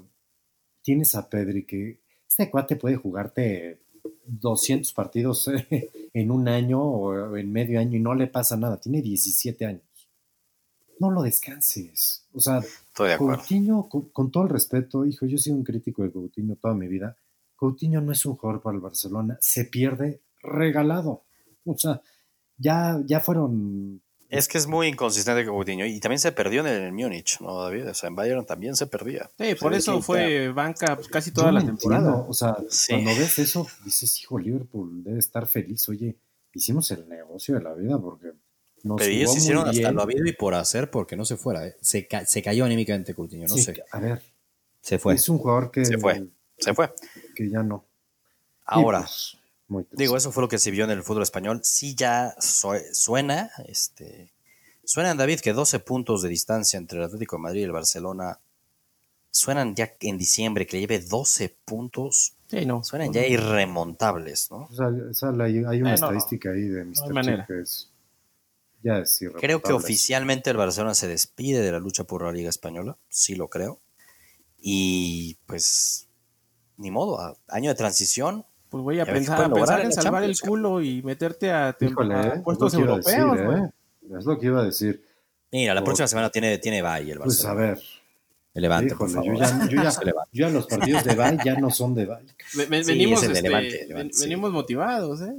tienes 0.83 1.15
a 1.15 1.29
Pedri 1.29 1.65
que 1.65 2.01
este 2.29 2.51
cuate 2.51 2.77
puede 2.77 2.97
jugarte 2.97 3.81
200 4.29 4.93
partidos 4.93 5.51
en 6.12 6.31
un 6.31 6.49
año 6.49 6.83
o 6.83 7.37
en 7.37 7.51
medio 7.53 7.81
año 7.81 7.97
y 7.97 8.01
no 8.01 8.14
le 8.14 8.27
pasa 8.27 8.57
nada. 8.57 8.79
Tiene 8.79 9.03
17 9.03 9.67
años. 9.67 9.83
No 11.01 11.11
lo 11.11 11.23
descanses. 11.23 12.27
O 12.33 12.41
sea, 12.41 12.61
Coutinho, 12.95 13.88
con, 13.88 14.31
todo 14.31 14.45
el 14.45 14.51
respeto, 14.51 15.05
hijo, 15.05 15.27
yo 15.27 15.37
he 15.37 15.38
sido 15.38 15.57
un 15.57 15.64
crítico 15.64 16.03
de 16.03 16.11
Coutinho 16.11 16.57
toda 16.57 16.75
mi 16.75 16.88
vida. 16.88 17.17
Coutinho 17.57 18.01
no 18.01 18.12
es 18.12 18.25
un 18.27 18.37
jugador 18.37 18.62
para 18.62 18.77
el 18.77 18.83
Barcelona. 18.83 19.38
Se 19.41 19.64
pierde 19.64 20.21
regalado. 20.43 21.25
O 21.64 21.77
sea, 21.77 22.03
ya, 22.57 23.01
ya 23.07 23.21
fueron 23.21 24.03
es 24.29 24.47
que 24.47 24.59
es 24.59 24.67
muy 24.67 24.88
inconsistente 24.88 25.45
con 25.45 25.55
Coutinho 25.55 25.87
y 25.87 26.01
también 26.01 26.21
se 26.21 26.33
perdió 26.33 26.61
en 26.61 26.67
el 26.67 26.93
Múnich, 26.93 27.41
¿no, 27.41 27.62
David? 27.62 27.88
O 27.88 27.95
sea, 27.95 28.09
en 28.09 28.14
Bayern 28.14 28.45
también 28.45 28.77
se 28.77 28.87
perdía. 28.87 29.31
Sí, 29.38 29.55
por 29.55 29.73
eso 29.73 30.03
fue 30.03 30.51
banca 30.51 30.99
casi 31.11 31.31
toda 31.31 31.51
la 31.51 31.64
temporada. 31.64 32.14
O 32.29 32.35
sea, 32.35 32.57
cuando 32.88 33.11
ves 33.11 33.38
eso, 33.38 33.67
dices, 33.85 34.21
hijo, 34.21 34.38
Liverpool 34.38 35.03
debe 35.03 35.19
estar 35.19 35.47
feliz. 35.47 35.88
Oye, 35.88 36.17
hicimos 36.53 36.91
el 36.91 37.09
negocio 37.09 37.55
de 37.55 37.62
la 37.62 37.73
vida 37.73 37.99
porque 37.99 38.33
nos 38.83 38.99
Pero 38.99 39.11
ellos 39.11 39.37
hicieron 39.37 39.67
hasta 39.67 39.93
lo 39.93 40.03
habido 40.03 40.27
y 40.27 40.33
por 40.33 40.55
hacer 40.55 40.91
porque 40.91 41.17
no 41.17 41.25
se 41.25 41.37
fuera. 41.37 41.67
¿eh? 41.67 41.77
Se, 41.81 42.07
se 42.27 42.43
cayó 42.43 42.67
anímicamente 42.67 43.14
Coutinho, 43.14 43.49
no 43.49 43.57
sé. 43.57 43.83
A 43.91 43.99
ver. 43.99 44.23
Se 44.83 44.99
fue. 44.99 45.14
Es 45.14 45.29
un 45.29 45.38
jugador 45.38 45.71
que... 45.71 45.85
Se 45.85 45.97
fue. 45.97 46.29
Se 46.59 46.75
fue. 46.75 46.93
Que 47.35 47.49
ya 47.49 47.62
no. 47.62 47.87
Ahora. 48.67 49.01
Pues, 49.01 49.38
Digo, 49.93 50.17
eso 50.17 50.33
fue 50.33 50.43
lo 50.43 50.49
que 50.49 50.59
se 50.59 50.71
vio 50.71 50.85
en 50.85 50.91
el 50.91 51.03
fútbol 51.03 51.23
español. 51.23 51.61
Sí 51.63 51.95
ya 51.95 52.35
suena, 52.39 53.51
este, 53.67 54.33
suenan, 54.85 55.17
David, 55.17 55.41
que 55.41 55.53
12 55.53 55.81
puntos 55.81 56.23
de 56.23 56.29
distancia 56.29 56.79
entre 56.79 56.99
el 56.99 57.05
Atlético 57.05 57.37
de 57.37 57.43
Madrid 57.43 57.61
y 57.61 57.65
el 57.65 57.73
Barcelona, 57.73 58.41
suenan 59.31 59.75
ya 59.75 59.93
en 60.01 60.17
diciembre 60.17 60.67
que 60.67 60.81
lleve 60.81 61.01
12 61.01 61.55
puntos 61.65 62.35
Sí, 62.49 62.65
no. 62.65 62.83
Suenan 62.83 63.13
ya 63.13 63.27
irremontables, 63.27 64.51
¿no? 64.51 64.69
O 64.71 64.73
sea, 64.73 64.89
hay 64.89 65.83
una 65.83 65.95
estadística 65.95 66.51
ahí 66.51 66.63
de 66.63 66.85
Mr. 66.85 67.47
Que 67.47 67.61
es 67.61 67.91
ya 68.83 68.99
es 68.99 69.21
Creo 69.41 69.61
que 69.61 69.73
oficialmente 69.73 70.51
el 70.51 70.57
Barcelona 70.57 70.95
se 70.95 71.09
despide 71.09 71.61
de 71.61 71.73
la 71.73 71.81
lucha 71.81 72.05
por 72.05 72.23
la 72.23 72.33
Liga 72.33 72.49
Española, 72.49 72.97
sí 73.09 73.35
lo 73.35 73.49
creo. 73.49 73.81
Y 74.61 75.37
pues, 75.47 76.09
ni 76.77 76.91
modo, 76.91 77.37
año 77.49 77.71
de 77.71 77.75
transición. 77.75 78.47
Pues 78.71 78.83
voy 78.83 79.01
a 79.01 79.07
pensar, 79.07 79.51
en 79.81 79.93
salvar 79.93 80.23
el 80.25 80.39
culo 80.39 80.83
y 80.83 81.03
meterte 81.03 81.51
a, 81.51 81.77
Híjole, 81.81 82.41
puestos 82.45 82.75
europeos. 82.75 83.39
¿eh? 83.39 83.71
Es 84.19 84.25
lo 84.25 84.39
que 84.39 84.47
iba 84.47 84.61
a 84.61 84.65
decir. 84.65 85.03
Mira, 85.51 85.75
la 85.75 85.83
próxima 85.83 86.07
semana 86.07 86.31
tiene, 86.31 86.59
tiene 86.59 86.83
bye 86.83 87.11
el 87.11 87.19
Barcelona. 87.19 87.25
Pues 87.25 87.45
a 87.45 87.55
ver. 87.55 87.79
El 88.55 88.63
Levante, 88.63 88.95
por 88.95 89.09
favor. 89.09 89.35
Yo 89.35 89.41
ya, 89.41 89.69
yo 89.71 89.83
ya, 90.33 90.51
los 90.51 90.67
partidos 90.67 91.05
de 91.05 91.15
bye 91.15 91.39
ya 91.45 91.55
no 91.57 91.71
son 91.71 91.95
de 91.95 92.07
bye. 92.07 92.67
venimos, 92.83 93.23
este, 93.23 93.89
venimos 94.21 94.53
motivados, 94.53 95.23
¿eh? 95.23 95.33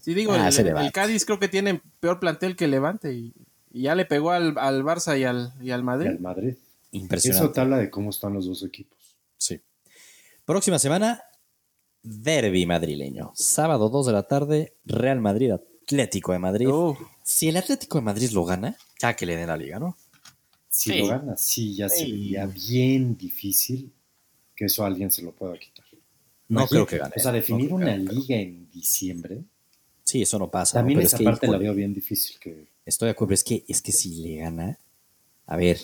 Sí, 0.00 0.14
digo, 0.14 0.32
ah, 0.32 0.48
el, 0.48 0.92
Cádiz 0.92 1.26
creo 1.26 1.38
que 1.38 1.48
tiene 1.48 1.82
peor 2.00 2.20
plantel 2.20 2.56
que 2.56 2.68
Levante 2.68 3.12
y, 3.12 3.34
ya 3.72 3.94
le 3.94 4.06
pegó 4.06 4.30
al, 4.30 4.56
al 4.56 4.82
Barça 4.82 5.18
y 5.18 5.24
al, 5.24 5.52
y 5.60 5.70
al 5.72 5.84
Madrid. 5.84 6.08
al 6.08 6.20
Madrid. 6.20 6.54
Impresionante. 6.92 7.44
Eso 7.44 7.52
te 7.52 7.60
habla 7.60 7.78
de 7.78 7.90
cómo 7.90 8.10
están 8.10 8.32
los 8.32 8.46
dos 8.46 8.62
equipos. 8.62 8.98
Sí. 9.36 9.60
Próxima 10.44 10.78
semana, 10.78 11.22
Derby 12.02 12.66
madrileño. 12.66 13.32
Sábado 13.34 13.88
2 13.88 14.06
de 14.06 14.12
la 14.12 14.22
tarde, 14.24 14.74
Real 14.84 15.20
Madrid, 15.20 15.52
Atlético 15.52 16.32
de 16.32 16.38
Madrid. 16.38 16.68
Si 17.22 17.48
el 17.48 17.56
Atlético 17.56 17.98
de 17.98 18.04
Madrid 18.04 18.30
lo 18.30 18.44
gana, 18.44 18.76
ya 19.00 19.14
que 19.14 19.26
le 19.26 19.36
den 19.36 19.48
la 19.48 19.56
liga, 19.56 19.78
¿no? 19.78 19.96
Si 20.68 20.98
lo 20.98 21.08
gana, 21.08 21.36
sí, 21.36 21.74
ya 21.74 21.88
sería 21.88 22.46
bien 22.46 23.16
difícil 23.16 23.92
que 24.54 24.66
eso 24.66 24.84
a 24.84 24.86
alguien 24.86 25.10
se 25.10 25.22
lo 25.22 25.32
pueda 25.32 25.58
quitar. 25.58 25.84
No 26.48 26.66
creo 26.66 26.86
que 26.86 26.98
gane. 26.98 27.14
O 27.16 27.20
sea, 27.20 27.32
definir 27.32 27.72
una 27.72 27.96
liga 27.96 28.36
en 28.36 28.70
diciembre. 28.70 29.44
Sí, 30.02 30.22
eso 30.22 30.38
no 30.38 30.50
pasa. 30.50 30.78
También 30.78 31.00
esa 31.00 31.18
parte 31.18 31.46
la 31.46 31.58
veo 31.58 31.74
bien 31.74 31.94
difícil. 31.94 32.38
que 32.40 32.66
Estoy 32.84 33.06
de 33.06 33.12
acuerdo, 33.12 33.34
es 33.34 33.44
que, 33.44 33.64
es 33.68 33.80
que 33.82 33.92
si 33.92 34.16
le 34.16 34.36
gana, 34.36 34.78
a 35.46 35.56
ver, 35.56 35.78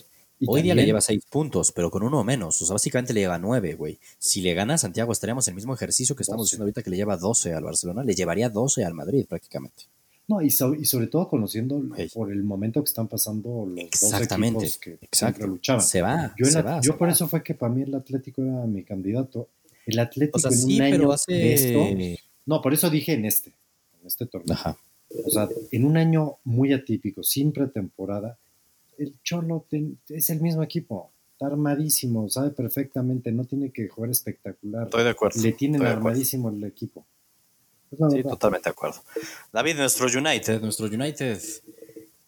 hoy 0.46 0.62
día 0.62 0.74
le 0.74 0.84
lleva 0.84 1.00
seis 1.00 1.22
puntos, 1.30 1.72
pero 1.72 1.90
con 1.90 2.02
uno 2.02 2.22
menos. 2.24 2.60
O 2.62 2.66
sea, 2.66 2.74
básicamente 2.74 3.12
le 3.12 3.20
lleva 3.20 3.38
nueve, 3.38 3.74
güey. 3.74 3.98
Si 4.18 4.40
le 4.40 4.54
gana 4.54 4.74
a 4.74 4.78
Santiago, 4.78 5.12
estaríamos 5.12 5.46
en 5.48 5.52
el 5.52 5.56
mismo 5.56 5.74
ejercicio 5.74 6.16
que 6.16 6.22
estamos 6.22 6.46
diciendo 6.46 6.64
ahorita 6.64 6.82
que 6.82 6.90
le 6.90 6.96
lleva 6.96 7.16
12 7.16 7.54
al 7.54 7.64
Barcelona, 7.64 8.04
le 8.04 8.14
llevaría 8.14 8.48
12 8.48 8.84
al 8.84 8.94
Madrid 8.94 9.26
prácticamente. 9.28 9.84
No, 10.28 10.42
y, 10.42 10.50
sobre 10.50 11.06
todo 11.06 11.28
conociendo 11.28 11.80
por 12.12 12.32
el 12.32 12.42
momento 12.42 12.82
que 12.82 12.88
están 12.88 13.06
pasando 13.06 13.64
los 13.64 13.78
Exactamente. 13.78 14.64
dos 14.64 14.76
equipos 14.76 15.08
que 15.08 15.16
siempre 15.16 15.46
luchaban. 15.46 15.82
Se 15.82 16.02
va. 16.02 16.34
Yo, 16.36 16.46
se 16.46 16.62
va, 16.62 16.80
yo 16.80 16.98
por 16.98 17.08
eso 17.08 17.28
fue 17.28 17.44
que 17.44 17.54
para 17.54 17.72
mí 17.72 17.82
el 17.82 17.94
Atlético 17.94 18.42
era 18.42 18.66
mi 18.66 18.82
candidato. 18.82 19.48
El 19.86 20.00
Atlético 20.00 20.40
en 20.48 20.64
un 20.64 20.82
año 20.82 21.14
de 21.28 21.54
esto. 21.54 22.20
No, 22.44 22.60
por 22.60 22.74
eso 22.74 22.90
dije 22.90 23.12
en 23.12 23.24
este 23.24 23.52
este 24.06 24.26
torneo. 24.26 24.56
O 25.24 25.30
sea, 25.30 25.48
en 25.70 25.84
un 25.84 25.96
año 25.96 26.38
muy 26.44 26.72
atípico, 26.72 27.22
sin 27.22 27.52
pretemporada, 27.52 28.38
el 28.98 29.14
Cholo 29.22 29.66
es 30.08 30.30
el 30.30 30.40
mismo 30.40 30.62
equipo. 30.62 31.12
Está 31.32 31.46
armadísimo, 31.46 32.28
sabe 32.28 32.50
perfectamente, 32.50 33.30
no 33.30 33.44
tiene 33.44 33.70
que 33.70 33.88
jugar 33.88 34.10
espectacular. 34.10 34.84
Estoy 34.84 35.04
de 35.04 35.10
acuerdo. 35.10 35.42
Le 35.42 35.52
tienen 35.52 35.84
armadísimo 35.84 36.48
el 36.48 36.64
equipo. 36.64 37.06
sí, 37.90 38.22
totalmente 38.22 38.70
de 38.70 38.72
acuerdo. 38.72 39.02
David, 39.52 39.76
nuestro 39.76 40.06
United, 40.06 40.62
nuestro 40.62 40.86
United 40.86 41.38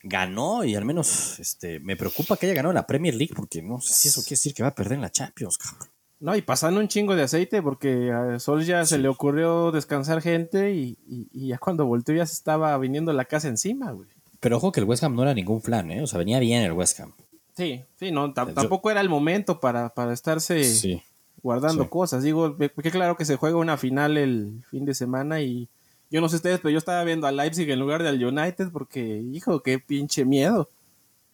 ganó 0.02 0.64
y 0.64 0.74
al 0.74 0.84
menos 0.84 1.40
este, 1.40 1.80
me 1.80 1.96
preocupa 1.96 2.36
que 2.36 2.46
haya 2.46 2.54
ganado 2.54 2.72
en 2.72 2.76
la 2.76 2.86
Premier 2.86 3.14
League 3.14 3.34
porque 3.34 3.62
no 3.62 3.80
sé 3.80 3.94
si 3.94 4.08
eso 4.08 4.20
quiere 4.22 4.36
decir 4.36 4.54
que 4.54 4.62
va 4.62 4.68
a 4.68 4.74
perder 4.74 4.94
en 4.94 5.02
la 5.02 5.10
Champions, 5.10 5.58
cabrón. 5.58 5.88
No, 6.20 6.34
y 6.34 6.42
pasando 6.42 6.80
un 6.80 6.88
chingo 6.88 7.14
de 7.14 7.22
aceite 7.22 7.62
porque 7.62 8.10
a 8.10 8.40
Sol 8.40 8.64
ya 8.64 8.84
se 8.84 8.98
le 8.98 9.08
ocurrió 9.08 9.70
descansar 9.70 10.20
gente 10.20 10.72
y, 10.72 10.98
ya 11.32 11.58
cuando 11.58 11.86
volteó 11.86 12.14
ya 12.14 12.26
se 12.26 12.32
estaba 12.32 12.76
viniendo 12.78 13.12
la 13.12 13.24
casa 13.24 13.46
encima, 13.48 13.92
güey. 13.92 14.08
Pero 14.40 14.56
ojo 14.56 14.72
que 14.72 14.80
el 14.80 14.86
West 14.86 15.02
Ham 15.02 15.14
no 15.14 15.22
era 15.22 15.34
ningún 15.34 15.60
plan, 15.60 15.90
¿eh? 15.90 16.02
O 16.02 16.06
sea, 16.06 16.18
venía 16.18 16.38
bien 16.38 16.62
el 16.62 16.72
West 16.72 17.00
Ham. 17.00 17.12
Sí, 17.56 17.82
sí, 17.98 18.12
no, 18.12 18.32
tampoco 18.32 18.90
era 18.90 19.00
el 19.00 19.08
momento 19.08 19.58
para, 19.58 19.88
para 19.88 20.12
estarse 20.12 21.02
guardando 21.42 21.90
cosas. 21.90 22.22
Digo, 22.22 22.56
que 22.56 22.90
claro 22.90 23.16
que 23.16 23.24
se 23.24 23.36
juega 23.36 23.56
una 23.56 23.76
final 23.76 24.16
el 24.16 24.62
fin 24.70 24.84
de 24.84 24.94
semana 24.94 25.40
y 25.40 25.68
yo 26.10 26.20
no 26.20 26.28
sé 26.28 26.36
ustedes, 26.36 26.60
pero 26.60 26.70
yo 26.70 26.78
estaba 26.78 27.02
viendo 27.04 27.26
al 27.26 27.36
Leipzig 27.36 27.68
en 27.68 27.80
lugar 27.80 28.02
del 28.02 28.24
United 28.24 28.68
porque, 28.72 29.22
hijo, 29.32 29.60
qué 29.62 29.78
pinche 29.78 30.24
miedo. 30.24 30.70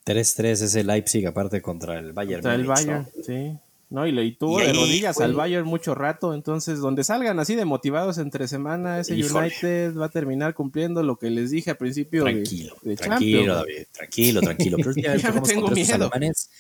3-3 0.07 0.45
es 0.45 0.75
el 0.75 0.87
Leipzig 0.87 1.27
aparte 1.27 1.63
contra 1.63 1.99
el 1.99 2.13
Bayern. 2.13 2.43
Contra 2.43 2.55
el 2.55 2.67
Bayern, 2.67 3.09
sí. 3.23 3.59
¿No? 3.91 4.07
Y 4.07 4.13
le 4.13 4.31
tuvo 4.33 4.59
de 4.59 4.73
rodillas 4.73 5.21
al 5.21 5.35
Bayern 5.35 5.67
mucho 5.67 5.95
rato, 5.95 6.35
entonces 6.35 6.79
donde 6.79 7.05
salgan 7.05 7.39
así 7.39 7.55
de 7.55 7.65
motivados 7.65 8.19
entre 8.19 8.49
semana, 8.49 9.01
ese 9.01 9.15
United 9.15 9.97
va 9.97 10.07
a 10.07 10.09
terminar 10.11 10.55
cumpliendo 10.55 11.03
lo 11.03 11.17
que 11.17 11.31
les 11.31 11.51
dije 11.51 11.71
al 11.71 11.77
principio 11.77 12.25
tranquilo, 12.25 12.77
tranquilo, 12.97 13.55
David, 13.57 13.87
tranquilo, 13.93 14.41
tranquilo. 14.41 14.77
Pero 14.79 14.93
ya 14.97 15.43
tengo 15.43 15.69
miedo. 15.69 15.95
Alemanes, 15.95 16.51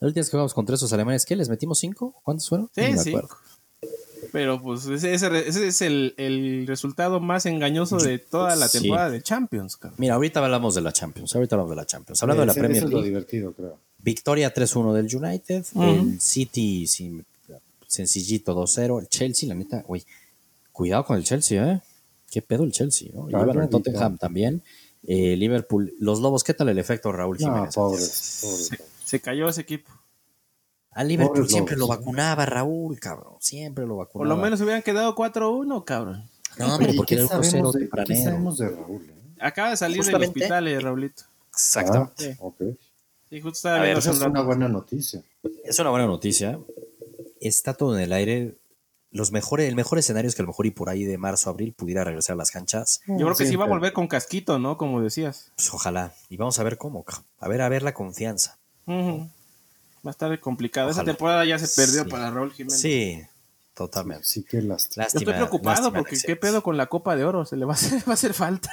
la 0.00 0.08
última 0.08 0.20
vez 0.20 0.28
que 0.28 0.32
jugamos 0.32 0.54
contra 0.54 0.74
esos 0.74 0.92
alemanes, 0.92 1.24
¿qué? 1.24 1.36
¿Les 1.36 1.48
metimos 1.48 1.78
cinco? 1.78 2.20
¿Cuántos 2.22 2.48
fueron? 2.48 2.70
Sí, 2.74 2.98
sí. 2.98 3.14
Pero 4.32 4.62
pues 4.62 4.86
ese, 4.86 5.14
es 5.14 5.82
el, 5.82 6.14
el, 6.16 6.66
resultado 6.66 7.20
más 7.20 7.44
engañoso 7.44 7.98
de 7.98 8.18
toda 8.18 8.56
la 8.56 8.68
temporada 8.68 9.10
de 9.10 9.22
Champions. 9.22 9.78
Mira, 9.98 10.14
ahorita 10.14 10.42
hablamos 10.42 10.74
de 10.74 10.80
la 10.80 10.92
Champions, 10.92 11.34
ahorita 11.34 11.56
hablamos 11.56 11.70
de 11.70 11.76
la 11.76 11.86
Champions. 11.86 12.22
Hablando 12.22 12.40
de 12.40 12.46
la 12.46 12.54
Premier 12.54 12.82
League. 12.82 12.86
Es 12.86 12.92
lo 12.92 13.02
divertido, 13.02 13.52
creo. 13.52 13.78
Victoria 14.02 14.52
3-1 14.52 14.92
del 14.92 15.16
United. 15.16 15.64
El 15.76 16.20
City 16.20 16.86
sencillito 17.86 18.54
2-0. 18.54 19.00
El 19.00 19.08
Chelsea, 19.08 19.48
la 19.48 19.54
neta, 19.54 19.82
güey. 19.86 20.04
Cuidado 20.72 21.04
con 21.04 21.16
el 21.16 21.24
Chelsea, 21.24 21.72
¿eh? 21.72 21.80
¿Qué 22.30 22.42
pedo 22.42 22.64
el 22.64 22.72
Chelsea? 22.72 23.10
¿no? 23.12 23.28
el 23.28 23.68
Tottenham 23.68 24.18
también. 24.18 24.62
Eh, 25.04 25.36
Liverpool. 25.36 25.94
Los 25.98 26.20
Lobos, 26.20 26.44
¿qué 26.44 26.54
tal 26.54 26.68
el 26.68 26.78
efecto 26.78 27.12
Raúl 27.12 27.38
Jiménez? 27.38 27.74
Se, 29.04 29.20
cayó 29.20 29.48
ese 29.48 29.60
equipo. 29.60 29.90
A 30.92 31.04
Liverpool 31.04 31.48
siempre 31.48 31.76
lo 31.76 31.86
vacunaba 31.86 32.44
Raúl, 32.46 32.98
cabrón. 32.98 33.34
Siempre 33.40 33.86
lo 33.86 33.96
vacunaba. 33.96 34.28
Por 34.28 34.36
lo 34.36 34.42
menos 34.42 34.60
hubieran 34.60 34.82
quedado 34.82 35.14
4-1, 35.14 35.84
cabrón. 35.84 36.28
No, 36.58 36.78
pero 36.78 36.92
porque 36.94 37.14
era 37.14 37.26
1-0 37.26 37.72
de, 37.72 38.04
¿Qué 38.04 38.16
sabemos 38.16 38.58
de 38.58 38.68
Raúl? 38.68 39.02
Eh? 39.08 39.14
Acaba 39.40 39.70
de 39.70 39.76
salir 39.76 40.04
del 40.04 40.22
hospital, 40.22 40.68
eh, 40.68 40.80
Raúlito. 40.80 41.24
Exactamente. 41.50 42.36
Ah, 42.38 42.44
okay 42.44 42.76
es 43.32 44.06
una 44.06 44.42
buena 44.42 44.68
noticia. 44.68 45.22
Es 45.64 45.78
una 45.78 45.90
buena 45.90 46.06
noticia. 46.06 46.58
Está 47.40 47.74
todo 47.74 47.96
en 47.96 48.02
el 48.02 48.12
aire. 48.12 48.56
Los 49.10 49.32
mejores, 49.32 49.68
el 49.68 49.74
mejor 49.74 49.98
escenario 49.98 50.28
es 50.28 50.34
que 50.34 50.42
a 50.42 50.44
lo 50.44 50.48
mejor 50.48 50.66
y 50.66 50.70
por 50.70 50.88
ahí 50.88 51.04
de 51.04 51.18
marzo, 51.18 51.50
abril 51.50 51.74
pudiera 51.74 52.04
regresar 52.04 52.34
a 52.34 52.36
las 52.36 52.50
canchas. 52.50 53.00
Yo 53.06 53.16
creo 53.16 53.34
que 53.34 53.46
sí 53.46 53.56
va 53.56 53.64
a 53.64 53.68
volver 53.68 53.92
con 53.92 54.06
casquito, 54.06 54.58
¿no? 54.58 54.76
Como 54.76 55.00
decías. 55.02 55.52
Pues 55.56 55.72
ojalá. 55.72 56.14
Y 56.28 56.36
vamos 56.36 56.58
a 56.58 56.62
ver 56.62 56.78
cómo. 56.78 57.04
A 57.38 57.48
ver, 57.48 57.60
a 57.62 57.68
ver 57.68 57.82
la 57.82 57.94
confianza. 57.94 58.58
Va 58.86 59.26
a 60.04 60.10
estar 60.10 60.38
complicado. 60.40 60.90
Esa 60.90 61.04
temporada 61.04 61.44
ya 61.44 61.58
se 61.58 61.68
perdió 61.80 62.08
para 62.08 62.30
Raúl 62.30 62.52
Jiménez. 62.52 62.80
Sí, 62.80 63.22
totalmente. 63.74 64.24
Sí, 64.24 64.44
qué 64.48 64.60
lástima. 64.62 65.04
Yo 65.04 65.18
estoy 65.18 65.34
preocupado 65.34 65.92
porque 65.92 66.16
qué 66.18 66.36
pedo 66.36 66.62
con 66.62 66.76
la 66.76 66.86
Copa 66.86 67.16
de 67.16 67.24
Oro. 67.24 67.44
Se 67.44 67.56
le 67.56 67.64
va 67.64 67.72
a 67.72 67.76
hacer, 67.76 68.00
va 68.08 68.12
a 68.12 68.14
hacer 68.14 68.34
falta. 68.34 68.70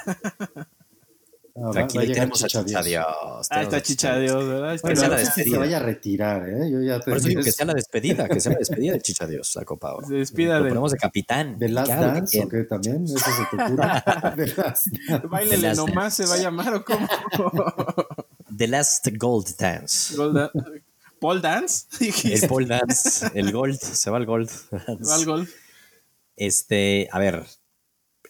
Ah, 1.56 1.70
Tranquilo, 1.72 2.04
tenemos 2.04 2.44
a 2.44 2.48
Chicha 2.48 2.82
Dios. 2.82 3.06
Ah, 3.50 3.62
está 3.62 3.82
Chicha 3.82 4.18
Dios, 4.18 4.46
¿verdad? 4.46 4.80
que 4.80 4.96
sea 4.96 5.08
la 5.08 5.16
despedida. 5.16 5.54
Se 5.54 5.58
vaya 5.58 5.76
a 5.76 5.80
retirar, 5.80 6.48
¿eh? 6.48 6.70
Yo 6.70 6.80
ya 6.80 7.00
Por 7.00 7.16
eso 7.16 7.28
digo 7.28 7.42
que 7.42 7.52
sea 7.52 7.66
la 7.66 7.74
despedida, 7.74 8.28
que 8.28 8.40
sea 8.40 8.52
la 8.52 8.58
despedida 8.58 8.92
de 8.92 9.00
Chicha 9.00 9.26
Dios, 9.26 9.54
la 9.56 9.64
Copa 9.64 9.90
ahora. 9.90 10.06
Se 10.06 10.14
despida 10.14 10.58
Lo 10.58 10.68
ponemos 10.68 10.92
de 10.92 10.98
capitán. 10.98 11.58
¿De 11.58 11.68
Last 11.68 11.90
Dance 11.90 12.44
o 12.44 12.48
qué 12.48 12.64
también? 12.64 13.04
¿Eso 13.04 13.18
se 13.18 13.56
te 13.56 13.62
ocurre? 13.62 13.86
de 14.36 14.46
Last 14.56 14.86
Dance. 14.86 15.74
nomás 15.74 16.14
se 16.14 16.26
va 16.26 16.34
a 16.34 16.38
llamar 16.38 16.74
o 16.74 16.84
cómo? 16.84 17.06
The 18.56 18.68
Last 18.68 19.08
Gold 19.16 19.56
Dance. 19.56 20.16
Gold 20.16 20.50
¿Paul 21.20 21.42
Dance? 21.42 21.86
El 22.24 22.48
Paul 22.48 22.66
Dance, 22.66 23.30
el 23.34 23.52
Gold, 23.52 23.78
se 23.78 24.10
va 24.10 24.16
al 24.16 24.24
Gold. 24.26 24.48
Se 24.48 24.76
va 24.76 25.14
al 25.14 25.24
Gold. 25.26 25.48
Este, 26.34 27.08
a 27.12 27.18
ver, 27.18 27.44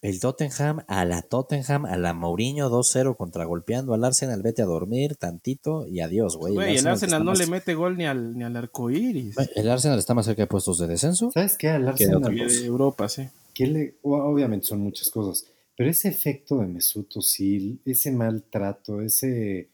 el 0.02 0.18
Tottenham 0.18 0.82
a 0.88 1.04
la 1.04 1.22
Tottenham, 1.22 1.84
a 1.84 1.96
la 1.96 2.14
Mourinho 2.14 2.70
2-0 2.70 3.16
contra 3.16 3.44
golpeando 3.44 3.92
al 3.92 4.04
Arsenal, 4.04 4.42
vete 4.42 4.62
a 4.62 4.64
dormir 4.64 5.16
tantito 5.16 5.86
y 5.86 6.00
adiós, 6.00 6.36
güey. 6.36 6.54
el 6.54 6.60
Arsenal, 6.60 6.80
el 6.80 6.88
Arsenal 6.88 7.24
no 7.24 7.34
le 7.34 7.46
mete 7.46 7.74
gol 7.74 7.98
ni 7.98 8.06
al, 8.06 8.36
ni 8.36 8.44
al 8.44 8.56
arco 8.56 8.90
iris. 8.90 9.36
El 9.54 9.68
Arsenal 9.68 9.98
está 9.98 10.14
más 10.14 10.26
cerca 10.26 10.42
de 10.42 10.46
puestos 10.46 10.78
de 10.78 10.86
descenso. 10.86 11.30
¿Sabes 11.32 11.56
qué? 11.58 11.68
Al 11.68 11.88
Arsenal. 11.88 12.22
de 12.34 12.64
Europa, 12.64 13.08
sí. 13.08 13.28
Que 13.52 13.66
le, 13.66 13.98
obviamente 14.02 14.66
son 14.66 14.80
muchas 14.80 15.10
cosas, 15.10 15.46
pero 15.76 15.90
ese 15.90 16.08
efecto 16.08 16.58
de 16.58 16.66
Mesut 16.66 17.16
Özil, 17.16 17.80
ese 17.84 18.10
maltrato, 18.10 19.02
ese, 19.02 19.68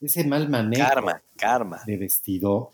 ese 0.00 0.24
mal 0.24 0.48
manejo 0.48 0.86
karma, 0.86 1.22
karma. 1.36 1.80
de 1.86 1.96
vestido, 1.96 2.72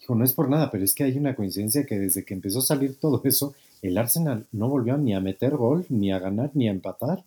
Hijo, 0.00 0.14
no 0.14 0.24
es 0.24 0.34
por 0.34 0.50
nada, 0.50 0.70
pero 0.70 0.84
es 0.84 0.94
que 0.94 1.04
hay 1.04 1.16
una 1.16 1.34
coincidencia 1.34 1.86
que 1.86 1.98
desde 1.98 2.24
que 2.24 2.34
empezó 2.34 2.58
a 2.58 2.62
salir 2.62 3.00
todo 3.00 3.22
eso, 3.24 3.54
el 3.88 3.98
Arsenal 3.98 4.46
no 4.52 4.68
volvió 4.68 4.96
ni 4.96 5.14
a 5.14 5.20
meter 5.20 5.56
gol, 5.56 5.84
ni 5.90 6.10
a 6.10 6.18
ganar, 6.18 6.50
ni 6.54 6.68
a 6.68 6.70
empatar. 6.70 7.22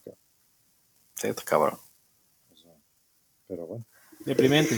Sí, 1.15 1.29
cabrón. 1.45 1.77
pero 3.47 3.67
bueno. 3.67 3.85
Deprimente. 4.25 4.75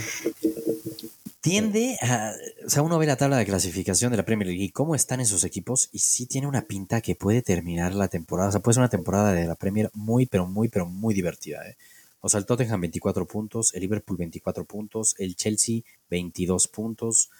tiende 1.40 1.96
a. 2.02 2.32
O 2.66 2.70
sea, 2.70 2.82
uno 2.82 2.98
ve 2.98 3.06
la 3.06 3.16
tabla 3.16 3.38
de 3.38 3.46
clasificación 3.46 4.10
de 4.10 4.18
la 4.18 4.24
Premier 4.24 4.46
League 4.46 4.64
y 4.64 4.70
cómo 4.70 4.94
están 4.94 5.20
esos 5.20 5.42
equipos, 5.44 5.88
y 5.90 6.00
sí 6.00 6.26
tiene 6.26 6.46
una 6.46 6.62
pinta 6.62 7.00
que 7.00 7.16
puede 7.16 7.42
terminar 7.42 7.94
la 7.94 8.08
temporada. 8.08 8.50
O 8.50 8.52
sea, 8.52 8.60
puede 8.60 8.74
ser 8.74 8.82
una 8.82 8.90
temporada 8.90 9.32
de 9.32 9.46
la 9.46 9.54
Premier 9.54 9.90
muy, 9.94 10.26
pero 10.26 10.46
muy, 10.46 10.68
pero 10.68 10.86
muy 10.86 11.14
divertida. 11.14 11.66
¿eh? 11.66 11.76
O 12.20 12.28
sea, 12.28 12.38
el 12.38 12.46
Tottenham 12.46 12.82
24 12.82 13.26
puntos, 13.26 13.74
el 13.74 13.80
Liverpool 13.80 14.18
24 14.18 14.64
puntos, 14.64 15.14
el 15.18 15.34
Chelsea 15.34 15.80
22 16.10 16.68
puntos. 16.68 17.30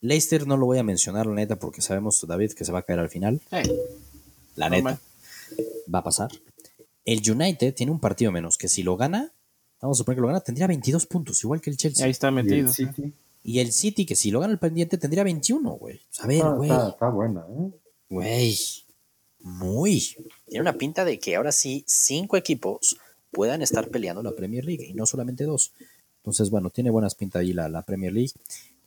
Leicester 0.00 0.46
no 0.46 0.56
lo 0.56 0.66
voy 0.66 0.78
a 0.78 0.82
mencionar, 0.82 1.26
la 1.26 1.34
neta, 1.34 1.56
porque 1.56 1.82
sabemos, 1.82 2.24
David, 2.26 2.52
que 2.52 2.64
se 2.64 2.72
va 2.72 2.80
a 2.80 2.82
caer 2.82 3.00
al 3.00 3.10
final. 3.10 3.40
la 4.56 4.70
neta. 4.70 5.00
Va 5.92 5.98
a 6.00 6.04
pasar. 6.04 6.30
El 7.04 7.28
United 7.28 7.74
tiene 7.74 7.92
un 7.92 8.00
partido 8.00 8.32
menos, 8.32 8.56
que 8.56 8.68
si 8.68 8.82
lo 8.82 8.96
gana, 8.96 9.32
vamos 9.80 9.96
a 9.96 9.98
suponer 9.98 10.16
que 10.16 10.22
lo 10.22 10.28
gana, 10.28 10.40
tendría 10.40 10.66
22 10.66 11.06
puntos, 11.06 11.42
igual 11.42 11.60
que 11.60 11.70
el 11.70 11.76
Chelsea. 11.76 12.04
Ahí 12.04 12.10
está 12.10 12.30
metido. 12.30 12.70
Y 13.42 13.60
el 13.60 13.72
City, 13.72 14.04
que 14.04 14.16
si 14.16 14.30
lo 14.30 14.40
gana 14.40 14.52
el 14.52 14.58
pendiente, 14.58 14.98
tendría 14.98 15.24
21, 15.24 15.70
güey. 15.72 16.00
A 16.20 16.26
ver, 16.26 16.44
güey. 16.56 16.70
Está, 16.70 17.08
buena, 17.08 17.40
¿eh? 17.48 17.70
Güey. 18.08 18.58
Muy. 19.40 20.16
Tiene 20.46 20.60
una 20.60 20.74
pinta 20.74 21.04
de 21.04 21.18
que 21.18 21.36
ahora 21.36 21.52
sí, 21.52 21.82
cinco 21.86 22.36
equipos 22.36 22.98
puedan 23.30 23.62
estar 23.62 23.88
peleando 23.88 24.22
la 24.22 24.32
Premier 24.32 24.64
League 24.64 24.84
y 24.84 24.92
no 24.92 25.06
solamente 25.06 25.44
dos. 25.44 25.72
Entonces, 26.18 26.50
bueno, 26.50 26.68
tiene 26.68 26.90
buenas 26.90 27.14
pintas 27.14 27.40
ahí 27.40 27.54
la, 27.54 27.82
Premier 27.82 28.12
League. 28.12 28.32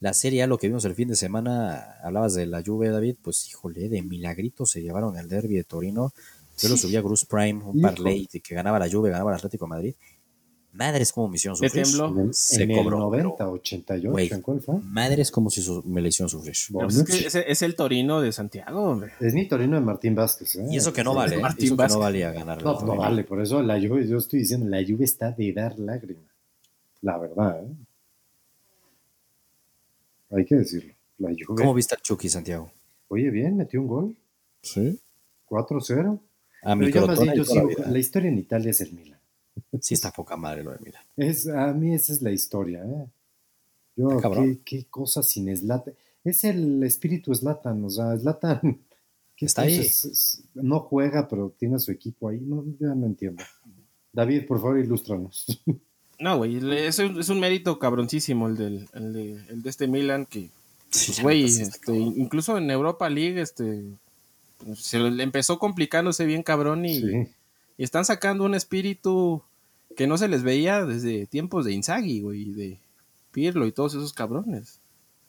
La 0.04 0.14
Serie 0.14 0.43
A, 0.43 0.47
lo 0.47 0.58
que 0.58 0.68
vimos 0.68 0.84
el 0.84 0.95
fin 0.95 1.08
de 1.08 1.16
semana, 1.16 1.95
hablabas 2.04 2.34
de 2.34 2.45
la 2.45 2.62
Juve, 2.62 2.89
David, 2.89 3.16
pues 3.22 3.47
híjole, 3.47 3.88
de 3.88 4.01
milagrito 4.01 4.66
se 4.66 4.82
llevaron 4.82 5.18
el 5.18 5.30
derby 5.30 5.56
de 5.56 5.64
Torino. 5.64 6.12
Yo 6.58 6.68
lo 6.68 6.76
subí 6.76 6.97
a 6.97 7.01
Bruce 7.01 7.26
Prime, 7.26 7.64
un 7.64 7.80
parlay 7.80 8.28
de 8.30 8.41
que 8.41 8.54
ganaba 8.54 8.78
la 8.80 8.89
Juve, 8.91 9.12
ganaba 9.12 9.32
el 9.32 9.38
Atlético 9.38 9.64
de 9.64 9.70
Madrid. 9.70 9.95
Madres 10.74 11.14
como 11.14 11.30
me 11.30 11.38
hicieron 11.38 11.56
sufrir. 11.56 11.86
Se 12.32 12.64
en 12.64 12.76
cobró. 12.76 12.97
El 13.16 13.24
90, 13.24 13.49
88, 13.49 14.36
¿en 14.36 14.41
cuál 14.41 14.60
fue? 14.60 14.76
Madres 14.82 15.32
como 15.32 15.49
si 15.49 15.66
me 15.86 16.01
le 16.01 16.10
hicieron 16.10 16.30
sufrir. 16.30 16.54
es, 16.54 17.36
es, 17.36 17.62
el 17.62 17.74
Torino 17.74 18.20
de 18.20 18.34
Santiago, 18.34 18.84
hombre. 18.84 19.14
Es 19.22 19.34
mi 19.34 19.47
Torino 19.47 19.78
de 19.78 19.86
Martín 19.86 20.16
Vázquez. 20.16 20.58
¿eh? 20.58 20.66
Y 20.70 20.76
eso 20.76 20.91
que 20.91 21.06
no 21.06 21.16
vale. 21.16 21.38
Martín 21.38 21.68
eso 21.68 21.78
que 21.78 21.88
no 21.88 21.99
valía 21.99 22.30
ganar. 22.34 22.62
No, 22.62 22.78
no 22.82 22.97
vale. 22.97 23.24
Por 23.24 23.41
eso 23.41 23.64
la 23.64 23.76
Juve, 23.76 24.06
yo 24.06 24.18
estoy 24.18 24.39
diciendo, 24.39 24.68
la 24.68 24.84
Juve 24.86 25.06
está 25.06 25.32
de 25.32 25.54
dar 25.54 25.80
lágrimas. 25.80 26.26
La 26.99 27.18
verdad, 27.18 27.64
¿eh? 27.64 27.74
Hay 30.36 30.46
que 30.46 30.56
decirlo. 30.56 30.94
La 31.18 31.30
Juve. 31.30 31.62
¿Cómo 31.62 31.74
viste 31.74 31.96
al 31.96 32.02
Chucky, 32.02 32.30
Santiago? 32.30 32.72
Oye, 33.08 33.30
bien, 33.30 33.58
metió 33.58 33.82
un 33.82 33.88
gol. 33.88 34.18
Sí. 34.62 35.00
4-0. 35.48 36.20
A 36.64 36.76
mi 36.76 36.92
yo 36.92 37.06
más 37.06 37.20
yo 37.36 37.44
sigo, 37.44 37.70
la 37.70 37.92
vida. 37.92 38.28
en 38.28 38.40
Italia 38.40 38.72
es 38.72 38.82
el 38.82 38.94
Milan. 38.94 39.20
Sí, 39.82 39.94
está 39.94 40.12
poca 40.12 40.36
madre 40.38 40.64
lo 40.64 40.72
de 40.72 40.80
Milan. 40.80 41.04
Es, 41.18 41.48
a 41.48 41.74
mí 41.74 41.94
esa 41.94 42.14
es 42.14 42.22
la 42.22 42.32
historia, 42.32 42.84
¿eh? 42.84 43.08
Yo, 43.96 44.20
qué, 44.20 44.60
qué, 44.64 44.86
cosa 44.90 45.22
sin 45.22 45.56
Slatan. 45.56 45.94
Es 46.24 46.44
el 46.46 46.82
espíritu 46.84 47.36
Slatan, 47.36 47.84
o 47.84 47.90
sea, 47.90 48.18
Slatan. 48.18 48.82
Está 49.38 49.64
ahí. 49.64 49.86
no 50.54 50.80
juega, 50.80 51.28
pero 51.28 51.54
tiene 51.58 51.76
a 51.76 51.80
su 51.80 51.92
equipo 51.92 52.30
ahí. 52.30 52.40
No, 52.40 52.64
ya 52.80 52.96
no 52.96 53.06
entiendo. 53.06 53.44
David, 54.12 54.48
por 54.48 54.62
favor, 54.62 54.80
ilústranos. 54.80 55.62
No, 56.24 56.38
güey, 56.38 56.56
es, 56.56 57.00
es, 57.00 57.28
un 57.28 57.42
mérito 57.42 57.80
cabroncísimo 57.80 58.48
el, 58.48 58.56
del, 58.56 58.88
el, 58.94 59.12
de, 59.12 59.32
el 59.50 59.62
de 59.62 59.70
este 59.70 59.90
Milan 59.90 60.26
que, 60.26 60.52
pues, 60.90 61.22
güey, 61.22 61.44
este, 61.44 61.94
incluso 61.98 62.58
en 62.58 62.72
Europa 62.72 63.10
League, 63.10 63.42
este, 63.42 63.84
se 64.74 65.00
le 65.00 65.22
empezó 65.22 65.60
complicándose 65.60 66.26
bien 66.26 66.42
cabrón 66.42 66.86
y, 66.86 67.04
y 67.78 67.84
están 67.84 68.06
sacando 68.06 68.46
un 68.46 68.56
espíritu 68.56 69.44
que 69.98 70.08
no 70.08 70.18
se 70.18 70.30
les 70.30 70.44
veía 70.44 70.86
desde 70.86 71.28
tiempos 71.28 71.66
de 71.66 71.74
Inzaghi, 71.74 72.22
güey, 72.22 72.54
de 72.54 72.80
Pirlo 73.34 73.68
y 73.68 73.74
todos 73.74 73.94
esos 73.94 74.14
cabrones. 74.14 74.80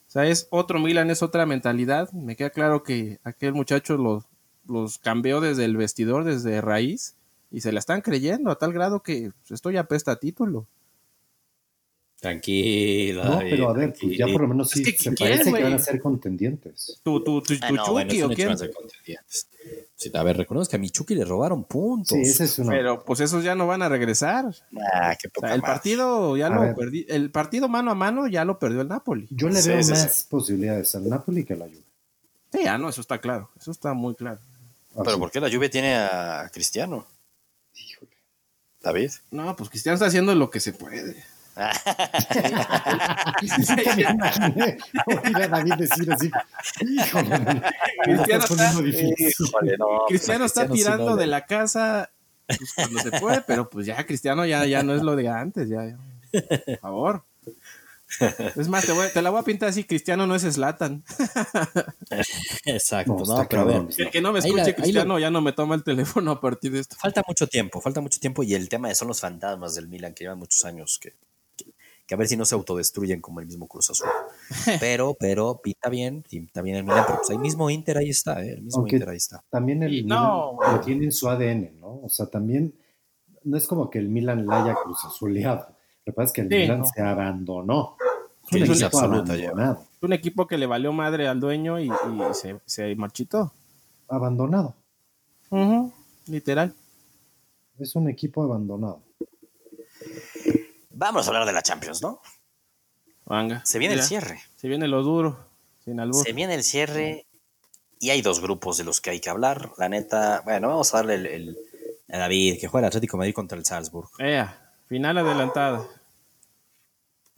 O 0.06 0.12
sea, 0.12 0.28
es 0.28 0.46
otro 0.50 0.78
Milan, 0.78 1.10
es 1.10 1.24
otra 1.24 1.44
mentalidad. 1.44 2.12
Me 2.12 2.36
queda 2.36 2.50
claro 2.50 2.84
que 2.84 3.18
aquel 3.24 3.52
muchacho 3.52 3.96
los, 3.96 4.26
los 4.68 4.98
cambió 4.98 5.40
desde 5.40 5.64
el 5.64 5.76
vestidor, 5.76 6.22
desde 6.22 6.60
raíz, 6.60 7.16
y 7.50 7.62
se 7.62 7.72
la 7.72 7.80
están 7.80 8.00
creyendo 8.00 8.52
a 8.52 8.58
tal 8.58 8.72
grado 8.72 9.02
que 9.02 9.32
pues, 9.40 9.50
esto 9.50 9.72
ya 9.72 9.80
apesta 9.80 10.12
a 10.12 10.20
título. 10.20 10.68
Tranquila. 12.24 13.22
No, 13.22 13.38
pero 13.40 13.68
a 13.68 13.74
ver, 13.74 13.94
pues 14.00 14.16
ya 14.16 14.26
por 14.26 14.40
lo 14.40 14.48
menos 14.48 14.70
sí 14.70 14.82
se 14.82 15.12
parece 15.12 15.52
que 15.52 15.62
van 15.62 15.74
a 15.74 15.78
ser 15.78 16.00
contendientes. 16.00 16.98
¿Tu, 17.02 17.22
tu, 17.22 17.42
tu, 17.42 17.52
ah, 17.60 17.70
no, 17.70 17.84
Chucky 17.84 18.22
o 18.22 18.30
quién? 18.30 18.56
Sí, 19.94 20.10
a 20.14 20.22
ver, 20.22 20.38
reconozco 20.38 20.70
que 20.70 20.76
a 20.76 20.78
mi 20.78 20.88
Chucky 20.88 21.16
le 21.16 21.26
robaron 21.26 21.64
puntos. 21.64 22.16
Sí, 22.16 22.22
ese 22.22 22.44
es 22.44 22.58
uno. 22.58 22.70
Pero 22.70 23.04
pues 23.04 23.20
esos 23.20 23.44
ya 23.44 23.54
no 23.54 23.66
van 23.66 23.82
a 23.82 23.90
regresar. 23.90 24.46
Ah, 24.94 25.14
qué 25.20 25.28
poca 25.28 25.48
o 25.48 25.50
sea, 25.50 25.54
el 25.54 25.60
partido 25.60 26.34
ya 26.38 26.48
lo 26.48 26.74
perdí. 26.74 27.04
El 27.10 27.30
partido 27.30 27.68
mano 27.68 27.90
a 27.90 27.94
mano 27.94 28.26
ya 28.26 28.46
lo 28.46 28.58
perdió 28.58 28.80
el 28.80 28.88
Napoli. 28.88 29.28
Yo 29.30 29.50
le 29.50 29.60
veo 29.60 29.76
más 29.76 30.26
posibilidades 30.30 30.94
al 30.94 31.06
Napoli 31.06 31.44
que 31.44 31.52
a 31.52 31.56
la 31.56 31.66
Juve. 31.66 31.84
Sí, 32.54 32.66
ah, 32.66 32.78
no, 32.78 32.88
eso 32.88 33.02
está 33.02 33.20
claro. 33.20 33.50
Eso 33.60 33.70
está 33.70 33.92
muy 33.92 34.14
claro. 34.14 34.40
Pero 35.04 35.18
¿por 35.18 35.30
qué 35.30 35.40
la 35.40 35.50
Juve 35.50 35.68
tiene 35.68 35.94
a 35.94 36.50
Cristiano? 36.50 37.06
Híjole. 37.74 38.12
David. 38.80 39.10
No, 39.30 39.54
pues 39.56 39.68
Cristiano 39.68 39.96
está 39.96 40.06
haciendo 40.06 40.34
lo 40.34 40.48
que 40.48 40.60
se 40.60 40.72
puede. 40.72 41.22
David 45.50 45.74
decir 45.78 46.12
así, 46.12 46.30
Cristiano 50.08 50.44
está, 50.44 50.68
tirando 50.68 51.16
de 51.16 51.26
la 51.26 51.46
casa 51.46 52.10
pues, 52.46 52.74
cuando 52.74 52.98
se 53.00 53.12
puede, 53.12 53.42
pero 53.42 53.70
pues 53.70 53.86
ya 53.86 54.04
Cristiano 54.04 54.44
ya, 54.44 54.66
ya 54.66 54.82
no 54.82 54.94
es 54.94 55.02
lo 55.02 55.14
de 55.16 55.28
antes, 55.28 55.68
ya, 55.68 55.96
Por 56.32 56.78
favor. 56.78 57.24
Es 58.56 58.68
más, 58.68 58.86
te, 59.12 59.22
la 59.22 59.30
voy 59.30 59.40
a 59.40 59.42
pintar 59.42 59.68
así, 59.70 59.84
Cristiano 59.84 60.26
no 60.26 60.34
es 60.34 60.42
Slatan. 60.42 61.04
Exacto, 62.64 63.16
no, 63.26 63.46
pero 63.48 63.62
a 63.62 63.64
ver. 63.64 63.86
El 63.96 64.10
que 64.10 64.20
no 64.20 64.32
me 64.32 64.38
escuche 64.38 64.74
Cristiano 64.74 65.18
ya 65.18 65.30
no 65.30 65.40
me 65.40 65.52
toma 65.52 65.74
el 65.74 65.82
teléfono 65.82 66.30
a 66.32 66.40
partir 66.40 66.72
de 66.72 66.80
esto. 66.80 66.96
Falta 66.96 67.22
mucho 67.26 67.46
tiempo, 67.46 67.80
falta 67.80 68.00
mucho 68.00 68.20
tiempo 68.20 68.42
y 68.42 68.54
el 68.54 68.68
tema 68.68 68.88
de 68.88 68.94
son 68.94 69.08
los 69.08 69.20
fantasmas 69.20 69.74
del 69.74 69.88
Milan 69.88 70.14
que 70.14 70.24
llevan 70.24 70.38
muchos 70.38 70.64
años 70.64 70.98
que 71.00 71.14
que 72.06 72.14
a 72.14 72.18
ver 72.18 72.28
si 72.28 72.36
no 72.36 72.44
se 72.44 72.54
autodestruyen 72.54 73.20
como 73.20 73.40
el 73.40 73.46
mismo 73.46 73.66
Cruz 73.66 73.90
Azul. 73.90 74.08
Pero, 74.80 75.16
pero 75.18 75.60
pinta 75.62 75.88
bien, 75.88 76.22
pinta 76.22 76.60
bien 76.60 76.76
el 76.76 76.84
Milan, 76.84 77.04
pero 77.06 77.18
pues 77.18 77.30
ahí 77.30 77.38
mismo 77.38 77.70
Inter 77.70 77.96
ahí 77.96 78.10
está, 78.10 78.44
¿eh? 78.44 78.52
el 78.52 78.62
mismo 78.62 78.86
Inter 78.86 79.08
ahí 79.08 79.16
está. 79.16 79.42
También 79.48 79.82
el 79.82 79.90
Milan 79.90 80.18
lo 80.18 80.80
tiene 80.84 81.06
en 81.06 81.12
su 81.12 81.28
ADN, 81.28 81.80
¿no? 81.80 82.00
O 82.02 82.08
sea, 82.08 82.26
también 82.26 82.74
no 83.42 83.56
es 83.56 83.66
como 83.66 83.88
que 83.88 83.98
el 83.98 84.08
Milan 84.08 84.46
la 84.46 84.62
haya 84.62 84.74
Cruz 84.74 85.04
Azuleado. 85.04 85.66
Lo 86.04 86.04
que 86.04 86.12
pasa 86.12 86.26
es 86.26 86.32
que 86.32 86.40
el 86.42 86.48
Milan 86.48 86.84
se 86.86 87.00
abandonó. 87.00 87.96
es, 88.50 88.68
un 88.68 88.84
abandonado. 88.84 89.80
es 89.96 90.02
un 90.02 90.12
equipo 90.12 90.46
que 90.46 90.58
le 90.58 90.66
valió 90.66 90.92
madre 90.92 91.26
al 91.26 91.40
dueño 91.40 91.80
y, 91.80 91.90
se, 92.32 92.60
se, 92.66 92.94
marchitó. 92.96 93.52
Abandonado. 94.08 94.74
Literal. 96.26 96.74
Es 97.78 97.96
un 97.96 98.08
equipo 98.08 98.42
abandonado. 98.42 99.00
Vamos 100.96 101.26
a 101.26 101.30
hablar 101.30 101.44
de 101.44 101.52
la 101.52 101.62
Champions, 101.62 102.02
¿no? 102.02 102.20
Venga. 103.26 103.64
Se 103.64 103.78
viene 103.78 103.94
el 103.94 104.02
cierre. 104.02 104.40
Se 104.56 104.68
viene 104.68 104.86
lo 104.86 105.02
duro, 105.02 105.48
sin 105.84 105.98
albur. 105.98 106.24
Se 106.24 106.32
viene 106.32 106.54
el 106.54 106.62
cierre 106.62 107.26
y 107.98 108.10
hay 108.10 108.22
dos 108.22 108.40
grupos 108.40 108.76
de 108.76 108.84
los 108.84 109.00
que 109.00 109.10
hay 109.10 109.20
que 109.20 109.30
hablar. 109.30 109.72
La 109.76 109.88
neta, 109.88 110.42
bueno, 110.44 110.68
vamos 110.68 110.94
a 110.94 110.98
darle 110.98 111.34
el, 111.34 111.58
a 112.10 112.18
David, 112.18 112.60
que 112.60 112.68
juega 112.68 112.86
el 112.86 112.88
Atlético 112.88 113.16
Madrid 113.16 113.34
contra 113.34 113.58
el 113.58 113.64
Salzburg. 113.64 114.08
Ea, 114.18 114.72
final 114.86 115.18
adelantada. 115.18 115.84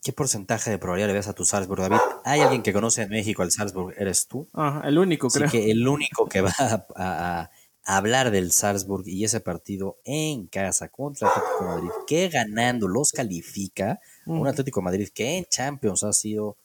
¿Qué 0.03 0.13
porcentaje 0.13 0.71
de 0.71 0.79
probabilidad 0.79 1.09
le 1.09 1.15
ves 1.15 1.29
a 1.29 1.33
tu 1.33 1.45
Salzburg, 1.45 1.81
David? 1.81 1.99
¿Hay 2.25 2.41
alguien 2.41 2.63
que 2.63 2.73
conoce 2.73 3.03
en 3.03 3.09
México 3.09 3.43
al 3.43 3.51
Salzburg? 3.51 3.95
¿Eres 3.99 4.29
tú? 4.29 4.49
Ah, 4.53 4.83
el 4.85 4.99
único, 4.99 5.29
creo. 5.29 5.51
que 5.51 5.71
el 5.71 5.89
único 5.89 6.29
que 6.29 6.43
va 6.43 6.53
a 6.97 7.51
hablar 7.87 8.33
del 8.33 8.51
Salzburg 8.51 9.07
y 9.07 9.25
ese 9.25 9.41
partido 9.41 9.99
en 10.05 10.49
casa 10.49 10.89
contra 10.89 11.29
el 11.29 11.33
Atlético 11.33 11.65
de 11.65 11.71
Madrid, 11.71 11.91
que 12.07 12.29
ganando 12.29 12.89
los 12.89 13.13
califica, 13.13 14.01
un 14.27 14.47
Atlético 14.47 14.81
de 14.81 14.85
Madrid 14.85 15.09
que 15.15 15.39
en 15.39 15.45
Champions 15.45 16.03
ha 16.03 16.13
sido, 16.13 16.57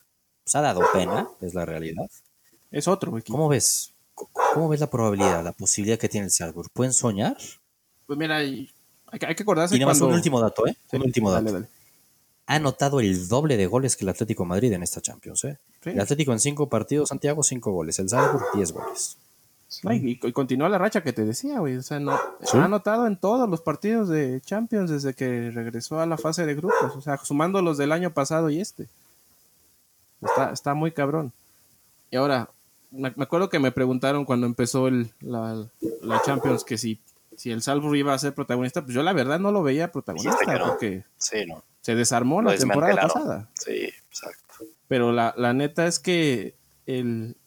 pues 0.44 0.56
ha 0.56 0.62
dado 0.62 0.82
pena, 0.92 1.30
es 1.40 1.54
la 1.54 1.64
realidad. 1.64 2.10
Es 2.72 2.88
otro 2.88 3.16
equipo. 3.18 3.38
¿Cómo 3.38 3.50
ves? 3.50 3.94
¿Cómo 4.16 4.68
ves 4.68 4.80
la 4.80 4.90
probabilidad, 4.90 5.44
la 5.44 5.52
posibilidad 5.52 6.00
que 6.00 6.10
tiene 6.10 6.26
el 6.26 6.32
Salzburg? 6.32 6.70
¿Pueden 6.74 6.94
soñar? 6.94 7.38
Pues 8.08 8.18
mira, 8.18 8.38
hay, 8.38 8.70
hay 9.12 9.36
que 9.36 9.44
acordarse 9.44 9.76
y 9.76 9.80
nada 9.80 9.92
más 9.92 10.02
un 10.02 10.14
último 10.14 10.42
dato, 10.42 10.68
¿eh? 10.68 10.76
un 10.92 11.04
último 11.04 11.32
dato. 11.32 11.66
Ha 12.48 12.56
anotado 12.56 13.00
el 13.00 13.28
doble 13.28 13.58
de 13.58 13.68
goles 13.68 13.96
que 13.96 14.06
el 14.06 14.10
Atlético 14.10 14.44
de 14.44 14.50
Madrid 14.50 14.74
en 14.74 14.82
esta 14.82 15.02
Champions, 15.02 15.44
¿eh? 15.46 15.60
El 15.84 16.02
Atlético 16.02 16.34
en 16.34 16.40
cinco 16.40 16.68
partidos, 16.68 17.10
Santiago, 17.10 17.44
cinco 17.44 17.72
goles. 17.72 18.00
El 18.00 18.10
Salzburg, 18.10 18.44
diez 18.56 18.72
goles 18.72 19.18
y, 19.84 20.18
continúa 20.34 20.70
la 20.70 20.78
racha 20.78 21.02
que 21.02 21.14
te 21.14 21.24
decía, 21.24 21.60
güey. 21.60 21.78
O 21.78 21.82
sea, 21.82 22.00
no, 22.00 22.12
ha 22.12 22.64
anotado 22.64 23.08
en 23.08 23.18
todos 23.18 23.50
los 23.50 23.62
partidos 23.62 24.10
de 24.10 24.42
Champions 24.42 24.90
desde 24.90 25.14
que 25.14 25.50
regresó 25.52 26.00
a 26.00 26.06
la 26.06 26.18
fase 26.18 26.46
de 26.46 26.56
grupos. 26.56 26.96
O 26.96 27.02
sea, 27.02 27.18
sumando 27.18 27.62
los 27.62 27.78
del 27.78 27.92
año 27.92 28.12
pasado 28.12 28.50
y 28.50 28.60
este. 28.60 28.88
Está, 30.22 30.52
está 30.52 30.74
muy 30.74 30.92
cabrón. 30.92 31.32
Y 32.12 32.18
ahora, 32.18 32.50
me, 32.92 33.14
acuerdo 33.18 33.50
que 33.50 33.60
me 33.60 33.72
preguntaron 33.72 34.26
cuando 34.26 34.46
empezó 34.46 34.88
el, 34.88 35.12
la, 35.22 35.68
Champions 36.26 36.66
que 36.66 36.78
si, 36.78 37.00
si 37.38 37.52
el 37.52 37.62
Salzburg 37.62 37.96
iba 37.96 38.14
a 38.14 38.20
ser 38.20 38.34
protagonista. 38.34 38.84
Pues 38.84 38.94
yo 38.94 39.04
la 39.04 39.14
verdad 39.14 39.40
no 39.40 39.52
lo 39.52 39.64
veía 39.64 39.92
protagonista 39.92 40.38
porque 40.68 41.06
se 41.18 41.96
desarmó 41.96 42.42
la 42.42 42.58
temporada 42.58 43.02
pasada. 43.02 43.50
Sí, 43.54 43.86
exacto. 44.10 44.66
Pero 44.90 45.14
la, 45.14 45.34
la 45.38 45.54
neta 45.54 45.88
es 45.88 46.00
que 46.00 46.56
el, 46.86 47.38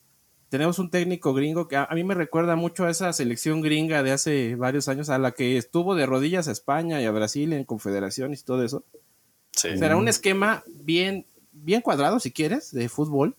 tenemos 0.54 0.78
un 0.78 0.88
técnico 0.88 1.34
gringo 1.34 1.66
que 1.66 1.74
a, 1.74 1.88
mí 1.94 2.04
me 2.04 2.14
recuerda 2.14 2.54
mucho 2.54 2.84
a 2.84 2.90
esa 2.90 3.12
selección 3.12 3.60
gringa 3.60 4.04
de 4.04 4.12
hace 4.12 4.54
varios 4.54 4.86
años, 4.86 5.08
a 5.08 5.18
la 5.18 5.32
que 5.32 5.56
estuvo 5.56 5.96
de 5.96 6.06
rodillas 6.06 6.46
a 6.46 6.52
España 6.52 7.02
y 7.02 7.06
a 7.06 7.10
Brasil 7.10 7.52
en 7.52 7.64
confederaciones 7.64 8.40
y 8.40 8.44
todo 8.44 8.62
eso. 8.62 8.84
Sí. 9.50 9.76
Será 9.76 9.96
un 9.96 10.06
esquema 10.06 10.62
bien, 10.68 11.26
bien 11.50 11.80
cuadrado, 11.80 12.20
si 12.20 12.30
quieres, 12.30 12.70
de 12.70 12.88
fútbol, 12.88 13.34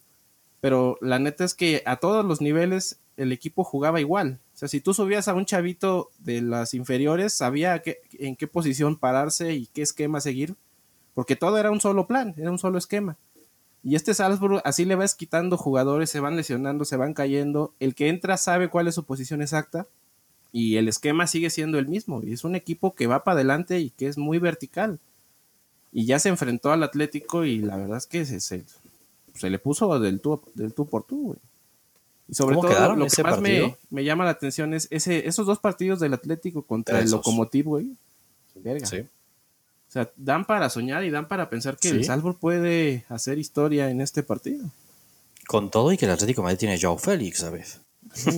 pero 0.59 0.97
la 0.99 1.17
neta 1.17 1.45
es 1.45 1.53
que 1.53 1.83
a 1.85 1.95
todos 2.01 2.25
los 2.25 2.41
niveles 2.41 2.99
el 3.15 3.31
equipo 3.31 3.63
jugaba 3.63 4.01
igual. 4.01 4.41
O 4.53 4.57
sea, 4.57 4.67
si 4.67 4.81
tú 4.81 4.93
subías 4.93 5.29
a 5.29 5.35
un 5.35 5.45
chavito 5.45 6.09
de 6.19 6.41
las 6.41 6.73
inferiores, 6.73 7.31
sabía 7.31 7.81
en 8.19 8.35
qué 8.35 8.47
posición 8.47 8.97
pararse 8.97 9.53
y 9.53 9.67
qué 9.67 9.83
esquema 9.83 10.19
seguir, 10.19 10.55
porque 11.13 11.37
todo 11.37 11.57
era 11.59 11.71
un 11.71 11.79
solo 11.79 12.07
plan, 12.07 12.35
era 12.37 12.51
un 12.51 12.59
solo 12.59 12.77
esquema. 12.77 13.15
Y 13.85 13.93
este 13.93 14.15
Salzburg 14.15 14.61
así 14.65 14.83
le 14.83 14.95
vas 14.95 15.13
quitando 15.13 15.57
jugadores, 15.57 16.09
se 16.09 16.19
van 16.19 16.35
lesionando, 16.35 16.85
se 16.85 16.97
van 16.97 17.13
cayendo. 17.13 17.71
El 17.79 17.93
que 17.93 18.09
entra 18.09 18.35
sabe 18.35 18.67
cuál 18.67 18.87
es 18.87 18.95
su 18.95 19.03
posición 19.03 19.43
exacta 19.43 19.85
y 20.51 20.77
el 20.77 20.87
esquema 20.87 21.27
sigue 21.27 21.51
siendo 21.51 21.77
el 21.77 21.87
mismo. 21.87 22.23
Y 22.23 22.33
es 22.33 22.43
un 22.43 22.55
equipo 22.55 22.95
que 22.95 23.05
va 23.05 23.23
para 23.23 23.35
adelante 23.35 23.79
y 23.79 23.91
que 23.91 24.07
es 24.07 24.17
muy 24.17 24.39
vertical. 24.39 24.99
Y 25.91 26.07
ya 26.07 26.17
se 26.17 26.29
enfrentó 26.29 26.71
al 26.71 26.81
Atlético 26.81 27.45
y 27.45 27.59
la 27.59 27.77
verdad 27.77 27.97
es 27.99 28.07
que 28.07 28.25
se, 28.25 28.39
se, 28.39 28.65
le 29.49 29.59
puso 29.59 29.99
del 29.99 30.19
tú, 30.19 30.41
del 30.55 30.73
tú 30.73 30.87
por 30.87 31.03
tú, 31.03 31.21
güey. 31.27 31.39
Y 32.27 32.33
sobre 32.33 32.55
todo, 32.55 32.95
lo 32.95 33.05
que 33.05 33.21
más 33.21 33.39
me, 33.39 33.77
me, 33.91 34.03
llama 34.03 34.25
la 34.25 34.31
atención 34.31 34.73
es 34.73 34.87
ese, 34.89 35.27
esos 35.27 35.45
dos 35.45 35.59
partidos 35.59 35.99
del 35.99 36.15
Atlético 36.15 36.63
contra 36.63 37.01
el 37.01 37.11
Locomotiv, 37.11 37.65
güey. 37.65 37.91
Verga. 38.55 38.87
Sí. 38.87 39.05
O 39.95 39.97
sea, 39.97 40.11
dan 40.17 40.43
para 40.43 40.69
soñar 40.69 41.05
y 41.05 41.09
dan 41.09 41.29
para 41.29 41.49
pensar 41.49 41.77
que 41.77 41.87
el 41.87 42.03
Salzburg 42.03 42.37
puede 42.37 43.05
hacer 43.07 43.39
historia 43.39 43.89
en 43.89 44.01
este 44.01 44.23
partido. 44.23 44.69
Con 45.47 45.71
todo 45.71 45.93
y 45.93 45.97
que 45.97 46.03
el 46.03 46.11
Atlético 46.11 46.43
Madrid 46.43 46.57
tiene 46.57 46.77
Joao 46.77 46.97
Félix, 46.97 47.39
¿sabes? 47.39 47.79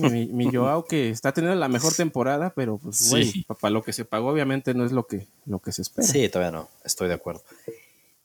mi, 0.00 0.26
mi, 0.26 0.54
Joao 0.54 0.84
que 0.84 1.10
está 1.10 1.32
teniendo 1.32 1.58
la 1.58 1.66
mejor 1.66 1.94
temporada, 1.94 2.52
pero 2.54 2.78
pues, 2.78 3.10
güey, 3.10 3.44
para 3.60 3.72
lo 3.72 3.82
que 3.82 3.92
se 3.92 4.04
pagó, 4.04 4.28
obviamente 4.28 4.72
no 4.72 4.86
es 4.86 4.92
lo 4.92 5.08
que, 5.08 5.26
lo 5.46 5.58
que 5.58 5.72
se 5.72 5.82
espera. 5.82 6.06
Sí, 6.06 6.28
todavía 6.28 6.56
no, 6.56 6.68
estoy 6.84 7.08
de 7.08 7.14
acuerdo. 7.14 7.42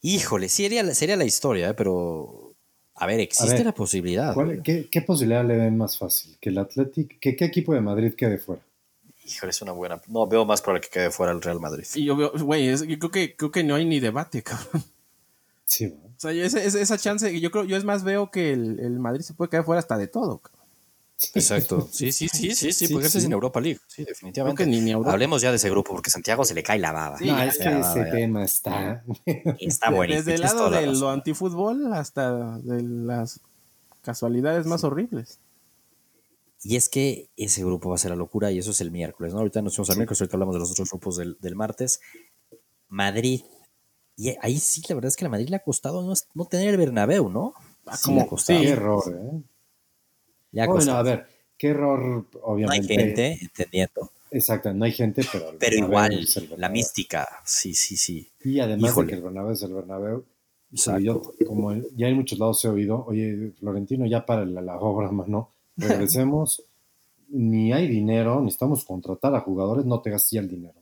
Híjole, 0.04 0.48
sería, 0.48 0.94
sería 0.94 1.16
la 1.16 1.26
historia, 1.26 1.70
¿eh? 1.70 1.74
pero 1.74 2.54
a 2.94 3.08
ver, 3.08 3.20
existe 3.20 3.64
la 3.64 3.74
posibilidad. 3.74 4.36
qué, 4.64 5.02
posibilidad 5.02 5.44
le 5.44 5.58
ven 5.58 5.76
más 5.76 5.98
fácil? 5.98 6.38
¿Que 6.40 6.50
el 6.50 6.60
Atlético, 6.60 7.16
que 7.20 7.36
qué 7.36 7.46
equipo 7.46 7.74
de 7.74 7.82
Madrid 7.82 8.14
quede 8.14 8.38
fuera? 8.38 8.62
Híjole, 9.26 9.52
es 9.52 9.62
una 9.62 9.72
buena. 9.72 10.02
No, 10.08 10.28
veo 10.28 10.46
más 10.46 10.62
probable 10.62 10.82
que 10.82 10.90
quede 10.90 11.12
fuera 11.12 11.32
el 11.32 11.42
Real 11.42 11.60
Madrid. 11.60 11.86
Y 11.96 12.06
yo 12.06 12.16
veo, 12.16 12.32
güey, 12.32 12.76
creo 12.98 13.12
que, 13.12 13.36
creo 13.36 13.52
que 13.52 13.64
no 13.64 13.76
hay 13.76 13.86
ni 13.86 14.00
debate, 14.00 14.44
cabrón. 14.44 14.84
Sí, 15.66 15.86
O 15.86 16.20
sea, 16.20 16.32
esa, 16.32 16.62
esa, 16.62 16.98
chance, 16.98 17.40
yo 17.40 17.50
creo, 17.50 17.64
yo 17.64 17.78
es 17.78 17.84
más 17.84 18.04
veo 18.04 18.30
que 18.30 18.52
el, 18.52 18.80
el 18.80 19.00
Madrid 19.00 19.22
se 19.22 19.34
puede 19.34 19.50
quedar 19.50 19.66
fuera 19.66 19.80
hasta 19.80 19.98
de 19.98 20.08
todo, 20.08 20.40
cabrón. 20.40 20.64
Exacto. 21.34 21.90
Sí, 21.94 22.12
sí, 22.12 22.28
sí, 22.28 22.54
sí, 22.56 22.74
sí, 22.74 22.88
porque 22.88 23.08
ese 23.08 23.20
es 23.20 23.26
en 23.26 23.32
Europa 23.32 23.62
League. 23.62 23.80
Sí, 23.88 24.04
definitivamente. 24.04 24.66
Ni 24.66 24.92
Hablemos 24.92 25.42
ya 25.42 25.52
de 25.52 25.58
ese 25.58 25.70
grupo, 25.70 25.94
porque 25.94 26.10
Santiago 26.10 26.44
se 26.44 26.54
le 26.54 26.64
cae 26.64 26.80
la 26.80 26.92
baba. 26.92 27.18
no, 27.20 27.44
es 27.44 27.58
que 27.58 27.80
ese 27.80 28.06
tema 28.06 28.44
está. 28.44 29.04
Está 29.60 29.90
buenísimo. 29.90 30.26
Desde 30.26 30.36
el 30.36 30.42
lado 30.42 30.70
de 30.70 30.88
lo 30.88 31.10
antifútbol 31.10 31.94
hasta 31.94 32.58
de 32.60 32.82
las 32.82 33.40
casualidades 34.02 34.66
más 34.66 34.84
horribles. 34.84 35.40
Y 36.64 36.78
es 36.78 36.88
que 36.88 37.30
ese 37.36 37.64
grupo 37.64 37.90
va 37.90 37.96
a 37.96 37.98
ser 37.98 38.12
la 38.12 38.16
locura 38.18 38.52
y 38.52 38.58
eso 38.58 38.72
es 38.72 38.80
el 38.80 38.90
miércoles, 38.90 39.34
¿no? 39.34 39.40
Ahorita 39.40 39.62
nos 39.62 39.76
vamos 39.76 39.90
al 39.90 39.98
miércoles, 39.98 40.22
ahorita 40.22 40.38
hablamos 40.38 40.56
de 40.56 40.60
los 40.60 40.72
otros 40.72 40.90
grupos 40.90 41.18
del, 41.18 41.38
del, 41.42 41.56
martes. 41.56 42.00
Madrid. 42.88 43.42
Y 44.16 44.36
ahí 44.42 44.60
sí, 44.60 44.82
la 44.88 44.96
verdad 44.96 45.10
es 45.10 45.18
que 45.18 45.26
a 45.26 45.30
Madrid 45.30 45.50
le 45.50 45.58
ha 45.58 45.64
costado 45.64 46.02
no, 46.02 46.14
no 46.34 46.46
tener 46.46 46.70
el 46.70 46.78
Bernabéu, 46.78 47.30
¿no? 47.30 47.54
Ah, 47.86 47.98
como 48.02 48.26
costado. 48.28 48.60
Sí, 48.60 48.68
error, 48.68 49.04
¿eh? 49.10 50.66
bueno, 50.68 50.94
a 50.94 51.04
ver, 51.04 51.28
qué 51.58 51.70
error, 51.70 52.26
obviamente. 52.42 52.96
No 52.96 53.02
hay 53.02 53.06
gente, 53.06 53.38
entendiendo. 53.42 54.12
Exacto, 54.32 54.74
no 54.74 54.86
hay 54.86 54.94
gente, 54.94 55.24
pero. 55.30 55.54
Pero 55.60 55.76
igual, 55.76 56.26
la 56.58 56.70
mística, 56.70 57.28
sí, 57.44 57.74
sí, 57.74 57.98
sí. 57.98 58.32
Y 58.44 58.60
además 58.60 58.96
de 58.96 59.06
que 59.06 59.16
el 59.16 59.22
Bernabéu 59.22 59.52
es 59.52 59.62
el 59.64 59.74
Bernabéu, 59.74 60.24
yo, 60.72 61.22
como 61.46 61.74
ya 61.96 62.08
en 62.08 62.16
muchos 62.16 62.40
lados 62.40 62.64
he 62.66 62.68
oído, 62.68 63.06
oye, 63.06 63.52
Florentino, 63.60 64.06
ya 64.06 64.26
para 64.26 64.46
la, 64.46 64.62
la 64.62 64.78
obra, 64.80 65.12
mano, 65.12 65.50
regresemos, 65.78 66.64
ni 67.30 67.74
hay 67.74 67.88
dinero, 67.88 68.42
necesitamos 68.42 68.86
contratar 68.86 69.36
a 69.36 69.42
jugadores, 69.42 69.86
no 69.86 70.02
te 70.02 70.12
gastes 70.12 70.32
ya 70.32 70.42
el 70.42 70.50
dinero. 70.50 70.76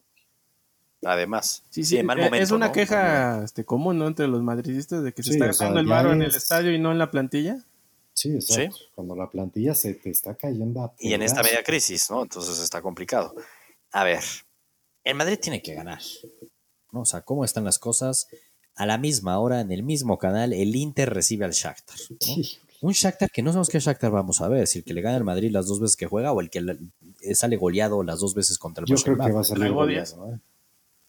Además, 1.04 1.64
sí, 1.70 1.84
sí, 1.84 2.04
mal 2.04 2.18
momento, 2.18 2.44
es 2.44 2.52
una 2.52 2.72
queja 2.72 3.44
este, 3.44 3.66
común 3.66 3.98
¿no? 3.98 4.08
entre 4.08 4.28
los 4.28 4.44
madridistas 4.44 5.04
de 5.04 5.14
que 5.14 5.24
se 5.24 5.32
está 5.32 5.48
gastando 5.48 5.80
el 5.80 5.88
varo 5.88 6.14
en 6.14 6.22
el 6.22 6.30
estadio 6.30 6.72
y 6.72 6.78
no 6.78 6.92
en 6.92 7.00
la 7.00 7.10
plantilla. 7.10 7.58
Sí, 8.14 8.34
exacto. 8.36 8.76
Cuando 8.94 9.16
la 9.16 9.30
plantilla 9.30 9.74
se 9.74 9.96
te 9.96 10.12
está 10.12 10.36
cayendo 10.36 10.84
a 10.84 10.94
Y 11.00 11.14
en 11.14 11.24
esta 11.24 11.42
media 11.42 11.64
crisis, 11.64 12.12
¿no? 12.12 12.22
Entonces 12.22 12.60
está 12.60 12.82
complicado. 12.82 13.34
A 13.92 14.04
ver, 14.04 14.22
el 15.04 15.16
Madrid 15.16 15.40
tiene 15.42 15.62
que 15.62 15.74
ganar. 15.74 16.02
¿no? 16.92 17.02
O 17.02 17.06
sea, 17.06 17.22
¿cómo 17.22 17.46
están 17.46 17.64
las 17.64 17.80
cosas? 17.80 18.28
A 18.76 18.86
la 18.86 18.98
misma 18.98 19.40
hora, 19.40 19.62
en 19.62 19.72
el 19.72 19.84
mismo 19.84 20.18
canal, 20.18 20.54
el 20.54 20.76
Inter 20.76 21.14
recibe 21.14 21.46
al 21.46 21.52
Shakhtar. 21.52 21.98
Un 22.82 22.94
Shakhtar 22.94 23.30
que 23.30 23.44
no 23.44 23.52
sabemos 23.52 23.70
qué 23.70 23.80
Shakhtar 23.80 24.12
vamos 24.12 24.42
a 24.42 24.48
ver, 24.48 24.66
si 24.66 24.80
el 24.80 24.86
que 24.86 24.94
le 24.94 25.02
gana 25.02 25.18
al 25.18 25.24
Madrid 25.24 25.52
las 25.52 25.68
dos 25.68 25.80
veces 25.80 25.96
que 25.96 26.08
juega 26.08 26.32
o 26.32 26.42
el 26.42 26.50
que 26.50 26.78
sale 27.34 27.56
goleado 27.56 28.02
las 28.04 28.20
dos 28.20 28.34
veces 28.34 28.58
contra 28.58 28.84
el 28.84 28.88
Yo 28.88 28.96
creo 28.96 29.18
que 29.18 29.32
va 29.32 29.42
a 29.42 29.44
salir 29.44 29.72
goleado. 29.72 30.34
¿eh? 30.34 30.40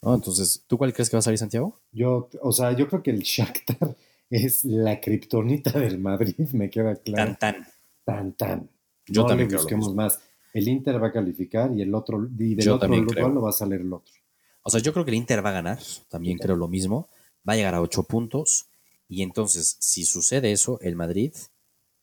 Entonces, 0.03 0.65
¿tú 0.67 0.77
cuál 0.77 0.93
crees 0.93 1.09
que 1.09 1.17
va 1.17 1.21
a 1.21 1.23
salir, 1.23 1.39
Santiago? 1.39 1.81
Yo, 1.93 2.29
o 2.43 2.53
sea, 2.53 2.73
yo 2.73 2.89
creo 2.89 3.03
que 3.03 3.11
el 3.11 3.21
Shakhtar 3.21 3.97
es 4.31 4.65
la 4.65 5.01
kriptonita 5.01 5.79
del 5.79 5.99
Madrid, 5.99 6.49
me 6.53 6.69
queda 6.69 6.97
claro. 6.97 7.37
Tan, 7.39 7.55
tan. 7.55 7.67
Tan, 8.05 8.33
tan. 8.33 8.69
Yo 9.07 9.25
también 9.25 9.49
le 9.49 9.57
busquemos 9.57 9.95
más. 9.95 10.21
El 10.53 10.69
Inter 10.69 11.03
va 11.03 11.09
a 11.09 11.13
calificar 11.13 11.73
y 11.73 11.81
el 11.81 11.95
otro, 11.95 12.29
y 12.39 12.55
del 12.55 12.69
otro 12.69 12.89
lugar 12.89 13.31
lo 13.31 13.43
va 13.43 13.51
a 13.51 13.53
salir 13.53 13.81
el 13.81 13.93
otro. 13.93 14.13
O 14.63 14.71
sea, 14.71 14.81
yo 14.81 14.93
creo 14.93 15.05
que 15.05 15.11
el 15.11 15.17
Inter 15.17 15.45
va 15.45 15.51
a 15.51 15.55
ganar, 15.55 15.79
también 16.09 16.37
creo 16.37 16.57
lo 16.57 16.69
mismo. 16.69 17.09
Va 17.49 17.55
a 17.55 17.57
llegar 17.57 17.75
a 17.75 17.81
ocho 17.81 18.03
puntos. 18.03 18.67
Y 19.09 19.23
entonces, 19.23 19.77
si 19.81 20.05
sucede 20.05 20.53
eso, 20.53 20.79
el 20.81 20.97
Madrid 20.97 21.33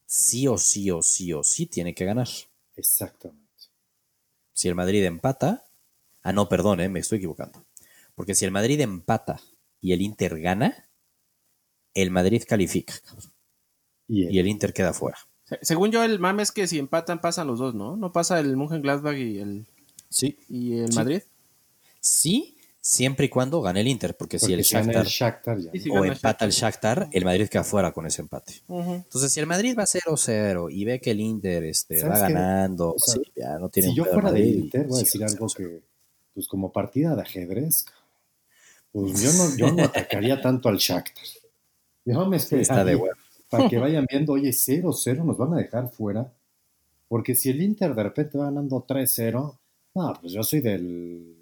sí 0.09 0.47
o 0.47 0.57
sí 0.57 0.89
o 0.89 1.03
sí 1.03 1.31
o 1.33 1.43
sí 1.43 1.67
tiene 1.67 1.93
que 1.93 2.03
ganar. 2.03 2.27
Exactamente. 2.75 3.45
Si 4.53 4.67
el 4.67 4.73
Madrid 4.75 5.03
empata, 5.05 5.65
ah, 6.23 6.33
no, 6.33 6.49
perdón, 6.49 6.81
eh, 6.81 6.89
me 6.89 6.99
estoy 6.99 7.19
equivocando. 7.19 7.63
Porque 8.15 8.33
si 8.33 8.43
el 8.43 8.51
Madrid 8.51 8.81
empata 8.81 9.39
y 9.79 9.93
el 9.93 10.01
Inter 10.01 10.41
gana, 10.41 10.89
el 11.93 12.09
Madrid 12.09 12.43
califica. 12.47 12.95
Y 14.07 14.39
el, 14.39 14.47
Inter 14.47 14.73
queda 14.73 14.91
fuera. 14.91 15.19
Según 15.61 15.91
yo, 15.91 16.03
el 16.03 16.17
mame 16.17 16.41
es 16.41 16.51
que 16.51 16.67
si 16.67 16.79
empatan, 16.79 17.21
pasan 17.21 17.45
los 17.45 17.59
dos, 17.59 17.75
¿no? 17.75 17.95
¿No 17.95 18.11
pasa 18.11 18.39
el 18.39 18.55
Gladbach 18.55 19.15
y 19.15 19.37
el, 19.37 19.67
sí. 20.09 20.39
y 20.49 20.79
el 20.79 20.93
Madrid? 20.95 21.21
Sí, 21.99 22.57
siempre 22.81 23.25
y 23.25 23.29
cuando 23.29 23.61
gane 23.61 23.81
el 23.81 23.87
Inter, 23.87 24.15
porque, 24.15 24.39
si 24.39 24.53
el 24.53 24.61
Shakhtar, 24.61 25.07
o 25.91 26.05
empata 26.05 26.45
el 26.45 26.51
Shakhtar, 26.51 27.09
el 27.11 27.25
Madrid 27.25 27.47
queda 27.47 27.63
fuera 27.63 27.91
con 27.91 28.05
ese 28.05 28.21
empate. 28.21 28.61
Entonces, 28.67 29.31
si 29.31 29.39
el 29.39 29.47
Madrid 29.47 29.75
va 29.77 29.83
0-0 29.83 30.69
y 30.71 30.85
ve 30.85 30.99
que 30.99 31.11
el 31.11 31.19
Inter 31.19 31.63
este, 31.63 32.03
va 32.03 32.17
ganando, 32.19 32.95
ya 33.35 33.59
no 33.59 33.69
tiene 33.69 33.89
Si 33.89 33.95
yo 33.95 34.05
fuera 34.05 34.31
del 34.31 34.47
Inter, 34.47 34.87
voy 34.87 34.99
a 34.99 35.03
decir 35.03 35.23
algo 35.23 35.47
que, 35.47 35.81
pues 36.33 36.47
como 36.47 36.71
partida 36.71 37.15
de 37.15 37.21
ajedrez, 37.21 37.85
pues 38.91 39.21
yo 39.21 39.33
no, 39.33 39.55
yo 39.55 39.71
no 39.71 39.83
atacaría 39.85 40.41
tanto 40.41 40.69
al 40.69 40.77
Shakhtar. 40.77 41.23
Déjame 42.05 42.37
Está 42.37 42.83
de 42.83 42.99
Para 43.49 43.69
que 43.69 43.77
vayan 43.79 44.05
viendo, 44.09 44.33
oye, 44.33 44.49
0-0 44.49 45.23
nos 45.23 45.37
van 45.37 45.53
a 45.53 45.57
dejar 45.57 45.89
fuera. 45.89 46.31
Porque 47.07 47.35
si 47.35 47.49
el 47.49 47.61
Inter 47.61 47.93
de 47.93 48.03
repente 48.03 48.37
va 48.37 48.45
ganando 48.45 48.85
3-0, 48.85 49.57
no, 49.95 50.13
pues 50.21 50.33
yo 50.33 50.43
soy 50.43 50.61
del. 50.61 51.38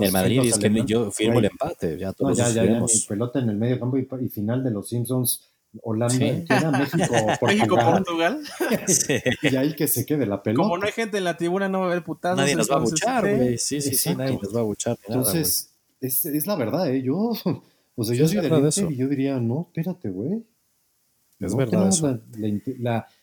El 0.00 0.12
Madrid, 0.12 0.40
es 0.44 0.58
que 0.58 0.84
yo 0.84 1.10
firmo 1.10 1.38
el 1.40 1.46
empate. 1.46 1.98
Ya, 1.98 2.12
todos 2.12 2.36
ya, 2.36 2.48
ya, 2.50 2.64
ya, 2.64 2.84
pelota 3.08 3.40
en 3.40 3.50
el 3.50 3.56
medio 3.56 3.80
campo 3.80 3.98
y, 3.98 4.28
final 4.28 4.62
de 4.62 4.70
los 4.70 4.88
Simpsons. 4.88 5.46
Holanda, 5.82 6.26
era 6.26 6.70
México, 7.42 7.76
Portugal. 7.76 8.42
Y 9.42 9.54
ahí 9.54 9.74
que 9.74 9.86
se 9.86 10.04
quede 10.04 10.26
la 10.26 10.42
pelota. 10.42 10.64
Como 10.64 10.78
no 10.78 10.84
hay 10.84 10.92
gente 10.92 11.18
en 11.18 11.24
la 11.24 11.36
tribuna, 11.36 11.68
no 11.68 11.78
va 11.78 11.84
a 11.86 11.88
haber 11.90 12.02
putados. 12.02 12.36
Nadie 12.38 12.56
nos 12.56 12.68
va 12.68 12.76
a 12.76 12.80
buchar, 12.80 13.36
güey. 13.36 13.56
Sí, 13.56 13.80
sí, 13.80 13.94
sí, 13.94 14.14
nadie 14.16 14.38
nos 14.42 14.54
va 14.54 14.60
a 14.60 14.64
buchar. 14.64 14.98
Entonces, 15.06 15.72
es, 16.00 16.24
es, 16.24 16.46
la 16.46 16.56
verdad, 16.56 16.92
¿eh? 16.92 17.02
Yo 17.02 17.32
o 17.94 18.04
sea, 18.04 18.16
yo 18.16 18.26
soy 18.26 18.38
del 18.38 18.52
Inter 18.52 18.90
y 18.90 18.96
yo 18.96 19.08
diría, 19.08 19.38
no, 19.38 19.68
espérate, 19.68 20.10
güey. 20.10 20.44
Es 21.38 21.54
verdad 21.54 21.88
eso. 21.88 22.20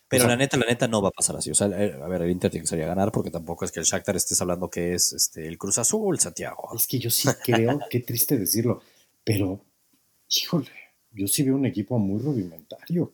Pero 0.08 0.26
la 0.26 0.36
neta, 0.36 0.56
la 0.56 0.66
neta 0.66 0.88
no 0.88 1.02
va 1.02 1.10
a 1.10 1.12
pasar 1.12 1.36
así. 1.36 1.50
O 1.50 1.54
sea, 1.54 1.66
eh, 1.68 1.98
a 2.02 2.08
ver, 2.08 2.22
el 2.22 2.30
Inter 2.30 2.50
tiene 2.50 2.62
que 2.64 2.68
salir 2.68 2.84
a 2.84 2.88
ganar 2.88 3.12
porque 3.12 3.30
tampoco 3.30 3.64
es 3.64 3.72
que 3.72 3.80
el 3.80 3.86
Shakhtar 3.86 4.16
estés 4.16 4.40
hablando 4.40 4.70
que 4.70 4.94
es 4.94 5.12
este, 5.12 5.46
el 5.46 5.58
Cruz 5.58 5.76
Azul, 5.78 6.18
Santiago. 6.18 6.70
Es 6.74 6.86
que 6.86 6.98
yo 6.98 7.10
sí 7.10 7.28
creo, 7.44 7.78
qué 7.90 8.00
triste 8.00 8.38
decirlo, 8.38 8.82
pero, 9.22 9.64
híjole, 10.34 10.70
yo 11.12 11.26
sí 11.26 11.42
veo 11.42 11.56
un 11.56 11.66
equipo 11.66 11.98
muy 11.98 12.22
rudimentario. 12.22 13.10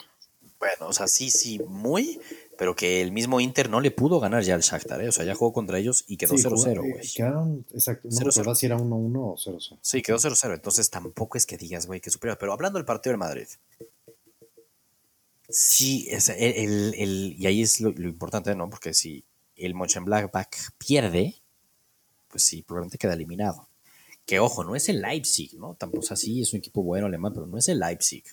Bueno, 0.61 0.89
o 0.89 0.93
sea, 0.93 1.09
sí, 1.09 1.31
sí, 1.31 1.61
muy, 1.67 2.21
pero 2.57 2.77
que 2.77 3.03
el 3.03 3.11
mismo 3.11 3.41
Inter 3.41 3.69
no 3.69 3.81
le 3.81 3.91
pudo 3.91 4.21
ganar 4.21 4.45
ya 4.45 4.55
al 4.55 4.63
Shakhtar, 4.63 5.03
¿eh? 5.03 5.09
O 5.09 5.13
sea, 5.13 5.25
ya 5.25 5.35
jugó 5.35 5.53
contra 5.53 5.79
ellos 5.79 6.05
y 6.07 6.17
quedó 6.17 6.35
0-0, 6.35 6.79
güey. 6.79 7.05
Sí, 7.05 7.17
quedaron, 7.17 7.67
exacto, 7.73 8.09
no 8.11 8.21
recuerdo 8.21 8.55
si 8.55 8.67
era 8.67 8.79
1-1 8.79 9.17
o 9.17 9.37
0-0. 9.37 9.79
Sí, 9.83 10.01
quedó 10.01 10.17
0-0, 10.17 10.55
entonces 10.55 10.89
tampoco 10.91 11.37
es 11.37 11.45
que 11.45 11.59
digas, 11.59 11.87
güey, 11.87 12.01
que 12.01 12.11
superior. 12.11 12.39
Pero 12.39 12.53
hablando 12.53 12.79
del 12.79 12.87
partido 12.87 13.11
del 13.13 13.19
Madrid, 13.19 13.49
Sí, 15.57 16.09
es 16.11 16.31
el, 16.31 16.95
el, 16.97 17.37
y 17.39 17.47
ahí 17.47 17.63
es 17.63 17.81
lo, 17.81 17.91
importante, 17.91 18.57
¿no? 18.57 18.69
Porque 18.69 18.93
si 18.93 19.25
el 19.55 19.73
Mönchengladbach 19.73 20.73
pierde, 20.79 21.37
pues 22.27 22.43
sí, 22.43 22.63
probablemente 22.63 22.99
queda 22.99 23.15
eliminado. 23.15 23.69
Que 24.27 24.41
ojo, 24.41 24.65
no 24.65 24.75
es 24.75 24.89
el 24.89 25.01
Leipzig, 25.01 25.55
¿no? 25.57 25.77
Tampoco, 25.77 26.01
o 26.01 26.07
sea, 26.07 26.17
sí, 26.17 26.43
es 26.43 26.53
un 26.55 26.59
equipo 26.59 26.83
bueno 26.83 27.07
alemán, 27.07 27.33
pero 27.33 27.47
no 27.47 27.57
es 27.57 27.69
el 27.69 27.79
Leipzig. 27.79 28.25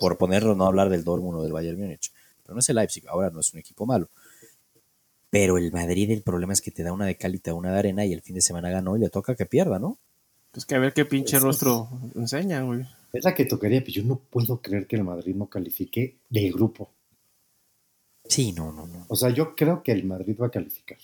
por 0.00 0.18
ponerlo, 0.18 0.56
no 0.56 0.66
hablar 0.66 0.88
del 0.88 1.04
Dortmund 1.04 1.38
o 1.38 1.42
del 1.44 1.52
Bayern 1.52 1.78
Múnich. 1.78 2.12
Pero 2.42 2.54
no 2.54 2.58
es 2.58 2.68
el 2.68 2.74
Leipzig, 2.74 3.06
ahora 3.06 3.30
no 3.30 3.38
es 3.38 3.52
un 3.52 3.60
equipo 3.60 3.86
malo. 3.86 4.08
Pero 5.30 5.58
el 5.58 5.70
Madrid, 5.70 6.10
el 6.10 6.22
problema 6.22 6.54
es 6.54 6.60
que 6.60 6.72
te 6.72 6.82
da 6.82 6.92
una 6.92 7.06
de 7.06 7.16
calita, 7.16 7.54
una 7.54 7.70
de 7.70 7.78
arena 7.78 8.04
y 8.04 8.12
el 8.12 8.22
fin 8.22 8.34
de 8.34 8.40
semana 8.40 8.70
ganó 8.70 8.96
y 8.96 9.00
le 9.00 9.10
toca 9.10 9.36
que 9.36 9.46
pierda, 9.46 9.78
¿no? 9.78 9.96
Pues 10.50 10.66
que 10.66 10.74
a 10.74 10.80
ver 10.80 10.92
qué 10.92 11.04
pinche 11.04 11.38
rostro 11.38 11.88
enseña, 12.16 12.62
güey. 12.62 12.84
Es 13.14 13.24
la 13.24 13.32
que 13.32 13.44
tocaría, 13.44 13.80
pero 13.80 13.92
yo 13.92 14.02
no 14.02 14.16
puedo 14.16 14.60
creer 14.60 14.88
que 14.88 14.96
el 14.96 15.04
Madrid 15.04 15.36
no 15.36 15.46
califique 15.46 16.16
de 16.28 16.50
grupo. 16.50 16.90
Sí, 18.24 18.52
no, 18.52 18.72
no, 18.72 18.88
no. 18.88 19.06
O 19.08 19.14
sea, 19.14 19.30
yo 19.30 19.54
creo 19.54 19.84
que 19.84 19.92
el 19.92 20.04
Madrid 20.04 20.36
va 20.40 20.48
a 20.48 20.50
calificar. 20.50 20.98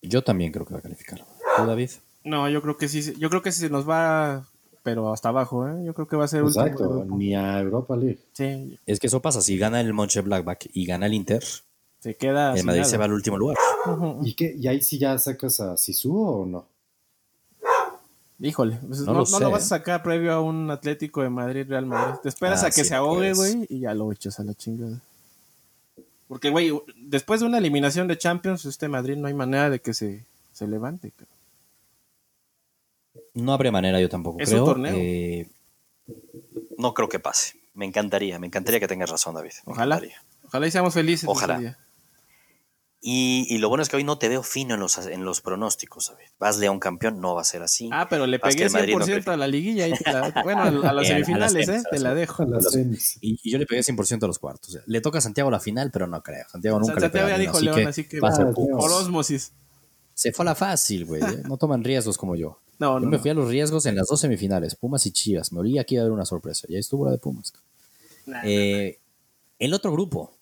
Yo 0.00 0.24
también 0.24 0.52
creo 0.52 0.64
que 0.64 0.72
va 0.72 0.80
a 0.80 0.82
calificar. 0.82 1.22
¿Tú, 1.56 1.66
David? 1.66 1.90
No, 2.24 2.48
yo 2.48 2.62
creo 2.62 2.78
que 2.78 2.88
sí. 2.88 3.14
Yo 3.18 3.28
creo 3.28 3.42
que 3.42 3.52
sí 3.52 3.60
se 3.60 3.68
nos 3.68 3.86
va, 3.86 4.48
pero 4.82 5.12
hasta 5.12 5.28
abajo, 5.28 5.68
¿eh? 5.68 5.84
Yo 5.84 5.92
creo 5.92 6.08
que 6.08 6.16
va 6.16 6.24
a 6.24 6.28
ser 6.28 6.44
Exacto, 6.44 7.04
ni 7.04 7.34
a 7.34 7.60
Europa 7.60 7.94
League. 7.94 8.20
Sí. 8.32 8.78
Es 8.86 8.98
que 8.98 9.08
eso 9.08 9.20
pasa. 9.20 9.42
Si 9.42 9.58
gana 9.58 9.82
el 9.82 9.92
Monche 9.92 10.22
Blackback 10.22 10.70
y 10.72 10.86
gana 10.86 11.04
el 11.04 11.12
Inter, 11.12 11.44
se 11.98 12.16
queda. 12.16 12.54
El 12.54 12.64
Madrid 12.64 12.84
se 12.84 12.96
va 12.96 13.04
al 13.04 13.12
último 13.12 13.36
lugar. 13.36 13.58
¿Y, 14.22 14.32
qué, 14.32 14.54
¿Y 14.58 14.66
ahí 14.66 14.80
sí 14.80 14.98
ya 14.98 15.18
sacas 15.18 15.60
a 15.60 15.76
Sisu 15.76 16.16
o 16.16 16.46
no? 16.46 16.69
Híjole, 18.42 18.78
pues 18.86 19.00
no, 19.00 19.12
lo, 19.12 19.50
vas 19.50 19.64
a 19.64 19.68
sacar 19.68 20.02
previo 20.02 20.32
a 20.32 20.40
un 20.40 20.70
Atlético 20.70 21.22
de 21.22 21.28
Madrid, 21.28 21.66
Real 21.68 21.84
Madrid. 21.84 22.20
Te 22.22 22.30
esperas 22.30 22.64
ah, 22.64 22.68
a 22.68 22.70
que 22.70 22.84
se 22.84 22.94
ahogue, 22.94 23.34
pues. 23.34 23.54
güey, 23.54 23.66
y 23.68 23.80
ya 23.80 23.92
lo 23.92 24.10
echas 24.10 24.40
a 24.40 24.44
la 24.44 24.54
chingada. 24.54 24.98
Porque, 26.26 26.48
güey, 26.48 26.72
después 26.96 27.40
de 27.40 27.46
una 27.46 27.58
eliminación 27.58 28.08
de 28.08 28.16
Champions, 28.16 28.64
este 28.64 28.88
Madrid 28.88 29.16
no 29.16 29.26
hay 29.28 29.34
manera 29.34 29.68
de 29.68 29.80
que 29.80 29.92
se, 29.92 30.24
se 30.52 30.66
levante. 30.66 31.12
No 33.34 33.52
habrá 33.52 33.70
manera, 33.70 34.00
yo 34.00 34.08
tampoco 34.08 34.38
creo. 34.38 34.64
torneo? 34.64 34.94
Eh, 34.96 35.46
no 36.78 36.94
creo 36.94 37.08
que 37.10 37.18
pase. 37.18 37.58
Me 37.74 37.84
encantaría, 37.84 38.38
me 38.38 38.46
encantaría 38.46 38.80
que 38.80 38.88
tengas 38.88 39.10
razón, 39.10 39.34
David. 39.34 39.52
Ojalá. 39.66 40.00
Ojalá 40.46 40.66
y 40.66 40.70
seamos 40.70 40.94
felices. 40.94 41.28
Ojalá. 41.28 41.78
Y, 43.02 43.56
lo 43.58 43.70
bueno 43.70 43.82
es 43.82 43.88
que 43.88 43.96
hoy 43.96 44.04
no 44.04 44.18
te 44.18 44.28
veo 44.28 44.42
fino 44.42 44.74
en 44.74 44.80
los, 44.80 44.98
en 44.98 45.24
los 45.24 45.40
pronósticos, 45.40 46.06
¿sabes? 46.06 46.30
Vas 46.38 46.58
León 46.58 46.78
campeón, 46.78 47.18
no 47.18 47.34
va 47.34 47.40
a 47.40 47.44
ser 47.44 47.62
así. 47.62 47.88
Ah, 47.92 48.06
pero 48.10 48.26
le 48.26 48.38
pegué 48.38 48.68
100% 48.68 49.28
a 49.28 49.36
la 49.38 49.48
liguilla. 49.48 49.88
Y 49.88 49.92
bueno, 50.44 50.62
a, 50.62 50.92
las 50.92 51.06
semifinales, 51.08 51.68
¿eh? 51.68 51.82
Te 51.90 51.98
la 51.98 52.14
dejo. 52.14 52.44
Y, 53.22 53.50
yo 53.50 53.56
le 53.56 53.64
pegué 53.64 53.80
100% 53.80 54.24
a 54.24 54.26
los 54.26 54.38
cuartos. 54.38 54.78
Le 54.84 55.00
toca 55.00 55.18
a 55.18 55.20
Santiago 55.22 55.50
la 55.50 55.60
final, 55.60 55.90
pero 55.90 56.06
no 56.06 56.22
creo. 56.22 56.44
Santiago 56.50 56.78
nunca 56.78 56.94
le 56.94 57.00
Santiago 57.00 57.28
ya 57.28 57.38
dijo 57.38 57.58
León, 57.60 57.86
así 57.86 58.04
que 58.04 58.20
va 58.20 58.30
por 58.52 58.92
osmosis. 58.92 59.52
Se 60.12 60.32
fue 60.32 60.42
a 60.42 60.46
la 60.46 60.54
fácil, 60.54 61.06
güey. 61.06 61.22
¿eh? 61.22 61.42
No 61.48 61.56
toman 61.56 61.82
riesgos 61.82 62.18
como 62.18 62.36
yo. 62.36 62.60
No, 62.78 63.00
yo 63.00 63.06
me 63.06 63.18
fui 63.18 63.30
a 63.30 63.34
los 63.34 63.48
riesgos 63.48 63.86
en 63.86 63.96
las 63.96 64.08
dos 64.08 64.20
semifinales, 64.20 64.74
Pumas 64.74 65.06
y 65.06 65.12
Chivas. 65.12 65.52
Me 65.52 65.60
olía 65.60 65.84
que 65.84 65.94
iba 65.94 66.02
a 66.02 66.04
haber 66.04 66.12
una 66.12 66.26
sorpresa. 66.26 66.66
Ya 66.68 66.78
estuvo 66.78 67.06
la 67.06 67.12
de 67.12 67.18
Pumas. 67.18 67.54
Eh, 68.44 68.98
el 69.58 69.72
otro 69.72 69.92
grupo, 69.92 70.32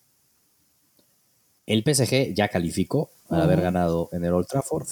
el 1.69 1.83
PSG 1.83 2.33
ya 2.33 2.47
calificó 2.47 3.11
al 3.29 3.41
haber 3.41 3.61
ganado 3.61 4.09
en 4.11 4.25
el 4.25 4.33
Old 4.33 4.47
Trafford. 4.47 4.87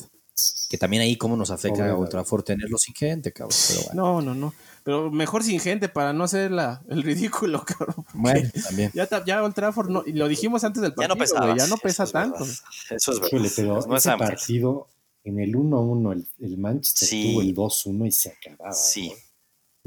Que 0.70 0.78
también 0.78 1.02
ahí 1.02 1.18
cómo 1.18 1.36
nos 1.36 1.50
afecta 1.50 1.90
a 1.90 1.98
Old 1.98 2.10
Trafford 2.10 2.44
tenerlo 2.44 2.78
sin 2.78 2.94
gente, 2.94 3.34
cabrón. 3.34 3.58
No, 3.94 4.22
no, 4.22 4.36
no. 4.36 4.54
Pero 4.84 5.10
mejor 5.10 5.44
sin 5.44 5.60
gente 5.60 5.90
para 5.90 6.14
no 6.14 6.24
hacer 6.24 6.52
la, 6.52 6.84
el 6.88 7.02
ridículo, 7.02 7.66
cabrón. 7.66 8.06
Bueno, 8.14 8.48
también. 8.64 8.92
Ya, 8.94 9.10
ya 9.26 9.44
Old 9.44 9.56
Trafford, 9.56 9.90
no, 9.90 10.04
y 10.06 10.14
lo 10.14 10.28
dijimos 10.28 10.64
antes 10.64 10.84
del 10.84 10.94
partido, 10.94 11.26
ya 11.26 11.40
no, 11.40 11.58
ya 11.58 11.68
no 11.68 11.78
pesa 11.78 12.06
tanto. 12.06 12.44
eso 12.44 13.12
es 13.12 13.20
verdad. 13.20 13.52
pero 13.56 13.96
ese 13.98 14.16
partido, 14.16 14.88
en 15.24 15.40
el 15.40 15.56
1-1, 15.56 16.14
el, 16.14 16.28
el, 16.46 16.58
Manchester 16.60 17.10
tuvo 17.10 17.42
el 17.42 17.56
2-1 17.56 18.08
y 18.08 18.12
se 18.12 18.30
acababa. 18.30 18.74
Sí. 18.74 19.12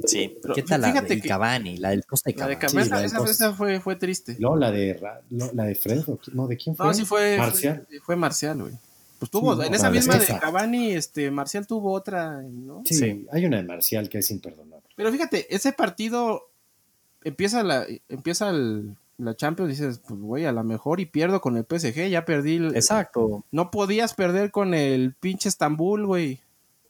Sí, 0.07 0.37
pero 0.41 0.55
¿qué 0.55 0.63
tal 0.63 0.81
la 0.81 0.93
de 0.93 1.21
Cavani? 1.21 1.77
La 1.77 1.91
del 1.91 2.05
Costa 2.05 2.31
de 2.31 2.35
Cavani. 2.35 2.55
La 2.55 2.61
de 2.61 3.11
Cavani, 3.11 3.31
esa, 3.31 3.53
fue, 3.53 3.81
fue 3.81 3.97
triste. 3.97 4.37
No, 4.39 4.57
la 4.57 4.71
de, 4.71 5.01
la 5.31 5.65
de 5.65 5.75
Fred, 5.75 6.05
no, 6.33 6.47
¿de 6.47 6.57
quién 6.57 6.77
fue? 6.77 6.87
No, 6.87 6.95
sí 6.95 7.05
fue 7.05 7.37
Marcial. 7.39 7.87
Fue, 8.03 8.17
Marcial, 8.17 8.61
güey. 8.61 8.73
Pues 9.19 9.31
tuvo, 9.31 9.63
en 9.63 9.75
esa 9.75 9.91
misma 9.91 10.17
de 10.17 10.27
Cavani, 10.27 10.93
este, 10.93 11.31
Marcial 11.31 11.67
tuvo 11.67 11.93
otra, 11.93 12.41
¿no? 12.43 12.83
Sí, 12.85 13.27
hay 13.31 13.45
una 13.45 13.59
de 13.59 13.65
Marcial 13.65 14.09
que 14.09 14.19
es 14.19 14.31
imperdonable. 14.31 14.89
Pero 14.97 15.13
fíjate, 15.13 15.55
ese 15.55 15.73
partido 15.73 16.51
empieza 17.23 17.63
la, 17.63 17.87
empieza 18.09 18.51
el, 18.51 18.97
la 19.19 19.37
Champions, 19.37 19.71
dices, 19.71 20.01
pues 20.07 20.19
güey, 20.21 20.47
a 20.47 20.53
lo 20.53 20.65
mejor 20.65 21.01
y 21.01 21.07
pierdo 21.07 21.41
con 21.41 21.57
el 21.57 21.65
PSG, 21.69 22.09
ya 22.09 22.25
perdí. 22.25 22.57
Exacto. 22.69 23.45
No 23.51 23.71
podías 23.71 24.15
perder 24.15 24.51
con 24.51 24.75
el 24.75 25.15
pinche 25.15 25.49
Estambul, 25.49 26.07
güey. 26.07 26.41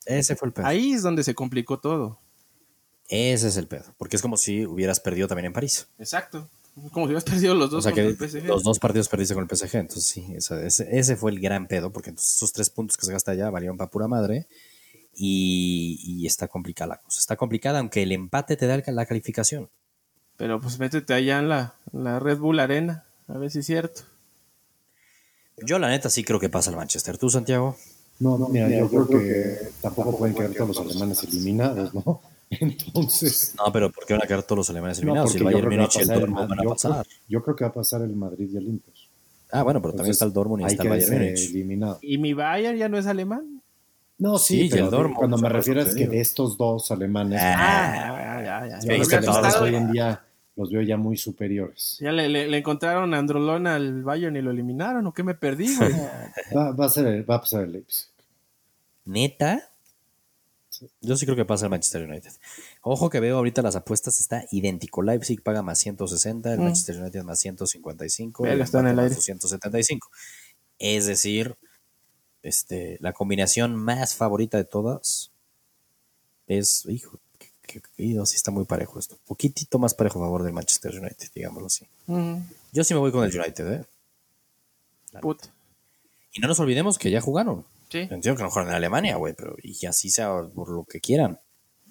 Ese 0.06 0.36
fue 0.36 0.48
el 0.48 0.54
pedo. 0.54 0.66
Ahí 0.66 0.92
es 0.92 1.02
donde 1.02 1.24
se 1.24 1.34
complicó 1.34 1.78
todo. 1.78 2.18
Ese 3.10 3.48
es 3.48 3.56
el 3.56 3.66
pedo, 3.66 3.92
porque 3.98 4.14
es 4.14 4.22
como 4.22 4.36
si 4.36 4.64
hubieras 4.64 5.00
perdido 5.00 5.26
también 5.26 5.46
en 5.46 5.52
París. 5.52 5.88
Exacto. 5.98 6.48
Como 6.92 7.06
si 7.06 7.10
hubieras 7.10 7.24
perdido 7.24 7.56
los 7.56 7.68
dos 7.68 7.84
o 7.84 7.90
sea 7.90 7.92
que 7.92 8.16
Los 8.42 8.62
dos 8.62 8.78
partidos 8.78 9.08
perdiste 9.08 9.34
con 9.34 9.42
el 9.42 9.56
PSG, 9.56 9.76
entonces 9.78 10.04
sí, 10.04 10.24
ese, 10.36 11.16
fue 11.16 11.32
el 11.32 11.40
gran 11.40 11.66
pedo, 11.66 11.90
porque 11.90 12.10
entonces 12.10 12.36
esos 12.36 12.52
tres 12.52 12.70
puntos 12.70 12.96
que 12.96 13.04
se 13.04 13.12
gasta 13.12 13.32
allá 13.32 13.50
valieron 13.50 13.76
para 13.76 13.90
pura 13.90 14.06
madre 14.06 14.46
y, 15.12 16.24
está 16.24 16.46
complicada 16.46 16.94
la 16.94 17.00
cosa. 17.00 17.18
Está 17.18 17.34
complicada, 17.34 17.80
aunque 17.80 18.04
el 18.04 18.12
empate 18.12 18.56
te 18.56 18.68
da 18.68 18.80
la 18.86 19.06
calificación. 19.06 19.68
Pero 20.36 20.60
pues 20.60 20.78
métete 20.78 21.12
allá 21.12 21.40
en 21.40 21.48
la, 21.48 21.74
la 21.92 22.20
Red 22.20 22.38
Bull 22.38 22.60
Arena, 22.60 23.04
a 23.26 23.38
ver 23.38 23.50
si 23.50 23.58
es 23.58 23.66
cierto. 23.66 24.02
Yo 25.66 25.80
la 25.80 25.88
neta 25.88 26.08
sí 26.08 26.22
creo 26.22 26.38
que 26.38 26.48
pasa 26.48 26.70
el 26.70 26.76
Manchester. 26.76 27.18
¿Tú, 27.18 27.28
Santiago? 27.28 27.76
No, 28.20 28.38
no, 28.38 28.48
mira, 28.48 28.68
yo, 28.70 28.88
creo, 28.88 29.08
que, 29.08 29.58
tampoco 29.82 30.16
pueden 30.16 30.36
quedar 30.36 30.52
todos 30.52 30.68
los 30.68 30.80
alemanes 30.80 31.24
eliminados, 31.24 31.92
¿no? 31.92 32.22
Entonces. 32.60 33.54
No, 33.56 33.72
pero 33.72 33.90
¿por 33.90 34.04
qué 34.04 34.14
van 34.14 34.24
a 34.24 34.26
quedar 34.26 34.42
todos 34.42 34.58
los 34.58 34.70
alemanes 34.70 34.98
eliminados? 34.98 35.32
si 35.32 35.38
el 35.38 35.44
Bayern 35.44 35.68
Múnich 35.68 35.96
y 35.96 36.00
el 36.00 36.08
Dortmund 36.08 36.48
van 36.48 36.60
a 36.60 36.62
pasar. 36.64 37.06
Yo 37.28 37.42
creo 37.42 37.56
que 37.56 37.64
va 37.64 37.70
a 37.70 37.74
pasar 37.74 38.02
el 38.02 38.14
Madrid 38.16 38.48
y 38.52 38.56
el 38.56 38.64
Inter. 38.64 38.94
Ah, 39.52 39.62
bueno, 39.62 39.80
pero 39.80 39.94
también 39.94 40.12
está 40.12 40.24
el 40.24 40.32
Dortmund 40.32 40.62
y 40.62 40.66
está 40.66 40.82
el 40.82 40.88
Bayern 40.88 41.12
Múnich. 41.12 41.50
Eliminado. 41.50 41.98
¿Y 42.02 42.18
mi 42.18 42.34
Bayern 42.34 42.76
ya 42.76 42.88
no 42.88 42.98
es 42.98 43.06
alemán? 43.06 43.62
No, 44.18 44.36
sí, 44.36 44.68
pero 44.70 44.86
el 44.86 44.90
Dortmund, 44.90 45.16
cuando 45.16 45.38
me 45.38 45.48
refiero 45.48 45.80
es 45.80 45.94
que 45.94 46.06
de 46.06 46.20
estos 46.20 46.58
dos 46.58 46.90
alemanes. 46.90 47.40
Ah, 47.42 48.42
ya, 48.44 48.68
ya, 48.68 48.80
ya. 48.80 48.96
Los 49.20 49.56
hoy 49.56 49.74
en 49.76 49.92
día 49.92 50.22
los 50.56 50.70
veo 50.70 50.82
ya 50.82 50.96
muy 50.98 51.16
superiores. 51.16 51.96
Ya 52.00 52.12
le, 52.12 52.28
le, 52.28 52.58
encontraron 52.58 53.14
a 53.14 53.18
Androlón 53.18 53.66
al 53.66 54.02
Bayern 54.02 54.36
y 54.36 54.42
lo 54.42 54.50
eliminaron, 54.50 55.06
¿o 55.06 55.14
qué 55.14 55.22
me 55.22 55.34
perdí, 55.34 55.74
güey? 55.74 55.90
va, 56.54 56.72
va, 56.72 56.84
a 56.84 56.88
ser, 56.90 57.28
va 57.28 57.36
a 57.36 57.40
pasar 57.40 57.64
el 57.64 57.72
Leipzig. 57.72 58.08
¿Neta? 59.06 59.69
Yo 61.00 61.16
sí 61.16 61.26
creo 61.26 61.36
que 61.36 61.44
pasa 61.44 61.66
el 61.66 61.70
Manchester 61.70 62.08
United. 62.08 62.32
Ojo 62.82 63.10
que 63.10 63.20
veo 63.20 63.36
ahorita 63.36 63.62
las 63.62 63.76
apuestas, 63.76 64.20
está 64.20 64.44
idéntico. 64.50 65.02
Leipzig 65.02 65.42
paga 65.42 65.62
más 65.62 65.78
160, 65.78 66.52
el 66.52 66.60
mm. 66.60 66.62
Manchester 66.62 67.00
United 67.00 67.22
más 67.22 67.38
155, 67.40 68.46
el 68.46 68.60
está 68.60 68.80
en 68.80 68.86
el 68.88 68.98
aire. 68.98 69.14
175. 69.14 70.10
Es 70.78 71.06
decir, 71.06 71.56
este, 72.42 72.96
la 73.00 73.12
combinación 73.12 73.76
más 73.76 74.14
favorita 74.14 74.56
de 74.56 74.64
todas 74.64 75.30
es, 76.46 76.84
hijo, 76.86 77.18
que, 77.62 77.82
sí 77.96 78.36
está 78.36 78.50
muy 78.50 78.64
parejo 78.64 78.98
esto. 78.98 79.14
Un 79.14 79.26
poquitito 79.26 79.78
más 79.78 79.94
parejo 79.94 80.18
a 80.18 80.26
favor 80.26 80.42
del 80.42 80.52
Manchester 80.52 80.98
United, 80.98 81.28
digámoslo 81.34 81.66
así. 81.66 81.86
Yo 82.72 82.84
sí 82.84 82.94
me 82.94 83.00
voy 83.00 83.12
con 83.12 83.24
el 83.24 83.38
United, 83.38 83.72
¿eh? 83.72 83.84
Y 86.32 86.40
no 86.40 86.48
nos 86.48 86.60
olvidemos 86.60 86.98
que 86.98 87.10
ya 87.10 87.20
jugaron. 87.20 87.64
Entiendo 87.92 88.36
que 88.36 88.42
no 88.42 88.50
juegan 88.50 88.70
en 88.70 88.76
Alemania, 88.76 89.16
güey, 89.16 89.34
pero 89.34 89.56
y 89.62 89.84
así 89.86 90.10
sea 90.10 90.30
por 90.54 90.70
lo 90.70 90.84
que 90.84 91.00
quieran. 91.00 91.40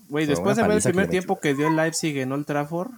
Güey, 0.08 0.26
después 0.26 0.58
de 0.58 0.64
ver 0.64 0.72
el 0.78 0.84
primer 0.84 1.10
tiempo 1.10 1.40
que 1.40 1.54
dio 1.54 1.68
el 1.68 1.76
Leipzig 1.76 2.18
en 2.18 2.32
Old 2.32 2.46
Trafford, 2.46 2.92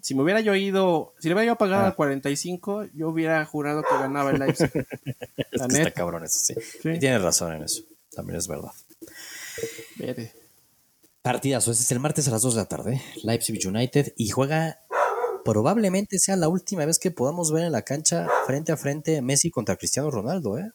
si 0.00 0.14
me 0.14 0.22
hubiera 0.22 0.40
yo 0.40 0.54
ido, 0.54 1.14
si 1.18 1.28
le 1.28 1.34
hubiera 1.34 1.52
yo 1.52 1.56
pagado 1.56 1.84
ah. 1.84 1.86
al 1.86 1.94
45, 1.94 2.88
yo 2.92 3.08
hubiera 3.08 3.42
jurado 3.46 3.82
que 3.82 3.96
ganaba 3.96 4.30
el 4.30 4.38
Leipzig. 4.38 4.70
es 5.50 5.62
que 5.62 5.78
está 5.78 5.90
cabrón 5.92 6.24
eso, 6.24 6.38
sí. 6.38 6.54
Y 6.84 6.98
tienes 6.98 7.22
razón 7.22 7.54
en 7.54 7.62
eso, 7.62 7.84
también 8.14 8.38
es 8.38 8.46
verdad. 8.46 8.72
Partidazo, 11.22 11.70
este 11.70 11.84
es 11.84 11.92
el 11.92 12.00
martes 12.00 12.28
a 12.28 12.32
las 12.32 12.42
2 12.42 12.54
de 12.54 12.60
la 12.60 12.68
tarde, 12.68 13.02
Leipzig 13.22 13.66
United, 13.66 14.12
y 14.18 14.28
juega, 14.28 14.80
probablemente 15.42 16.18
sea 16.18 16.36
la 16.36 16.48
última 16.48 16.84
vez 16.84 16.98
que 16.98 17.10
podamos 17.10 17.50
ver 17.50 17.64
en 17.64 17.72
la 17.72 17.80
cancha 17.80 18.28
frente 18.46 18.72
a 18.72 18.76
frente 18.76 19.22
Messi 19.22 19.50
contra 19.50 19.76
Cristiano 19.76 20.10
Ronaldo, 20.10 20.58
¿eh? 20.58 20.70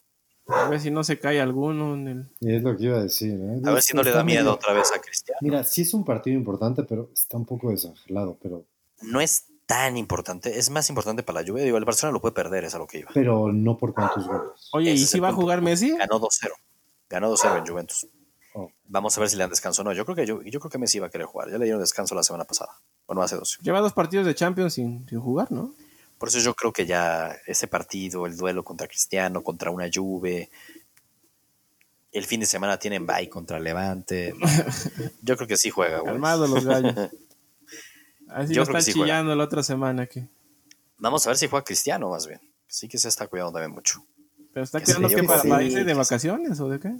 A 0.52 0.68
ver 0.68 0.80
si 0.80 0.90
no 0.90 1.04
se 1.04 1.18
cae 1.18 1.40
alguno 1.40 1.94
en 1.94 2.08
el... 2.08 2.30
Es 2.40 2.62
lo 2.62 2.76
que 2.76 2.84
iba 2.84 2.98
a 2.98 3.02
decir. 3.02 3.32
¿eh? 3.32 3.60
A 3.64 3.72
ver 3.72 3.82
si 3.82 3.96
no 3.96 4.02
le 4.02 4.10
da 4.10 4.24
miedo 4.24 4.52
otra 4.52 4.72
vez 4.72 4.92
a 4.94 5.00
Cristiano. 5.00 5.38
Mira, 5.42 5.64
sí 5.64 5.82
es 5.82 5.94
un 5.94 6.04
partido 6.04 6.36
importante, 6.36 6.82
pero 6.84 7.10
está 7.12 7.36
un 7.36 7.46
poco 7.46 7.70
desangelado, 7.70 8.36
pero... 8.40 8.64
No 9.02 9.20
es 9.20 9.46
tan 9.66 9.96
importante, 9.96 10.58
es 10.58 10.68
más 10.68 10.88
importante 10.88 11.22
para 11.22 11.40
la 11.40 11.46
lluvia. 11.46 11.62
Digo, 11.62 11.78
el 11.78 11.84
Barcelona 11.84 12.14
lo 12.14 12.20
puede 12.20 12.34
perder, 12.34 12.64
es 12.64 12.74
a 12.74 12.78
lo 12.78 12.88
que 12.88 12.98
iba. 12.98 13.10
Pero 13.14 13.52
no 13.52 13.78
por 13.78 13.94
cuántos 13.94 14.26
goles. 14.26 14.68
Oye, 14.72 14.90
¿y 14.90 14.98
si 14.98 15.20
va 15.20 15.28
a 15.28 15.32
jugar 15.32 15.62
Messi? 15.62 15.96
Ganó 15.96 16.20
2-0. 16.20 16.50
Ganó 17.08 17.32
2-0 17.32 17.58
en 17.58 17.66
Juventus. 17.66 18.08
Oh. 18.54 18.68
Vamos 18.88 19.16
a 19.16 19.20
ver 19.20 19.30
si 19.30 19.36
le 19.36 19.44
dan 19.44 19.50
descanso 19.50 19.82
o 19.82 19.84
no. 19.84 19.92
Yo 19.92 20.04
creo 20.04 20.16
que 20.16 20.26
yo, 20.26 20.42
yo 20.42 20.58
creo 20.58 20.70
que 20.70 20.78
Messi 20.78 20.98
va 20.98 21.06
a 21.06 21.10
querer 21.10 21.28
jugar. 21.28 21.50
Ya 21.50 21.58
le 21.58 21.66
dieron 21.66 21.80
descanso 21.80 22.16
la 22.16 22.24
semana 22.24 22.44
pasada. 22.44 22.72
Bueno, 23.06 23.22
hace 23.22 23.36
dos. 23.36 23.60
Lleva 23.62 23.80
dos 23.80 23.92
partidos 23.92 24.26
de 24.26 24.34
Champions 24.34 24.74
sin, 24.74 25.08
sin 25.08 25.20
jugar, 25.20 25.52
¿no? 25.52 25.72
Por 26.20 26.28
eso 26.28 26.38
yo 26.40 26.54
creo 26.54 26.70
que 26.70 26.84
ya 26.84 27.34
ese 27.46 27.66
partido, 27.66 28.26
el 28.26 28.36
duelo 28.36 28.62
contra 28.62 28.86
Cristiano, 28.86 29.42
contra 29.42 29.70
una 29.70 29.88
Juve, 29.90 30.50
el 32.12 32.26
fin 32.26 32.40
de 32.40 32.46
semana 32.46 32.78
tienen 32.78 33.06
bye 33.06 33.26
contra 33.30 33.58
Levante. 33.58 34.34
Yo 35.22 35.38
creo 35.38 35.48
que 35.48 35.56
sí 35.56 35.70
juega, 35.70 36.00
güey. 36.00 36.12
Armado 36.12 36.46
los 36.46 36.66
gallos. 36.66 36.94
Así 38.28 38.52
Yo 38.52 38.64
están 38.64 38.82
chillando 38.82 39.34
la 39.34 39.44
otra 39.44 39.62
semana 39.62 40.02
aquí. 40.02 40.28
Vamos 40.98 41.24
a 41.26 41.30
ver 41.30 41.38
si 41.38 41.48
juega 41.48 41.64
Cristiano 41.64 42.10
más 42.10 42.26
bien. 42.26 42.40
Sí 42.68 42.86
que 42.86 42.98
se 42.98 43.08
está 43.08 43.26
cuidando 43.26 43.52
también 43.52 43.72
mucho. 43.72 44.04
¿Pero 44.52 44.64
está 44.64 44.82
cuidando 44.82 45.08
que 45.08 45.22
para, 45.22 45.62
irse 45.62 45.84
de 45.84 45.94
vacaciones 45.94 46.60
o 46.60 46.68
de 46.68 46.80
qué? 46.80 46.96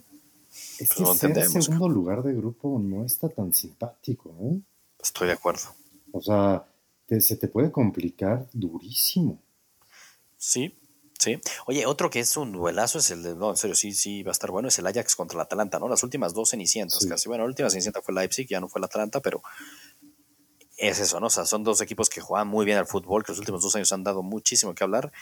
Es 0.79 0.89
que 0.89 1.03
no 1.03 1.15
ser 1.15 1.47
segundo 1.47 1.91
lugar 1.91 2.23
de 2.23 2.33
grupo 2.33 2.81
no 2.83 3.05
está 3.05 3.29
tan 3.29 3.53
simpático, 3.53 4.35
¿eh? 4.41 4.61
Estoy 4.99 5.29
de 5.29 5.35
acuerdo. 5.35 5.75
O 6.11 6.23
sea, 6.23 6.65
se 7.19 7.37
te 7.37 7.49
puede 7.49 7.73
complicar 7.73 8.47
durísimo. 8.53 9.43
Sí, 10.37 10.79
sí. 11.19 11.41
Oye, 11.67 11.87
otro 11.87 12.11
que 12.11 12.21
es 12.21 12.37
un 12.37 12.53
duelazo 12.53 12.99
es 12.99 13.11
el 13.11 13.23
de, 13.23 13.35
no, 13.35 13.51
en 13.51 13.57
serio, 13.57 13.75
sí, 13.75 13.93
sí, 13.93 14.23
va 14.23 14.31
a 14.31 14.33
estar 14.33 14.51
bueno, 14.51 14.69
es 14.69 14.79
el 14.79 14.87
Ajax 14.87 15.17
contra 15.17 15.37
el 15.37 15.43
Atalanta, 15.43 15.79
¿no? 15.79 15.89
Las 15.89 16.03
últimas 16.03 16.35
dos 16.35 16.51
cenicientas 16.51 17.05
casi. 17.07 17.29
Bueno, 17.29 17.45
la 17.45 17.49
última 17.49 17.69
cenicienta 17.71 18.01
fue 18.03 18.15
Leipzig, 18.15 18.47
ya 18.49 18.61
no 18.61 18.69
fue 18.69 18.81
el 18.81 18.85
Atalanta, 18.85 19.21
pero 19.21 19.43
es 20.77 20.99
eso, 20.99 21.21
¿no? 21.21 21.27
O 21.27 21.31
sea, 21.31 21.45
son 21.45 21.63
dos 21.63 21.81
equipos 21.81 22.09
que 22.09 22.21
juegan 22.21 22.49
muy 22.49 22.65
bien 22.65 22.79
al 22.79 22.87
fútbol, 22.87 23.25
que 23.25 23.33
los 23.33 23.39
últimos 23.39 23.63
dos 23.63 23.77
años 23.77 23.93
han 23.93 24.03
dado 24.05 24.23
muchísimo 24.23 24.75
que 24.75 24.85
hablar. 24.85 25.13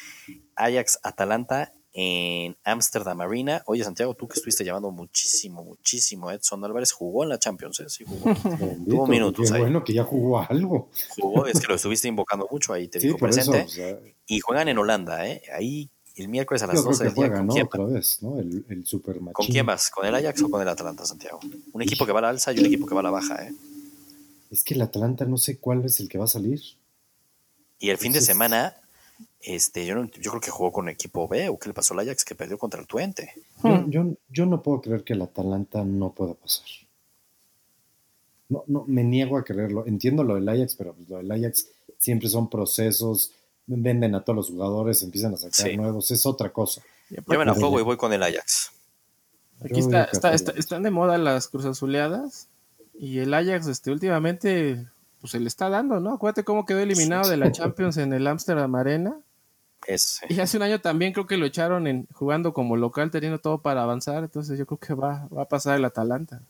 Ajax, 0.55 1.01
Atalanta 1.03 1.75
en 1.93 2.57
Amsterdam 2.65 3.21
Arena. 3.21 3.63
Oye, 3.67 3.83
Santiago, 3.83 4.15
tú 4.15 4.29
que 4.29 4.35
estuviste 4.35 4.65
llamando 4.65 4.91
muchísimo, 4.91 5.65
muchísimo. 5.65 6.31
Edson 6.31 6.65
Álvarez 6.65 6.93
jugó 6.93 7.23
en 7.25 7.31
la 7.31 7.39
Champions, 7.39 7.81
¿eh? 7.81 7.89
Sí, 7.89 8.05
jugó. 8.07 8.35
Tuvo 8.89 9.07
minutos 9.07 9.51
ahí. 9.53 9.61
bueno 9.61 9.83
que 9.83 9.95
ya 9.95 10.05
jugó 10.05 10.41
algo. 10.41 10.91
Jugó, 11.19 11.47
es 11.47 11.61
que 11.61 11.67
lo 11.67 11.75
estuviste 11.77 12.09
invocando 12.09 12.47
mucho 12.51 12.73
ahí, 12.73 12.89
te 12.89 12.99
digo 12.99 13.17
presente. 13.19 13.67
y 14.27 14.41
juegan 14.41 14.69
en 14.69 14.79
Holanda, 14.79 15.27
¿eh? 15.27 15.43
Ahí 15.57 15.91
el 16.17 16.29
miércoles 16.29 16.63
a 16.63 16.67
las 16.67 16.83
12 16.83 17.05
del 17.05 17.15
día. 17.15 17.33
¿con 17.33 17.49
quién? 17.49 17.67
Otra 17.67 17.85
vez, 17.85 18.23
¿no? 18.23 18.39
El, 18.39 18.65
el 18.69 18.87
super 18.87 19.19
¿Con 19.33 19.47
quién 19.47 19.65
vas? 19.65 19.91
¿Con 19.91 20.05
el 20.05 20.15
Ajax 20.15 20.43
o 20.43 20.51
con 20.51 20.61
el 20.61 20.69
Atalanta, 20.69 21.07
Santiago? 21.07 21.41
Un 21.73 21.83
equipo 21.83 22.07
que 22.07 22.13
va 22.13 22.19
a 22.19 22.23
la 22.23 22.29
alza 22.31 22.53
y 22.53 22.59
un 22.59 22.67
equipo 22.67 22.87
que 22.87 22.95
va 22.95 23.01
a 23.01 23.05
la 23.05 23.11
baja, 23.11 23.47
¿eh? 23.47 23.55
Es 24.51 24.65
que 24.65 24.75
el 24.75 24.83
Atlanta 24.83 25.25
no 25.27 25.37
sé 25.37 25.59
cuál 25.59 25.85
es 25.85 26.01
el 26.01 26.09
que 26.09 26.19
va 26.19 26.25
a 26.25 26.29
salir. 26.29 26.61
Y 27.79 27.91
el 27.91 27.99
fin 27.99 28.13
de 28.13 28.21
semana, 28.21 28.77
este, 29.41 29.87
yo, 29.87 30.05
yo 30.05 30.31
creo 30.31 30.41
que 30.41 30.51
jugó 30.51 30.73
con 30.73 30.89
equipo 30.89 31.29
B, 31.29 31.49
o 31.49 31.59
qué 31.59 31.69
le 31.69 31.75
pasó 31.75 31.95
al 31.95 32.01
Ajax 32.01 32.25
que 32.25 32.35
perdió 32.35 32.59
contra 32.59 32.81
el 32.81 32.87
Twente. 32.87 33.33
Yo, 33.89 34.15
yo, 34.29 34.47
no 34.47 34.63
puedo 34.63 34.81
creer 34.81 35.05
que 35.05 35.15
el 35.15 35.23
Atalanta 35.23 35.85
no 35.85 36.13
pueda 36.13 36.35
pasar. 36.35 36.67
No, 38.49 38.65
no, 38.67 38.85
me 38.87 39.05
niego 39.05 39.37
a 39.37 39.45
creerlo. 39.45 39.87
Entiendo 39.87 40.25
lo 40.25 40.35
del 40.35 40.49
Ajax, 40.49 40.75
pero 40.77 40.95
pues 40.95 41.09
lo 41.09 41.19
del 41.19 41.31
Ajax 41.31 41.67
siempre 41.99 42.29
son 42.29 42.49
procesos, 42.49 43.33
venden 43.67 44.15
a 44.15 44.25
todos 44.25 44.37
los 44.37 44.49
jugadores, 44.49 45.03
empiezan 45.03 45.35
a 45.35 45.37
sacar 45.37 45.75
nuevos, 45.77 46.11
es 46.11 46.25
otra 46.27 46.51
cosa. 46.51 46.83
Yo 47.11 47.23
me 47.27 47.45
la 47.45 47.55
juego 47.55 47.81
y 47.81 47.83
voy 47.83 47.97
con 47.97 48.13
el 48.13 48.23
Ajax. 48.23 48.73
Aquí 49.61 49.81
está, 49.81 50.05
está, 50.05 50.33
están 50.33 50.83
de 50.83 50.91
moda 50.91 51.19
las 51.19 51.49
cruzazuleadas 51.49 52.49
y 52.99 53.19
el 53.19 53.33
Ajax, 53.35 53.67
este, 53.67 53.91
últimamente, 53.91 54.87
pues 55.21 55.33
se 55.33 55.41
le 55.41 55.49
está 55.49 55.69
dando, 55.69 56.01
¿no? 56.01 56.15
Acuérdate 56.15 56.45
cómo 56.45 56.65
quedó 56.65 56.81
eliminado 56.81 57.29
de 57.29 57.37
la 57.37 57.53
Champions 57.53 57.97
en 57.97 58.13
el 58.13 58.27
Amsterdam 58.27 58.75
Arena. 58.75 59.17
Y 60.29 60.41
hace 60.41 60.57
un 60.57 60.63
año 60.63 60.81
también 60.81 61.13
creo 61.13 61.27
que 61.27 61.39
lo 61.39 61.47
echaron 61.47 61.87
en 61.87 62.07
jugando 62.13 62.53
como 62.53 62.77
local, 62.77 63.11
teniendo 63.11 63.39
todo 63.39 63.63
para 63.63 63.83
avanzar. 63.83 64.23
Entonces 64.23 64.59
yo 64.59 64.67
creo 64.67 64.79
que 64.79 64.95
va, 64.95 65.27
va 65.35 65.43
a 65.43 65.49
pasar 65.49 65.77
el 65.77 65.85
Atalanta. 65.85 66.43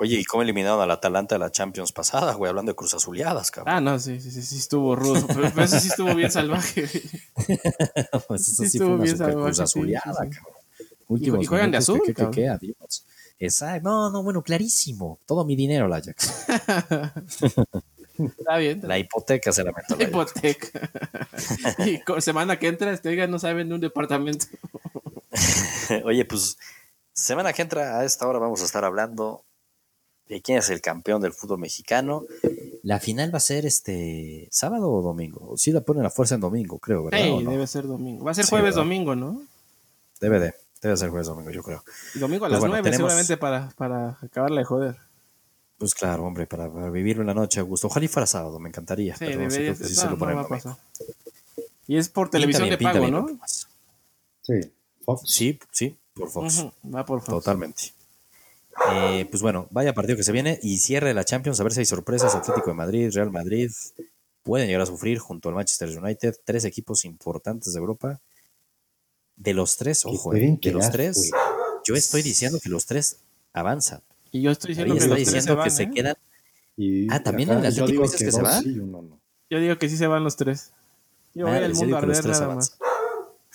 Oye, 0.00 0.20
¿y 0.20 0.24
cómo 0.24 0.42
eliminaron 0.42 0.80
al 0.80 0.90
Atalanta 0.90 1.34
de 1.34 1.40
la 1.40 1.50
Champions 1.50 1.92
pasada, 1.92 2.34
güey? 2.34 2.48
Hablando 2.48 2.70
de 2.70 2.76
cruz 2.76 2.94
azuleadas, 2.94 3.50
cabrón. 3.50 3.74
Ah, 3.74 3.80
no, 3.80 3.98
sí, 3.98 4.20
sí, 4.20 4.30
sí, 4.30 4.42
sí 4.42 4.56
estuvo 4.56 4.94
rudo. 4.94 5.26
Pero, 5.26 5.48
eso 5.62 5.80
sí 5.80 5.88
estuvo 5.88 6.14
bien 6.14 6.30
salvaje. 6.30 6.88
pues 8.28 8.42
eso 8.42 8.62
sí, 8.62 8.64
estuvo 8.64 8.96
bien 8.96 9.18
salvaje. 9.18 9.42
Cruz 9.42 9.60
azuleada, 9.60 10.14
cabrón. 10.14 11.40
y, 11.42 11.44
juegan 11.46 11.72
de 11.72 11.78
azul, 11.78 12.00
¿qué, 12.06 12.14
qué, 12.14 12.30
qué, 12.30 12.48
adiós. 12.48 13.04
Exacto. 13.40 13.88
No, 13.88 14.10
no, 14.10 14.22
bueno, 14.22 14.42
clarísimo. 14.42 15.18
Todo 15.26 15.44
mi 15.44 15.56
dinero, 15.56 15.86
el 15.86 15.92
Ajax. 15.92 16.46
Está 18.18 18.56
bien. 18.56 18.80
La 18.82 18.98
hipoteca 18.98 19.52
se 19.52 19.64
la 19.64 19.72
meto. 19.72 19.96
La 19.96 20.04
hipoteca. 20.04 20.90
y 21.86 22.00
semana 22.20 22.58
que 22.58 22.68
entra, 22.68 22.92
este, 22.92 23.26
no 23.28 23.38
saben 23.38 23.68
de 23.68 23.74
un 23.74 23.80
departamento. 23.80 24.46
Oye, 26.04 26.24
pues, 26.24 26.58
semana 27.12 27.52
que 27.52 27.62
entra, 27.62 28.00
a 28.00 28.04
esta 28.04 28.26
hora 28.26 28.38
vamos 28.38 28.62
a 28.62 28.64
estar 28.64 28.84
hablando 28.84 29.44
de 30.28 30.42
quién 30.42 30.58
es 30.58 30.68
el 30.70 30.80
campeón 30.80 31.22
del 31.22 31.32
fútbol 31.32 31.58
mexicano. 31.58 32.24
La 32.82 33.00
final 33.00 33.32
va 33.32 33.38
a 33.38 33.40
ser 33.40 33.66
este 33.66 34.48
sábado 34.50 34.90
o 34.90 35.02
domingo. 35.02 35.56
Sí 35.56 35.72
la 35.72 35.80
ponen 35.80 36.02
la 36.02 36.10
fuerza 36.10 36.34
en 36.34 36.42
domingo, 36.42 36.78
creo, 36.78 37.04
¿verdad? 37.04 37.20
Sí, 37.20 37.44
debe 37.44 37.66
ser 37.66 37.86
domingo. 37.86 38.24
Va 38.24 38.32
a 38.32 38.34
ser 38.34 38.46
jueves 38.46 38.74
domingo, 38.74 39.16
¿no? 39.16 39.42
Debe 40.20 40.40
de. 40.40 40.54
Debe 40.80 40.96
ser 40.96 41.10
jueves 41.10 41.26
domingo, 41.26 41.50
yo 41.50 41.62
creo. 41.62 41.82
Y 42.14 42.18
domingo 42.18 42.46
a 42.46 42.48
pues 42.48 42.60
las 42.60 42.70
nueve, 42.70 42.92
seguramente 42.92 43.36
para, 43.36 43.70
para 43.76 44.18
acabarla 44.22 44.60
de 44.60 44.64
joder. 44.64 45.07
Pues 45.78 45.94
claro, 45.94 46.24
hombre, 46.24 46.46
para, 46.46 46.68
vivir 46.90 47.20
una 47.20 47.32
noche 47.32 47.60
a 47.60 47.62
gusto. 47.62 47.86
Ojalá 47.86 48.04
y 48.04 48.08
fuera 48.08 48.26
sábado, 48.26 48.58
me 48.58 48.68
encantaría. 48.68 49.14
Sí, 49.16 49.24
pero 49.26 49.40
debería, 49.40 49.74
sí 49.74 49.94
se 49.94 50.10
lo 50.10 50.18
va 50.18 50.40
a 50.40 50.48
pasar. 50.48 50.76
Y 51.86 51.96
es 51.96 52.08
por 52.08 52.28
televisión 52.28 52.68
de 52.68 52.78
pago, 52.78 53.08
¿no? 53.08 53.26
Sí, 54.42 54.54
Fox. 55.04 55.22
Sí, 55.24 55.58
sí, 55.70 55.96
por 56.14 56.28
Fox. 56.30 56.66
Va 56.94 57.04
por 57.04 57.20
Fox. 57.20 57.30
Totalmente. 57.30 57.92
Eh, 58.92 59.26
pues 59.30 59.42
bueno, 59.42 59.66
vaya 59.70 59.94
partido 59.94 60.16
que 60.16 60.22
se 60.22 60.32
viene 60.32 60.58
y 60.62 60.78
cierre 60.78 61.14
la 61.14 61.24
Champions, 61.24 61.60
a 61.60 61.62
ver 61.62 61.72
si 61.72 61.80
hay 61.80 61.86
sorpresas. 61.86 62.34
Atlético 62.34 62.70
de 62.70 62.74
Madrid, 62.74 63.10
Real 63.12 63.30
Madrid 63.30 63.70
pueden 64.42 64.66
llegar 64.66 64.82
a 64.82 64.86
sufrir 64.86 65.18
junto 65.18 65.48
al 65.48 65.54
Manchester 65.54 65.96
United, 65.96 66.36
tres 66.44 66.64
equipos 66.64 67.04
importantes 67.04 67.72
de 67.72 67.78
Europa 67.78 68.20
de 69.38 69.54
los 69.54 69.76
tres, 69.76 70.04
ojo, 70.04 70.34
eh, 70.34 70.58
de 70.60 70.72
los 70.72 70.90
tres, 70.90 71.30
yo 71.84 71.94
estoy 71.94 72.22
diciendo 72.22 72.58
que 72.60 72.68
los 72.68 72.86
tres 72.86 73.18
avanzan. 73.52 74.02
Y 74.32 74.42
yo 74.42 74.50
estoy 74.50 74.70
diciendo 74.70 74.94
que, 74.94 75.06
los 75.06 75.22
tres 75.24 75.44
se, 75.44 75.52
van, 75.52 75.64
que 75.64 75.70
se 75.70 75.82
¿eh? 75.84 77.06
ah, 77.10 77.22
también 77.22 77.50
en 77.50 77.58
el 77.58 77.66
Atlético 77.66 78.02
dices 78.02 78.18
que, 78.18 78.32
se 78.32 78.42
van. 78.42 78.62
Yo 79.50 79.60
digo 79.60 79.78
que 79.78 79.88
sí 79.88 79.96
se 79.96 80.06
van 80.06 80.24
los 80.24 80.36
tres. 80.36 80.72
Yo 81.34 81.46
voy 81.46 81.56
al 81.56 81.74
mundo 81.74 81.96
a 81.96 81.98
arder 82.00 82.26
nada 82.26 82.54
más. 82.54 82.78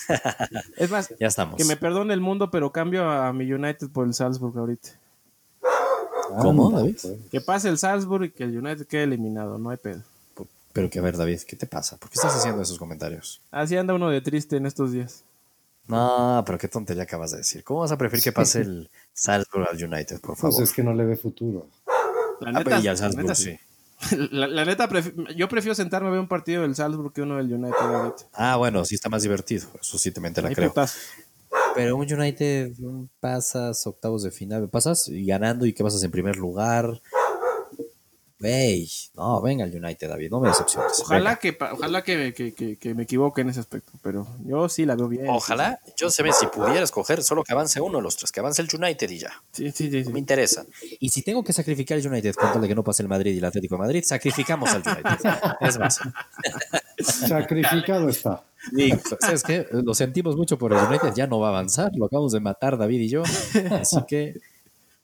es 0.77 0.89
más, 0.89 1.13
ya 1.19 1.27
estamos. 1.27 1.55
que 1.55 1.65
me 1.65 1.77
perdone 1.77 2.13
el 2.13 2.19
mundo, 2.19 2.51
pero 2.51 2.71
cambio 2.71 3.09
a 3.09 3.31
mi 3.31 3.51
United 3.51 3.89
por 3.89 4.07
el 4.07 4.13
Salzburg 4.13 4.57
ahorita. 4.57 4.89
¿Cómo, 6.41 6.71
David? 6.71 6.97
Que 7.31 7.41
pase 7.41 7.69
el 7.69 7.77
Salzburg 7.77 8.25
y 8.25 8.31
que 8.31 8.43
el 8.43 8.57
United 8.57 8.87
quede 8.87 9.03
eliminado, 9.03 9.57
no 9.57 9.69
hay 9.69 9.77
pedo. 9.77 10.01
Pero 10.73 10.89
que 10.89 10.99
a 10.99 11.01
ver, 11.03 11.15
David, 11.15 11.41
¿qué 11.47 11.55
te 11.55 11.67
pasa? 11.67 11.97
¿Por 11.97 12.09
qué 12.09 12.15
estás 12.15 12.35
haciendo 12.35 12.61
esos 12.63 12.79
comentarios? 12.79 13.41
Así 13.51 13.77
anda 13.77 13.93
uno 13.93 14.09
de 14.09 14.21
triste 14.21 14.57
en 14.57 14.65
estos 14.65 14.91
días. 14.91 15.23
No, 15.87 16.43
pero 16.45 16.57
qué 16.57 16.67
tontería 16.67 17.03
acabas 17.03 17.31
de 17.31 17.37
decir. 17.37 17.63
¿Cómo 17.63 17.81
vas 17.81 17.91
a 17.91 17.97
preferir 17.97 18.23
que 18.23 18.31
pase 18.31 18.61
el 18.61 18.89
Salzburg 19.11 19.67
al 19.69 19.83
United, 19.83 20.21
por 20.21 20.35
favor? 20.37 20.55
Pues 20.55 20.69
es 20.69 20.75
que 20.75 20.83
no 20.83 20.93
le 20.93 21.05
ve 21.05 21.17
futuro. 21.17 21.67
La 22.39 22.49
ah, 22.49 22.63
neta, 22.63 22.77
al 22.77 22.97
Salzburg, 22.97 23.35
sí. 23.35 23.57
La, 24.31 24.65
neta, 24.65 24.89
yo 25.35 25.47
prefiero 25.47 25.75
sentarme 25.75 26.09
a 26.09 26.11
ver 26.11 26.19
un 26.19 26.27
partido 26.27 26.63
del 26.63 26.75
Salzburg 26.75 27.13
que 27.13 27.21
uno 27.21 27.37
del 27.37 27.53
United. 27.53 27.77
Ah, 28.33 28.57
bueno, 28.57 28.83
sí 28.85 28.95
está 28.95 29.09
más 29.09 29.23
divertido. 29.23 29.67
Eso 29.79 29.97
sí, 29.97 30.11
te 30.11 30.19
la 30.19 30.53
creo. 30.53 30.73
Pero 31.75 31.95
un 31.95 32.11
United 32.11 32.73
pasas 33.19 33.85
octavos 33.87 34.23
de 34.23 34.31
final, 34.31 34.69
pasas 34.69 35.07
y 35.07 35.25
ganando 35.25 35.65
y 35.65 35.73
que 35.73 35.83
pasas 35.83 36.03
en 36.03 36.11
primer 36.11 36.35
lugar 36.35 37.01
no, 39.15 39.41
venga 39.41 39.63
el 39.63 39.75
United, 39.75 40.09
David, 40.09 40.29
no 40.29 40.39
me 40.39 40.49
decepciones. 40.49 40.99
Ojalá, 41.01 41.37
que, 41.37 41.57
ojalá 41.71 42.03
que, 42.03 42.33
que, 42.33 42.93
me 42.93 43.03
equivoque 43.03 43.41
en 43.41 43.49
ese 43.49 43.61
aspecto, 43.61 43.93
pero 44.01 44.27
yo 44.45 44.67
sí 44.67 44.85
la 44.85 44.95
veo 44.95 45.07
bien. 45.07 45.27
Ojalá, 45.29 45.79
yo 45.95 46.09
sé 46.09 46.23
si 46.33 46.47
pudiera 46.47 46.83
escoger 46.83 47.23
solo 47.23 47.43
que 47.43 47.53
avance 47.53 47.79
uno 47.79 47.99
de 47.99 48.03
los 48.03 48.17
tres, 48.17 48.31
que 48.31 48.39
avance 48.39 48.61
el 48.61 48.67
United 48.73 49.09
y 49.09 49.19
ya. 49.19 49.31
Sí, 49.51 49.71
sí, 49.71 49.89
sí. 50.03 50.11
Me 50.11 50.19
interesa. 50.19 50.65
Y 50.99 51.09
si 51.09 51.21
tengo 51.21 51.43
que 51.43 51.53
sacrificar 51.53 51.97
el 51.97 52.05
United 52.05 52.35
con 52.35 52.51
tal 52.51 52.61
de 52.61 52.67
que 52.67 52.75
no 52.75 52.83
pase 52.83 53.03
el 53.03 53.09
Madrid 53.09 53.33
y 53.33 53.37
el 53.37 53.45
Atlético 53.45 53.75
de 53.75 53.79
Madrid, 53.79 54.03
sacrificamos 54.05 54.69
al 54.71 54.83
United. 54.85 55.31
es 55.61 55.79
más. 55.79 55.99
Sacrificado 56.99 58.09
está. 58.09 58.43
es 59.31 59.43
que 59.43 59.67
lo 59.71 59.93
sentimos 59.93 60.35
mucho 60.35 60.57
por 60.57 60.73
el 60.73 60.79
United, 60.79 61.13
ya 61.15 61.27
no 61.27 61.39
va 61.39 61.47
a 61.47 61.49
avanzar, 61.51 61.91
lo 61.95 62.05
acabamos 62.05 62.33
de 62.33 62.39
matar 62.39 62.77
David 62.77 63.01
y 63.01 63.09
yo, 63.09 63.23
así 63.71 63.97
que 64.07 64.35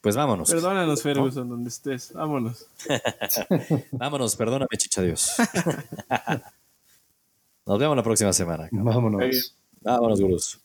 pues 0.01 0.15
vámonos. 0.15 0.49
Perdónanos, 0.49 1.01
Ferguson, 1.01 1.49
donde 1.49 1.69
estés. 1.69 2.13
Vámonos. 2.13 2.67
vámonos, 3.91 4.35
perdóname, 4.35 4.77
chicha 4.77 5.01
Dios. 5.01 5.35
Nos 7.65 7.79
vemos 7.79 7.95
la 7.95 8.03
próxima 8.03 8.33
semana. 8.33 8.67
Vámonos. 8.71 9.55
Vámonos, 9.81 10.19
gurús. 10.19 10.59